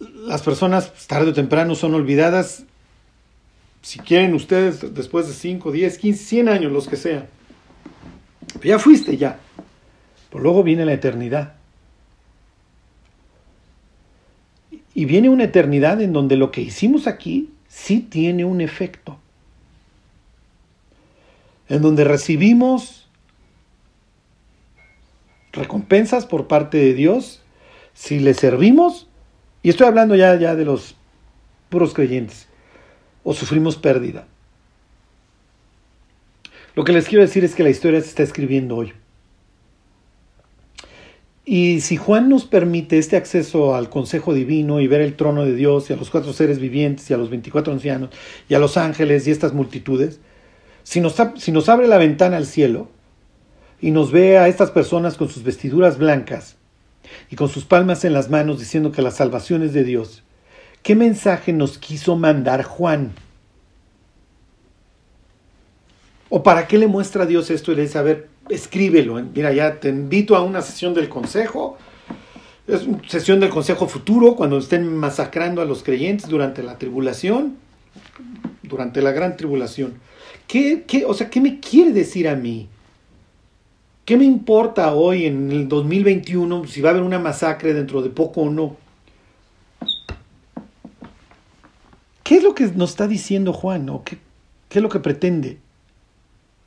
las 0.00 0.42
personas 0.42 0.92
tarde 1.06 1.30
o 1.30 1.34
temprano 1.34 1.74
son 1.74 1.94
olvidadas, 1.94 2.64
si 3.82 3.98
quieren 3.98 4.34
ustedes, 4.34 4.94
después 4.94 5.26
de 5.28 5.34
5, 5.34 5.72
10, 5.72 5.98
15, 5.98 6.24
100 6.24 6.48
años, 6.48 6.72
los 6.72 6.88
que 6.88 6.96
sean. 6.96 7.26
ya 8.62 8.78
fuiste 8.78 9.16
ya. 9.16 9.38
Pero 10.30 10.42
luego 10.42 10.62
viene 10.62 10.84
la 10.84 10.92
eternidad. 10.92 11.54
Y 14.94 15.04
viene 15.04 15.28
una 15.28 15.44
eternidad 15.44 16.00
en 16.00 16.12
donde 16.12 16.36
lo 16.36 16.50
que 16.50 16.60
hicimos 16.60 17.06
aquí 17.06 17.50
sí 17.68 18.00
tiene 18.00 18.44
un 18.44 18.60
efecto. 18.60 19.18
En 21.68 21.82
donde 21.82 22.04
recibimos 22.04 23.08
recompensas 25.52 26.26
por 26.26 26.46
parte 26.46 26.78
de 26.78 26.94
Dios 26.94 27.42
si 27.94 28.20
le 28.20 28.34
servimos, 28.34 29.08
y 29.62 29.70
estoy 29.70 29.86
hablando 29.86 30.14
ya, 30.14 30.36
ya 30.36 30.54
de 30.54 30.64
los 30.64 30.94
puros 31.68 31.94
creyentes, 31.94 32.46
o 33.24 33.34
sufrimos 33.34 33.76
pérdida. 33.76 34.26
Lo 36.74 36.84
que 36.84 36.92
les 36.92 37.08
quiero 37.08 37.22
decir 37.22 37.44
es 37.44 37.54
que 37.54 37.64
la 37.64 37.70
historia 37.70 38.00
se 38.00 38.08
está 38.08 38.22
escribiendo 38.22 38.76
hoy. 38.76 38.92
Y 41.44 41.80
si 41.80 41.96
Juan 41.96 42.28
nos 42.28 42.44
permite 42.44 42.98
este 42.98 43.16
acceso 43.16 43.74
al 43.74 43.88
consejo 43.88 44.34
divino 44.34 44.80
y 44.80 44.86
ver 44.86 45.00
el 45.00 45.16
trono 45.16 45.44
de 45.46 45.54
Dios 45.54 45.88
y 45.88 45.94
a 45.94 45.96
los 45.96 46.10
cuatro 46.10 46.34
seres 46.34 46.58
vivientes 46.58 47.10
y 47.10 47.14
a 47.14 47.16
los 47.16 47.30
24 47.30 47.72
ancianos 47.72 48.10
y 48.50 48.54
a 48.54 48.58
los 48.58 48.76
ángeles 48.76 49.26
y 49.26 49.30
estas 49.30 49.54
multitudes, 49.54 50.20
si 50.82 51.00
nos, 51.00 51.16
si 51.36 51.50
nos 51.50 51.70
abre 51.70 51.88
la 51.88 51.96
ventana 51.96 52.36
al 52.36 52.44
cielo 52.44 52.88
y 53.80 53.92
nos 53.92 54.12
ve 54.12 54.36
a 54.36 54.46
estas 54.46 54.70
personas 54.70 55.16
con 55.16 55.30
sus 55.30 55.42
vestiduras 55.42 55.96
blancas 55.96 56.57
y 57.30 57.36
con 57.36 57.48
sus 57.48 57.64
palmas 57.64 58.04
en 58.04 58.12
las 58.12 58.30
manos 58.30 58.58
diciendo 58.58 58.92
que 58.92 59.02
la 59.02 59.10
salvación 59.10 59.62
es 59.62 59.72
de 59.72 59.84
Dios, 59.84 60.22
¿qué 60.82 60.94
mensaje 60.94 61.52
nos 61.52 61.78
quiso 61.78 62.16
mandar 62.16 62.62
Juan? 62.62 63.12
¿O 66.30 66.42
para 66.42 66.66
qué 66.66 66.78
le 66.78 66.86
muestra 66.86 67.22
a 67.22 67.26
Dios 67.26 67.50
esto 67.50 67.72
y 67.72 67.76
le 67.76 67.82
dice, 67.82 67.98
a 67.98 68.02
ver, 68.02 68.28
escríbelo. 68.48 69.14
Mira, 69.34 69.52
ya 69.52 69.80
te 69.80 69.88
invito 69.88 70.36
a 70.36 70.42
una 70.42 70.62
sesión 70.62 70.94
del 70.94 71.08
consejo. 71.08 71.78
Es 72.66 72.82
una 72.86 73.08
sesión 73.08 73.40
del 73.40 73.50
consejo 73.50 73.88
futuro, 73.88 74.36
cuando 74.36 74.58
estén 74.58 74.94
masacrando 74.96 75.62
a 75.62 75.64
los 75.64 75.82
creyentes 75.82 76.28
durante 76.28 76.62
la 76.62 76.76
tribulación, 76.76 77.56
durante 78.62 79.00
la 79.00 79.12
gran 79.12 79.36
tribulación. 79.36 79.94
¿Qué, 80.46 80.84
qué, 80.86 81.04
o 81.06 81.14
sea, 81.14 81.30
¿qué 81.30 81.40
me 81.40 81.60
quiere 81.60 81.92
decir 81.92 82.28
a 82.28 82.36
mí? 82.36 82.68
¿Qué 84.08 84.16
me 84.16 84.24
importa 84.24 84.94
hoy 84.94 85.26
en 85.26 85.52
el 85.52 85.68
2021 85.68 86.66
si 86.66 86.80
va 86.80 86.88
a 86.88 86.92
haber 86.92 87.02
una 87.02 87.18
masacre 87.18 87.74
dentro 87.74 88.00
de 88.00 88.08
poco 88.08 88.40
o 88.40 88.50
no? 88.50 88.74
¿Qué 92.22 92.36
es 92.36 92.42
lo 92.42 92.54
que 92.54 92.68
nos 92.68 92.88
está 92.88 93.06
diciendo 93.06 93.52
Juan? 93.52 93.86
¿O 93.90 94.04
qué, 94.04 94.16
qué 94.70 94.78
es 94.78 94.82
lo 94.82 94.88
que 94.88 95.00
pretende? 95.00 95.58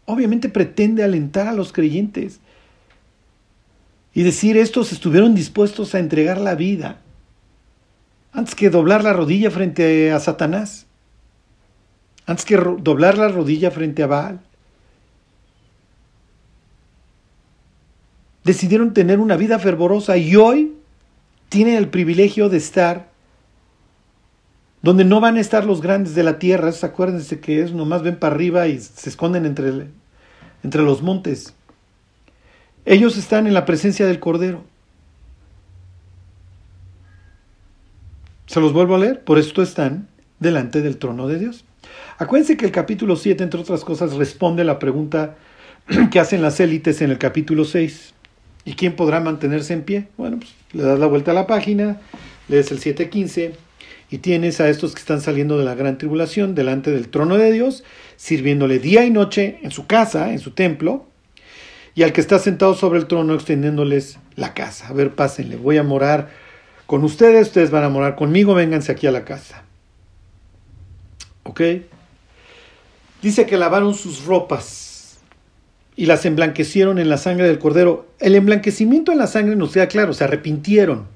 obviamente 0.06 0.50
pretende 0.50 1.04
alentar 1.04 1.48
a 1.48 1.54
los 1.54 1.74
creyentes 1.74 2.42
y 4.14 4.22
decir 4.22 4.56
estos 4.56 4.92
estuvieron 4.92 5.34
dispuestos 5.34 5.96
a 5.96 6.00
entregar 6.00 6.40
la 6.40 6.54
vida 6.54 7.02
antes 8.34 8.54
que 8.54 8.70
doblar 8.70 9.04
la 9.04 9.14
rodilla 9.14 9.50
frente 9.50 10.12
a 10.12 10.20
Satanás, 10.20 10.86
antes 12.28 12.46
que 12.46 12.56
doblar 12.56 13.18
la 13.18 13.30
rodilla 13.30 13.72
frente 13.72 14.04
a 14.04 14.08
Baal. 14.08 14.42
Decidieron 18.44 18.94
tener 18.94 19.20
una 19.20 19.38
vida 19.38 19.60
fervorosa 19.60 20.18
y 20.18 20.36
hoy 20.36 20.74
tienen 21.50 21.76
el 21.76 21.90
privilegio 21.90 22.50
de 22.50 22.58
estar 22.58 23.12
donde 24.82 25.06
no 25.06 25.20
van 25.20 25.38
a 25.38 25.42
estar 25.42 25.64
los 25.64 25.82
grandes 25.82 26.16
de 26.16 26.24
la 26.24 26.40
tierra, 26.40 26.72
acuérdense 26.82 27.40
que 27.40 27.62
es 27.62 27.72
nomás 27.72 28.02
ven 28.02 28.18
para 28.18 28.34
arriba 28.34 28.68
y 28.68 28.80
se 28.80 29.10
esconden 29.10 29.46
entre, 29.46 29.88
entre 30.64 30.82
los 30.82 31.04
montes. 31.04 31.54
Ellos 32.86 33.16
están 33.16 33.46
en 33.46 33.54
la 33.54 33.66
presencia 33.66 34.08
del 34.08 34.20
Cordero. 34.20 34.64
Se 38.48 38.60
los 38.60 38.74
vuelvo 38.74 38.96
a 38.96 39.00
leer, 39.00 39.24
por 39.24 39.38
esto 39.38 39.62
están 39.62 40.08
delante 40.40 40.82
del 40.82 40.98
trono 40.98 41.28
de 41.28 41.38
Dios. 41.38 41.64
Acuérdense 42.18 42.58
que 42.58 42.66
el 42.66 42.72
capítulo 42.72 43.16
7, 43.16 43.44
entre 43.44 43.62
otras 43.62 43.86
cosas, 43.86 44.14
responde 44.14 44.64
a 44.64 44.66
la 44.66 44.80
pregunta 44.80 45.36
que 46.12 46.20
hacen 46.20 46.42
las 46.42 46.60
élites 46.60 47.02
en 47.02 47.12
el 47.12 47.20
capítulo 47.20 47.66
6. 47.66 48.16
¿Y 48.66 48.74
quién 48.74 48.96
podrá 48.96 49.20
mantenerse 49.20 49.74
en 49.74 49.84
pie? 49.84 50.08
Bueno, 50.18 50.38
pues 50.38 50.54
le 50.74 50.84
das 50.84 51.00
la 51.00 51.08
vuelta 51.08 51.32
a 51.32 51.34
la 51.34 51.48
página, 51.48 52.00
lees 52.48 52.72
el 52.72 52.80
7.15 52.80 53.54
y 54.12 54.18
tienes 54.20 54.60
a 54.62 54.70
estos 54.70 54.94
que 54.94 55.00
están 55.00 55.22
saliendo 55.22 55.58
de 55.58 55.66
la 55.66 55.74
gran 55.74 55.98
tribulación 55.98 56.54
delante 56.54 56.92
del 56.92 57.10
trono 57.10 57.38
de 57.38 57.52
Dios, 57.52 57.84
sirviéndole 58.18 58.78
día 58.78 59.06
y 59.06 59.10
noche 59.10 59.60
en 59.64 59.72
su 59.72 59.88
casa, 59.88 60.32
en 60.32 60.40
su 60.40 60.52
templo, 60.52 61.08
y 61.96 62.04
al 62.04 62.14
que 62.14 62.22
está 62.22 62.38
sentado 62.38 62.76
sobre 62.76 63.00
el 63.00 63.08
trono 63.08 63.34
extendiéndoles 63.34 64.20
la 64.36 64.54
casa. 64.54 64.88
A 64.88 64.94
ver, 64.94 65.16
pásenle, 65.16 65.56
voy 65.56 65.78
a 65.78 65.84
morar 65.84 66.30
con 66.86 67.04
ustedes, 67.04 67.48
ustedes 67.48 67.72
van 67.72 67.86
a 67.86 67.90
morar 67.90 68.16
conmigo, 68.16 68.54
vénganse 68.54 68.92
aquí 68.92 69.08
a 69.08 69.12
la 69.12 69.24
casa. 69.24 69.64
¿Ok? 71.44 71.62
Dice 73.22 73.46
que 73.46 73.58
lavaron 73.58 73.94
sus 73.94 74.26
ropas 74.26 74.91
y 75.96 76.06
las 76.06 76.26
emblanquecieron 76.26 77.00
en 77.00 77.10
la 77.10 77.18
sangre 77.18 77.48
del 77.48 77.60
cordero. 77.60 78.08
El 78.20 78.36
emblanquecimiento 78.36 79.12
en 79.12 79.18
la 79.18 79.28
sangre 79.28 79.56
nos 79.56 79.74
queda 79.74 79.88
claro, 79.88 80.14
se 80.14 80.24
arrepintieron. 80.24 81.08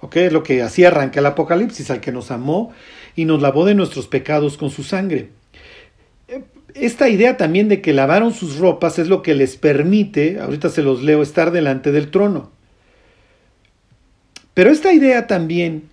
¿Ok? 0.00 0.16
Es 0.16 0.32
lo 0.32 0.42
que 0.42 0.62
así 0.62 0.84
arranca 0.84 1.20
el 1.20 1.26
Apocalipsis, 1.26 1.90
al 1.90 2.00
que 2.00 2.12
nos 2.12 2.30
amó 2.30 2.72
y 3.16 3.24
nos 3.24 3.42
lavó 3.42 3.64
de 3.64 3.74
nuestros 3.74 4.08
pecados 4.08 4.56
con 4.56 4.70
su 4.70 4.82
sangre. 4.82 5.30
Esta 6.74 7.08
idea 7.08 7.36
también 7.36 7.68
de 7.68 7.80
que 7.80 7.92
lavaron 7.92 8.32
sus 8.32 8.58
ropas 8.58 8.98
es 8.98 9.08
lo 9.08 9.22
que 9.22 9.34
les 9.34 9.56
permite, 9.56 10.40
ahorita 10.40 10.68
se 10.68 10.82
los 10.82 11.02
leo, 11.02 11.22
estar 11.22 11.50
delante 11.50 11.92
del 11.92 12.10
trono. 12.10 12.50
Pero 14.54 14.70
esta 14.70 14.92
idea 14.92 15.26
también 15.26 15.88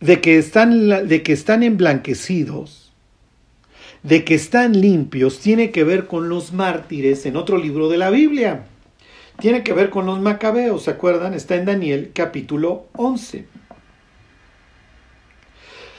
de 0.00 0.20
que 0.20 0.38
están, 0.38 1.08
de 1.08 1.22
que 1.22 1.32
están 1.32 1.62
emblanquecidos, 1.62 2.87
de 4.02 4.24
que 4.24 4.34
están 4.34 4.80
limpios, 4.80 5.40
tiene 5.40 5.70
que 5.70 5.84
ver 5.84 6.06
con 6.06 6.28
los 6.28 6.52
mártires 6.52 7.26
en 7.26 7.36
otro 7.36 7.58
libro 7.58 7.88
de 7.88 7.98
la 7.98 8.10
Biblia 8.10 8.64
tiene 9.40 9.62
que 9.62 9.72
ver 9.72 9.90
con 9.90 10.06
los 10.06 10.20
macabeos, 10.20 10.84
¿se 10.84 10.90
acuerdan? 10.90 11.32
Está 11.32 11.54
en 11.54 11.64
Daniel 11.64 12.10
capítulo 12.12 12.86
11. 12.96 13.46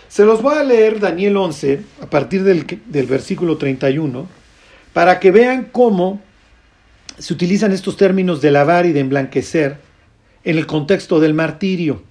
Se 0.10 0.26
los 0.26 0.42
voy 0.42 0.58
a 0.58 0.64
leer 0.64 1.00
Daniel 1.00 1.38
11 1.38 1.82
a 2.02 2.10
partir 2.10 2.44
del, 2.44 2.66
del 2.88 3.06
versículo 3.06 3.58
31 3.58 4.28
para 4.92 5.20
que 5.20 5.32
vean 5.32 5.70
cómo 5.72 6.20
se 7.18 7.34
utilizan 7.34 7.72
estos 7.72 7.96
términos 7.96 8.42
de 8.42 8.52
lavar 8.52 8.86
y 8.86 8.92
de 8.92 9.02
emblanquecer 9.02 9.78
en 10.44 10.58
el 10.58 10.66
contexto 10.66 11.20
del 11.20 11.34
martirio. 11.34 12.04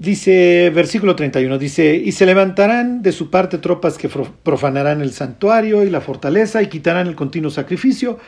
Dice, 0.00 0.72
versículo 0.74 1.14
31, 1.14 1.58
dice, 1.58 1.94
y 1.94 2.12
se 2.12 2.24
levantarán 2.24 3.02
de 3.02 3.12
su 3.12 3.28
parte 3.28 3.58
tropas 3.58 3.98
que 3.98 4.08
profanarán 4.08 5.02
el 5.02 5.12
santuario 5.12 5.84
y 5.84 5.90
la 5.90 6.00
fortaleza 6.00 6.62
y 6.62 6.68
quitarán 6.68 7.06
el 7.06 7.14
continuo 7.14 7.50
sacrificio 7.50 8.18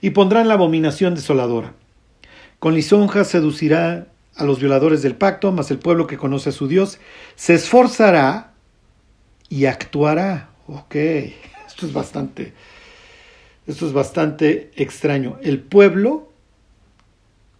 y 0.00 0.10
pondrán 0.10 0.48
la 0.48 0.54
abominación 0.54 1.14
desoladora. 1.14 1.74
Con 2.58 2.74
lisonjas 2.74 3.28
seducirá 3.28 4.08
a 4.34 4.44
los 4.44 4.58
violadores 4.58 5.02
del 5.02 5.14
pacto, 5.14 5.52
mas 5.52 5.70
el 5.70 5.78
pueblo 5.78 6.08
que 6.08 6.16
conoce 6.18 6.48
a 6.48 6.52
su 6.52 6.66
Dios 6.66 6.98
se 7.36 7.54
esforzará 7.54 8.50
y 9.48 9.66
actuará. 9.66 10.50
Ok, 10.66 10.96
esto 11.64 11.86
es 11.86 11.92
bastante, 11.92 12.54
esto 13.68 13.86
es 13.86 13.92
bastante 13.92 14.72
extraño. 14.74 15.38
El 15.44 15.60
pueblo 15.60 16.32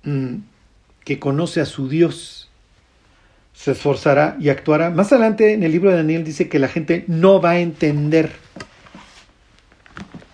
mm, 0.02 0.38
que 1.04 1.20
conoce 1.20 1.60
a 1.60 1.66
su 1.66 1.88
Dios 1.88 2.39
se 3.60 3.72
esforzará 3.72 4.38
y 4.40 4.48
actuará. 4.48 4.88
Más 4.88 5.12
adelante 5.12 5.52
en 5.52 5.62
el 5.62 5.72
libro 5.72 5.90
de 5.90 5.96
Daniel 5.96 6.24
dice 6.24 6.48
que 6.48 6.58
la 6.58 6.68
gente 6.68 7.04
no 7.08 7.42
va 7.42 7.50
a 7.50 7.58
entender. 7.58 8.32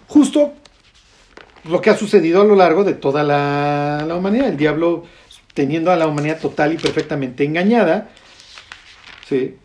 Justo 0.07 0.55
lo 1.65 1.81
que 1.81 1.91
ha 1.91 1.97
sucedido 1.97 2.43
a 2.43 2.45
lo 2.45 2.55
largo 2.55 2.85
de 2.85 2.95
toda 2.95 3.25
la, 3.25 4.07
humanidad. 4.17 4.47
El 4.47 4.57
diablo 4.57 5.07
teniendo 5.55 5.91
a 5.91 5.97
la 5.97 6.07
humanidad 6.07 6.39
total 6.39 6.75
y 6.75 6.77
perfectamente 6.77 7.43
engañada, 7.43 8.11
¿sí? 9.29 9.57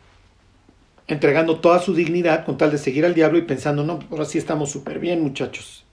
entregando 1.07 1.59
toda 1.59 1.77
su 1.77 1.93
dignidad 1.93 2.45
con 2.45 2.57
tal 2.57 2.71
de 2.71 2.79
seguir 2.79 3.05
al 3.05 3.13
diablo 3.13 3.37
y 3.37 3.43
pensando, 3.43 3.83
no, 3.83 3.99
ahora 4.09 4.25
sí 4.25 4.39
estamos 4.39 4.71
súper 4.71 4.97
bien 4.97 5.21
muchachos. 5.21 5.85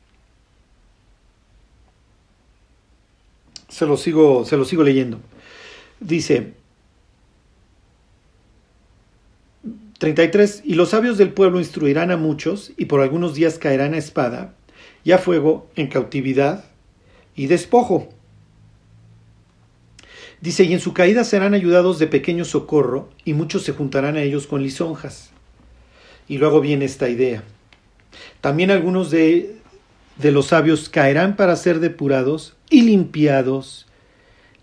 Se 3.68 3.84
lo, 3.84 3.98
sigo, 3.98 4.46
se 4.46 4.56
lo 4.56 4.64
sigo 4.64 4.82
leyendo. 4.82 5.20
Dice 6.00 6.54
33, 9.98 10.62
y 10.64 10.74
los 10.74 10.90
sabios 10.90 11.18
del 11.18 11.32
pueblo 11.32 11.58
instruirán 11.58 12.10
a 12.10 12.16
muchos 12.16 12.72
y 12.76 12.84
por 12.84 13.00
algunos 13.00 13.34
días 13.34 13.58
caerán 13.58 13.94
a 13.94 13.98
espada 13.98 14.54
y 15.02 15.12
a 15.12 15.18
fuego 15.18 15.68
en 15.74 15.88
cautividad 15.88 16.64
y 17.34 17.46
despojo. 17.46 18.08
Dice, 20.40 20.62
y 20.62 20.72
en 20.72 20.80
su 20.80 20.94
caída 20.94 21.24
serán 21.24 21.52
ayudados 21.52 21.98
de 21.98 22.06
pequeño 22.06 22.44
socorro, 22.44 23.10
y 23.24 23.34
muchos 23.34 23.64
se 23.64 23.72
juntarán 23.72 24.16
a 24.16 24.22
ellos 24.22 24.46
con 24.46 24.62
lisonjas. 24.62 25.30
Y 26.28 26.38
luego 26.38 26.60
viene 26.60 26.84
esta 26.84 27.08
idea. 27.08 27.42
También 28.40 28.70
algunos 28.70 29.10
de, 29.10 29.56
de 30.16 30.30
los 30.30 30.46
sabios 30.46 30.88
caerán 30.88 31.34
para 31.34 31.56
ser 31.56 31.80
depurados 31.80 32.56
y 32.70 32.82
limpiados 32.82 33.86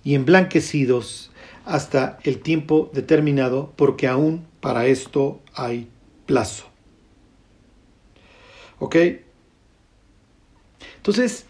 y 0.04 0.16
emblanquecidos 0.16 1.32
hasta 1.66 2.20
el 2.24 2.40
tiempo 2.40 2.90
determinado, 2.94 3.74
porque 3.76 4.08
aún 4.08 4.46
para 4.66 4.88
esto 4.88 5.44
hay 5.54 5.88
plazo. 6.26 6.66
¿Ok? 8.80 8.96
Entonces, 10.98 11.46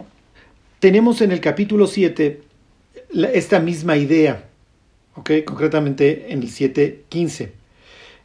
tenemos 0.79 1.21
en 1.21 1.31
el 1.31 1.39
capítulo 1.39 1.87
7 1.87 2.41
esta 3.33 3.61
misma 3.61 3.95
idea, 3.95 4.49
¿ok? 5.15 5.31
Concretamente 5.45 6.33
en 6.33 6.43
el 6.43 6.49
7.15. 6.49 7.51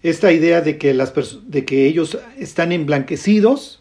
Esta 0.03 0.33
idea 0.33 0.61
de 0.61 0.77
que, 0.77 0.93
las 0.93 1.13
de 1.47 1.65
que 1.65 1.87
ellos 1.87 2.19
están 2.37 2.73
emblanquecidos 2.73 3.81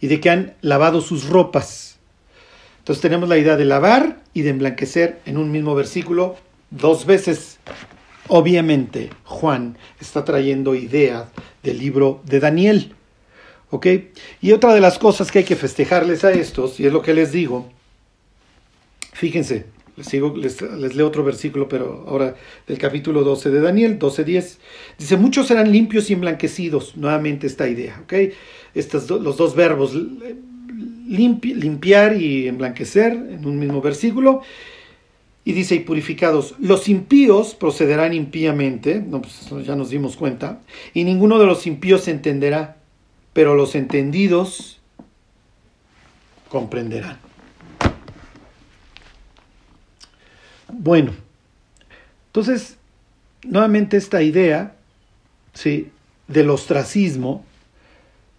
y 0.00 0.06
de 0.06 0.20
que 0.20 0.30
han 0.30 0.54
lavado 0.62 1.02
sus 1.02 1.28
ropas. 1.28 1.98
Entonces 2.78 3.02
tenemos 3.02 3.28
la 3.28 3.36
idea 3.36 3.58
de 3.58 3.66
lavar 3.66 4.22
y 4.32 4.40
de 4.40 4.48
emblanquecer 4.48 5.20
en 5.26 5.36
un 5.36 5.52
mismo 5.52 5.74
versículo 5.74 6.36
dos 6.70 7.04
veces. 7.04 7.58
Obviamente 8.32 9.10
Juan 9.24 9.76
está 10.00 10.24
trayendo 10.24 10.76
ideas 10.76 11.26
del 11.64 11.78
libro 11.78 12.22
de 12.24 12.38
Daniel. 12.38 12.94
¿Ok? 13.70 13.86
Y 14.40 14.52
otra 14.52 14.72
de 14.72 14.80
las 14.80 15.00
cosas 15.00 15.32
que 15.32 15.40
hay 15.40 15.44
que 15.44 15.56
festejarles 15.56 16.24
a 16.24 16.30
estos, 16.30 16.78
y 16.78 16.86
es 16.86 16.92
lo 16.92 17.02
que 17.02 17.12
les 17.12 17.32
digo, 17.32 17.68
fíjense, 19.12 19.66
les, 19.96 20.06
sigo, 20.06 20.34
les, 20.36 20.60
leo 20.94 21.08
otro 21.08 21.24
versículo, 21.24 21.68
pero 21.68 22.04
ahora 22.08 22.36
del 22.68 22.78
capítulo 22.78 23.24
12 23.24 23.50
de 23.50 23.60
Daniel, 23.60 23.98
12.10. 23.98 24.58
Dice, 24.96 25.16
muchos 25.16 25.48
serán 25.48 25.72
limpios 25.72 26.08
y 26.10 26.12
emblanquecidos, 26.12 26.96
nuevamente 26.96 27.48
esta 27.48 27.68
idea, 27.68 28.00
¿ok? 28.04 28.14
Estos 28.74 29.10
los 29.10 29.36
dos 29.36 29.56
verbos, 29.56 29.92
limpiar 31.08 32.16
y 32.16 32.46
emblanquecer, 32.46 33.12
en 33.12 33.44
un 33.44 33.58
mismo 33.58 33.80
versículo. 33.80 34.42
Y 35.44 35.52
dice, 35.52 35.74
y 35.76 35.80
purificados, 35.80 36.54
los 36.58 36.88
impíos 36.88 37.54
procederán 37.54 38.12
impíamente, 38.12 39.00
pues 39.00 39.66
ya 39.66 39.74
nos 39.74 39.90
dimos 39.90 40.16
cuenta, 40.16 40.60
y 40.92 41.04
ninguno 41.04 41.38
de 41.38 41.46
los 41.46 41.66
impíos 41.66 42.08
entenderá, 42.08 42.76
pero 43.32 43.54
los 43.54 43.74
entendidos 43.74 44.80
comprenderán. 46.50 47.18
Bueno, 50.68 51.12
entonces, 52.26 52.76
nuevamente 53.42 53.96
esta 53.96 54.22
idea 54.22 54.76
¿sí? 55.52 55.90
del 56.28 56.50
ostracismo, 56.50 57.44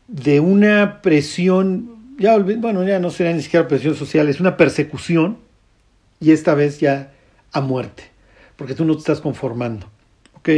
de 0.08 0.40
una 0.40 1.02
presión, 1.02 2.16
ya, 2.18 2.38
bueno, 2.38 2.86
ya 2.86 3.00
no 3.00 3.10
será 3.10 3.34
ni 3.34 3.42
siquiera 3.42 3.68
presión 3.68 3.96
social, 3.96 4.30
es 4.30 4.40
una 4.40 4.58
persecución, 4.58 5.38
y 6.22 6.32
esta 6.32 6.54
vez 6.54 6.80
ya 6.80 7.12
a 7.52 7.60
muerte, 7.60 8.04
porque 8.56 8.76
tú 8.76 8.86
no 8.86 8.94
te 8.94 9.00
estás 9.00 9.20
conformando. 9.20 9.88
¿Ok? 10.36 10.50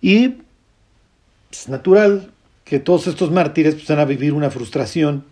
Y 0.00 0.36
es 1.50 1.68
natural 1.68 2.30
que 2.64 2.78
todos 2.78 3.06
estos 3.06 3.32
mártires 3.32 3.74
pues, 3.74 3.88
van 3.88 3.98
a 3.98 4.04
vivir 4.04 4.32
una 4.32 4.50
frustración 4.50 5.24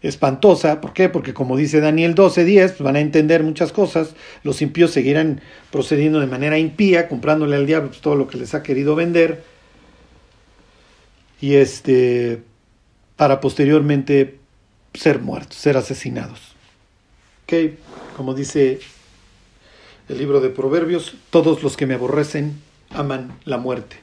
espantosa. 0.00 0.80
¿Por 0.80 0.92
qué? 0.92 1.08
Porque 1.08 1.34
como 1.34 1.56
dice 1.56 1.80
Daniel 1.80 2.14
12:10, 2.14 2.68
pues 2.68 2.80
van 2.80 2.96
a 2.96 3.00
entender 3.00 3.42
muchas 3.42 3.72
cosas. 3.72 4.14
Los 4.44 4.62
impíos 4.62 4.92
seguirán 4.92 5.40
procediendo 5.70 6.20
de 6.20 6.26
manera 6.26 6.58
impía, 6.58 7.08
comprándole 7.08 7.56
al 7.56 7.66
diablo 7.66 7.88
pues, 7.88 8.00
todo 8.00 8.14
lo 8.14 8.28
que 8.28 8.38
les 8.38 8.54
ha 8.54 8.62
querido 8.62 8.94
vender. 8.94 9.42
Y 11.40 11.54
este, 11.54 12.42
para 13.16 13.40
posteriormente 13.40 14.38
ser 14.94 15.20
muertos, 15.20 15.56
ser 15.56 15.76
asesinados. 15.76 16.57
Como 18.14 18.34
dice 18.34 18.78
el 20.06 20.18
libro 20.18 20.42
de 20.42 20.50
Proverbios, 20.50 21.16
todos 21.30 21.62
los 21.62 21.78
que 21.78 21.86
me 21.86 21.94
aborrecen 21.94 22.60
aman 22.90 23.38
la 23.46 23.56
muerte. 23.56 23.96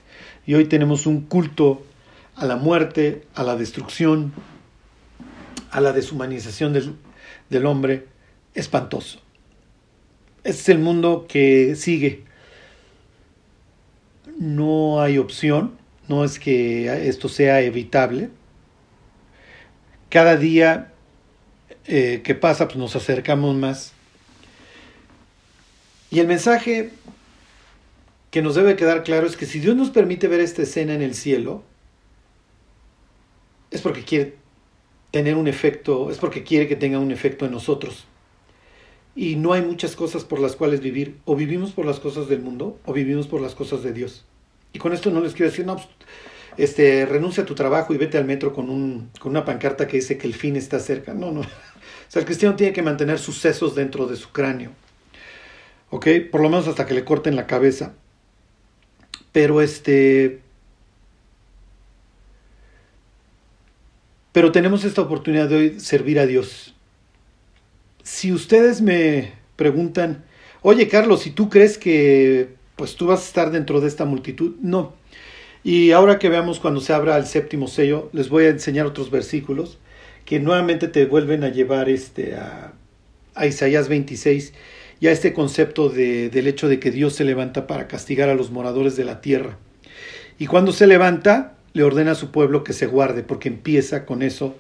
Y 0.48 0.56
hoy 0.56 0.66
tenemos 0.66 1.06
un 1.06 1.22
culto 1.22 1.84
a 2.36 2.48
la 2.48 2.56
muerte, 2.56 3.22
a 3.36 3.44
la 3.44 3.56
destrucción, 3.56 4.34
a 5.70 5.80
la 5.80 5.94
deshumanización 5.94 6.74
del, 6.74 7.66
hombre 7.68 8.08
espantoso. 8.56 9.20
Este 10.44 10.62
es 10.64 10.70
el 10.70 10.80
mundo 10.80 11.28
que 11.30 11.76
sigue. 11.76 12.24
No 14.40 15.04
hay 15.04 15.20
opción, 15.20 15.78
no 16.08 16.24
es 16.24 16.40
que 16.40 17.08
esto 17.08 17.30
sea 17.30 17.62
evitable. 17.62 18.32
Cada 20.10 20.36
día 20.36 20.94
eh, 21.88 22.22
que 22.24 22.36
pasa, 22.36 22.68
pues 22.68 22.78
nos 22.78 22.96
acercamos 22.96 23.56
más. 23.56 23.94
Y 26.12 26.20
el 26.20 26.28
mensaje 26.28 26.92
que 28.32 28.42
nos 28.42 28.56
debe 28.56 28.76
quedar 28.76 29.04
claro 29.04 29.28
es 29.28 29.38
que 29.38 29.46
si 29.46 29.60
Dios 29.60 29.76
nos 29.76 29.90
permite 29.90 30.28
ver 30.28 30.40
esta 30.40 30.62
escena 30.62 30.94
en 30.94 31.02
el 31.02 31.16
cielo, 31.16 31.64
es 33.72 33.82
porque 33.82 34.04
quiere 34.04 34.36
tener 35.12 35.36
un 35.36 35.48
efecto, 35.48 36.12
es 36.12 36.18
porque 36.18 36.44
quiere 36.44 36.68
que 36.68 36.76
tenga 36.76 37.00
un 37.00 37.12
efecto 37.12 37.46
en 37.46 37.52
nosotros. 37.52 38.06
Y 39.16 39.38
no 39.38 39.54
hay 39.54 39.62
muchas 39.62 39.96
cosas 39.96 40.26
por 40.26 40.40
las 40.40 40.56
cuales 40.56 40.82
vivir. 40.82 41.18
O 41.24 41.36
vivimos 41.36 41.72
por 41.72 41.86
las 41.86 42.00
cosas 42.02 42.28
del 42.28 42.42
mundo 42.42 42.78
o 42.86 42.92
vivimos 42.92 43.28
por 43.28 43.40
las 43.40 43.56
cosas 43.56 43.82
de 43.84 43.94
Dios. 43.94 44.26
Y 44.74 44.80
con 44.80 44.92
esto 44.92 45.10
no 45.10 45.22
les 45.22 45.34
quiero 45.34 45.50
decir, 45.50 45.66
no, 45.66 45.76
pues, 45.76 45.88
este, 46.58 47.06
renuncia 47.06 47.44
a 47.44 47.46
tu 47.46 47.56
trabajo 47.56 47.94
y 47.94 47.98
vete 47.98 48.18
al 48.18 48.26
metro 48.26 48.54
con, 48.54 48.70
un, 48.70 49.10
con 49.20 49.32
una 49.32 49.46
pancarta 49.46 49.88
que 49.88 49.98
dice 49.98 50.18
que 50.18 50.28
el 50.28 50.34
fin 50.34 50.56
está 50.56 50.80
cerca. 50.80 51.14
No, 51.14 51.32
no. 51.32 51.42
O 52.08 52.12
sea, 52.16 52.20
el 52.20 52.28
cristiano 52.28 52.56
tiene 52.56 52.72
que 52.72 52.84
mantener 52.84 53.18
sus 53.18 53.40
sesos 53.40 53.74
dentro 53.74 54.06
de 54.06 54.16
su 54.16 54.30
cráneo. 54.30 54.70
¿Ok? 55.90 56.08
Por 56.32 56.40
lo 56.40 56.50
menos 56.50 56.68
hasta 56.68 56.86
que 56.86 56.94
le 56.94 57.04
corten 57.04 57.36
la 57.36 57.48
cabeza. 57.48 57.94
Pero 59.32 59.60
este, 59.60 60.44
Pero 64.36 64.52
tenemos 64.52 64.84
esta 64.84 65.02
oportunidad 65.02 65.48
de 65.48 65.56
hoy 65.56 65.80
servir 65.80 66.20
a 66.20 66.26
Dios. 66.26 66.74
Si 68.04 68.34
ustedes 68.34 68.82
me 68.82 69.32
preguntan, 69.56 70.26
oye 70.62 70.90
Carlos, 70.90 71.22
si 71.22 71.32
tú 71.32 71.50
crees 71.50 71.78
que 71.78 72.50
pues 72.76 72.98
tú 72.98 73.08
vas 73.08 73.22
a 73.22 73.28
estar 73.28 73.50
dentro 73.50 73.80
de 73.80 73.88
esta 73.88 74.04
multitud, 74.04 74.56
no. 74.60 74.94
Y 75.66 75.94
ahora 75.94 76.20
que 76.20 76.30
veamos 76.30 76.60
cuando 76.60 76.80
se 76.80 76.94
abra 76.94 77.18
el 77.18 77.26
séptimo 77.26 77.68
sello, 77.68 78.12
les 78.14 78.30
voy 78.30 78.46
a 78.46 78.50
enseñar 78.50 78.86
otros 78.86 79.10
versículos 79.10 79.80
que 80.24 80.40
nuevamente 80.40 80.88
te 80.88 81.08
vuelven 81.08 81.44
a 81.44 81.50
llevar 81.50 81.90
este, 81.90 82.36
a, 82.36 82.74
Isaías 83.44 83.90
26 83.90 84.54
y 85.00 85.08
a 85.08 85.12
este 85.12 85.34
concepto 85.34 85.90
de, 85.90 86.30
del 86.30 86.46
hecho 86.46 86.68
de 86.70 86.80
que 86.80 86.92
Dios 86.92 87.16
se 87.16 87.24
levanta 87.24 87.66
para 87.66 87.88
castigar 87.88 88.30
a 88.30 88.36
los 88.36 88.52
moradores 88.52 88.96
de 88.96 89.06
la 89.06 89.22
tierra. 89.22 89.58
Y 90.38 90.46
cuando 90.46 90.72
se 90.72 90.86
levanta, 90.86 91.56
le 91.74 91.82
ordena 91.82 92.12
a 92.12 92.16
su 92.16 92.30
pueblo 92.30 92.64
que 92.64 92.74
se 92.74 92.86
guarde, 92.86 93.24
porque 93.24 93.50
empieza 93.50 94.06
con 94.06 94.22
eso 94.22 94.56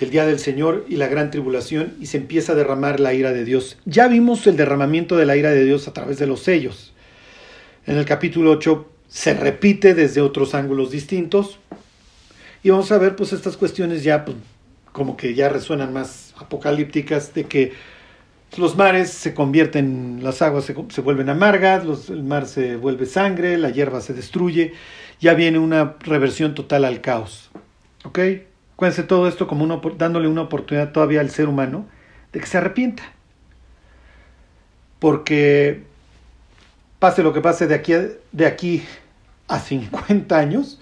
el 0.00 0.08
día 0.08 0.24
del 0.24 0.38
Señor 0.38 0.86
y 0.88 0.96
la 0.96 1.08
gran 1.08 1.30
tribulación 1.30 1.92
y 2.00 2.06
se 2.06 2.16
empieza 2.16 2.52
a 2.52 2.56
derramar 2.56 2.98
la 2.98 3.12
ira 3.12 3.34
de 3.34 3.44
Dios. 3.44 3.76
Ya 3.84 4.08
vimos 4.08 4.46
el 4.46 4.56
derramamiento 4.56 5.18
de 5.18 5.26
la 5.26 5.36
ira 5.36 5.50
de 5.50 5.66
Dios 5.66 5.86
a 5.86 5.92
través 5.92 6.18
de 6.18 6.26
los 6.26 6.40
sellos. 6.40 6.94
En 7.84 7.98
el 7.98 8.06
capítulo 8.06 8.52
8 8.52 8.91
se 9.12 9.34
repite 9.34 9.92
desde 9.92 10.22
otros 10.22 10.54
ángulos 10.54 10.90
distintos 10.90 11.58
y 12.62 12.70
vamos 12.70 12.90
a 12.92 12.98
ver 12.98 13.14
pues 13.14 13.34
estas 13.34 13.58
cuestiones 13.58 14.02
ya 14.02 14.24
pues, 14.24 14.38
como 14.90 15.18
que 15.18 15.34
ya 15.34 15.50
resuenan 15.50 15.92
más 15.92 16.34
apocalípticas 16.38 17.34
de 17.34 17.44
que 17.44 17.74
los 18.56 18.74
mares 18.74 19.10
se 19.10 19.34
convierten, 19.34 20.20
las 20.22 20.40
aguas 20.40 20.64
se, 20.64 21.00
vuelven 21.02 21.28
amargas, 21.28 22.08
el 22.08 22.22
mar 22.22 22.46
se 22.46 22.76
vuelve 22.76 23.04
sangre, 23.04 23.58
la 23.58 23.68
hierba 23.68 24.00
se 24.00 24.14
destruye 24.14 24.72
ya 25.20 25.34
viene 25.34 25.58
una 25.58 25.96
reversión 26.00 26.54
total 26.54 26.86
al 26.86 27.02
caos. 27.02 27.50
¿Ok? 28.04 28.18
Cuéntense 28.76 29.02
todo 29.02 29.28
esto 29.28 29.46
como 29.46 29.80
dándole 29.98 30.26
una 30.26 30.40
oportunidad 30.42 30.90
todavía 30.90 31.20
al 31.20 31.30
ser 31.30 31.48
humano 31.48 31.86
de 32.32 32.40
que 32.40 32.46
se 32.46 32.56
arrepienta. 32.56 33.02
Porque 34.98 35.82
pase 36.98 37.22
lo 37.22 37.34
que 37.34 37.42
pase 37.42 37.66
de 37.66 37.74
aquí, 37.74 37.92
de 38.32 38.46
aquí 38.46 38.82
a 39.48 39.58
50 39.60 40.38
años, 40.38 40.78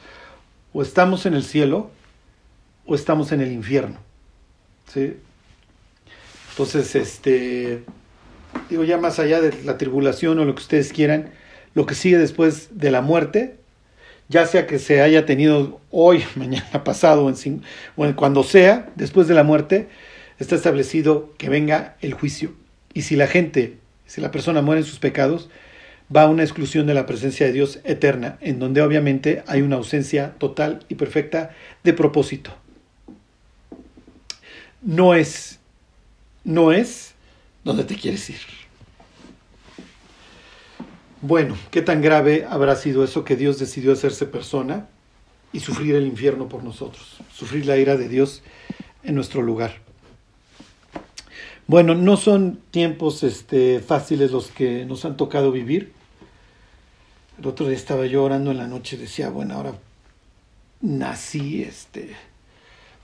o 0.73 0.83
estamos 0.83 1.27
en 1.27 1.35
el 1.35 1.43
cielo 1.43 1.91
o 2.87 2.95
estamos 2.95 3.33
en 3.33 3.41
el 3.41 3.53
infierno. 3.53 3.99
¿Sí? 4.93 5.17
Entonces, 6.51 6.95
este, 6.95 7.85
digo, 8.69 8.85
ya 8.85 8.99
más 8.99 9.19
allá 9.19 9.41
de 9.41 9.63
la 9.65 9.79
tribulación 9.79 10.39
o 10.39 10.45
lo 10.45 10.55
que 10.55 10.63
ustedes 10.63 10.93
quieran, 10.93 11.31
lo 11.75 11.87
que 11.87 11.95
sigue 11.95 12.19
después 12.19 12.79
de 12.79 12.91
la 12.91 13.01
muerte 13.01 13.61
ya 14.31 14.47
sea 14.47 14.69
que 14.69 14.79
se 14.79 15.03
haya 15.03 15.27
tenido 15.27 15.81
hoy, 15.91 16.25
mañana 16.37 16.85
pasado 16.85 17.27
o 17.27 18.05
en, 18.07 18.13
cuando 18.15 18.45
sea, 18.45 18.89
después 18.95 19.29
de 19.29 19.35
la 19.35 19.43
muerte, 19.43 19.89
está 20.39 20.55
establecido 20.55 21.35
que 21.37 21.51
venga 21.51 21.97
el 22.01 22.15
juicio. 22.15 22.55
Y 22.95 23.03
si 23.03 23.17
la 23.17 23.27
gente, 23.27 23.77
si 24.07 24.21
la 24.21 24.31
persona 24.31 24.63
muere 24.63 24.81
en 24.81 24.87
sus 24.87 25.01
pecados, 25.01 25.51
va 26.15 26.23
a 26.23 26.29
una 26.29 26.43
exclusión 26.43 26.87
de 26.87 26.95
la 26.95 27.07
presencia 27.07 27.47
de 27.47 27.53
Dios 27.53 27.79
eterna, 27.85 28.39
en 28.41 28.59
donde 28.59 28.83
obviamente 28.83 29.43
hay 29.47 29.63
una 29.63 29.77
ausencia 29.77 30.35
total 30.39 30.85
y 30.89 30.97
perfecta 30.97 31.51
de 31.85 31.93
propósito. 31.93 32.51
No 34.83 35.15
es, 35.15 35.61
no 36.45 36.73
es 36.73 37.15
donde 37.65 37.85
te 37.85 37.97
quieres 37.97 38.29
ir. 38.31 38.39
Bueno, 41.23 41.57
¿qué 41.71 41.83
tan 41.83 42.01
grave 42.01 42.47
habrá 42.49 42.77
sido 42.77 43.05
eso 43.05 43.25
que 43.25 43.37
Dios 43.37 43.59
decidió 43.59 43.93
hacerse 43.93 44.25
persona 44.25 44.89
y 45.53 45.61
sufrir 45.61 45.95
el 45.95 46.07
infierno 46.07 46.49
por 46.49 46.65
nosotros? 46.65 47.19
Sufrir 47.33 47.67
la 47.67 47.77
ira 47.77 47.97
de 47.97 48.09
Dios 48.09 48.43
en 49.05 49.15
nuestro 49.15 49.43
lugar. 49.43 49.75
Bueno, 51.67 51.95
no 51.95 52.17
son 52.17 52.59
tiempos 52.71 53.23
este, 53.23 53.81
fáciles 53.81 54.33
los 54.33 54.49
que 54.49 54.87
nos 54.87 55.05
han 55.05 55.17
tocado 55.17 55.53
vivir. 55.53 55.93
El 57.41 57.47
otro 57.47 57.67
día 57.67 57.77
estaba 57.77 58.07
yo 58.07 58.23
orando 58.23 58.51
en 58.51 58.59
la 58.59 58.67
noche, 58.67 58.97
decía, 58.97 59.31
bueno, 59.31 59.55
ahora 59.55 59.73
nací, 60.81 61.63
este, 61.63 62.15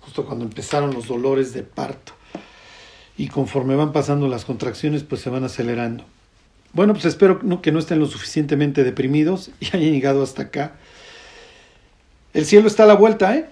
justo 0.01 0.27
cuando 0.27 0.45
empezaron 0.45 0.95
los 0.95 1.09
dolores 1.09 1.53
de 1.53 1.63
parto. 1.63 2.13
Y 3.17 3.29
conforme 3.29 3.75
van 3.77 3.93
pasando 3.93 4.29
las 4.29 4.45
contracciones, 4.45 5.03
pues 5.03 5.23
se 5.23 5.31
van 5.31 5.45
acelerando. 5.45 6.05
Bueno, 6.73 6.93
pues 6.93 7.07
espero 7.07 7.41
que 7.63 7.73
no 7.73 7.79
estén 7.79 7.99
lo 7.99 8.07
suficientemente 8.07 8.85
deprimidos 8.85 9.51
y 9.61 9.67
hayan 9.69 9.93
llegado 9.93 10.23
hasta 10.23 10.43
acá. 10.43 10.77
El 12.35 12.45
cielo 12.45 12.69
está 12.69 12.83
a 12.83 12.87
la 12.87 12.95
vuelta, 12.95 13.35
¿eh? 13.35 13.49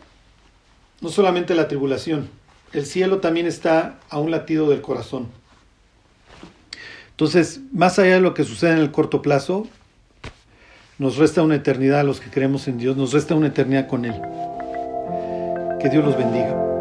No 1.00 1.08
solamente 1.08 1.54
la 1.54 1.66
tribulación 1.66 2.28
el 2.74 2.86
cielo 2.86 3.18
también 3.18 3.46
está 3.46 4.00
a 4.10 4.18
un 4.18 4.30
latido 4.30 4.68
del 4.68 4.82
corazón. 4.82 5.28
Entonces, 7.10 7.60
más 7.72 7.98
allá 7.98 8.14
de 8.14 8.20
lo 8.20 8.34
que 8.34 8.42
sucede 8.42 8.72
en 8.72 8.78
el 8.78 8.90
corto 8.90 9.22
plazo, 9.22 9.68
nos 10.98 11.16
resta 11.16 11.42
una 11.42 11.56
eternidad 11.56 12.00
a 12.00 12.04
los 12.04 12.20
que 12.20 12.30
creemos 12.30 12.68
en 12.68 12.78
Dios, 12.78 12.96
nos 12.96 13.12
resta 13.12 13.34
una 13.34 13.48
eternidad 13.48 13.86
con 13.86 14.04
Él. 14.04 14.14
Que 15.80 15.88
Dios 15.90 16.04
los 16.04 16.16
bendiga. 16.16 16.73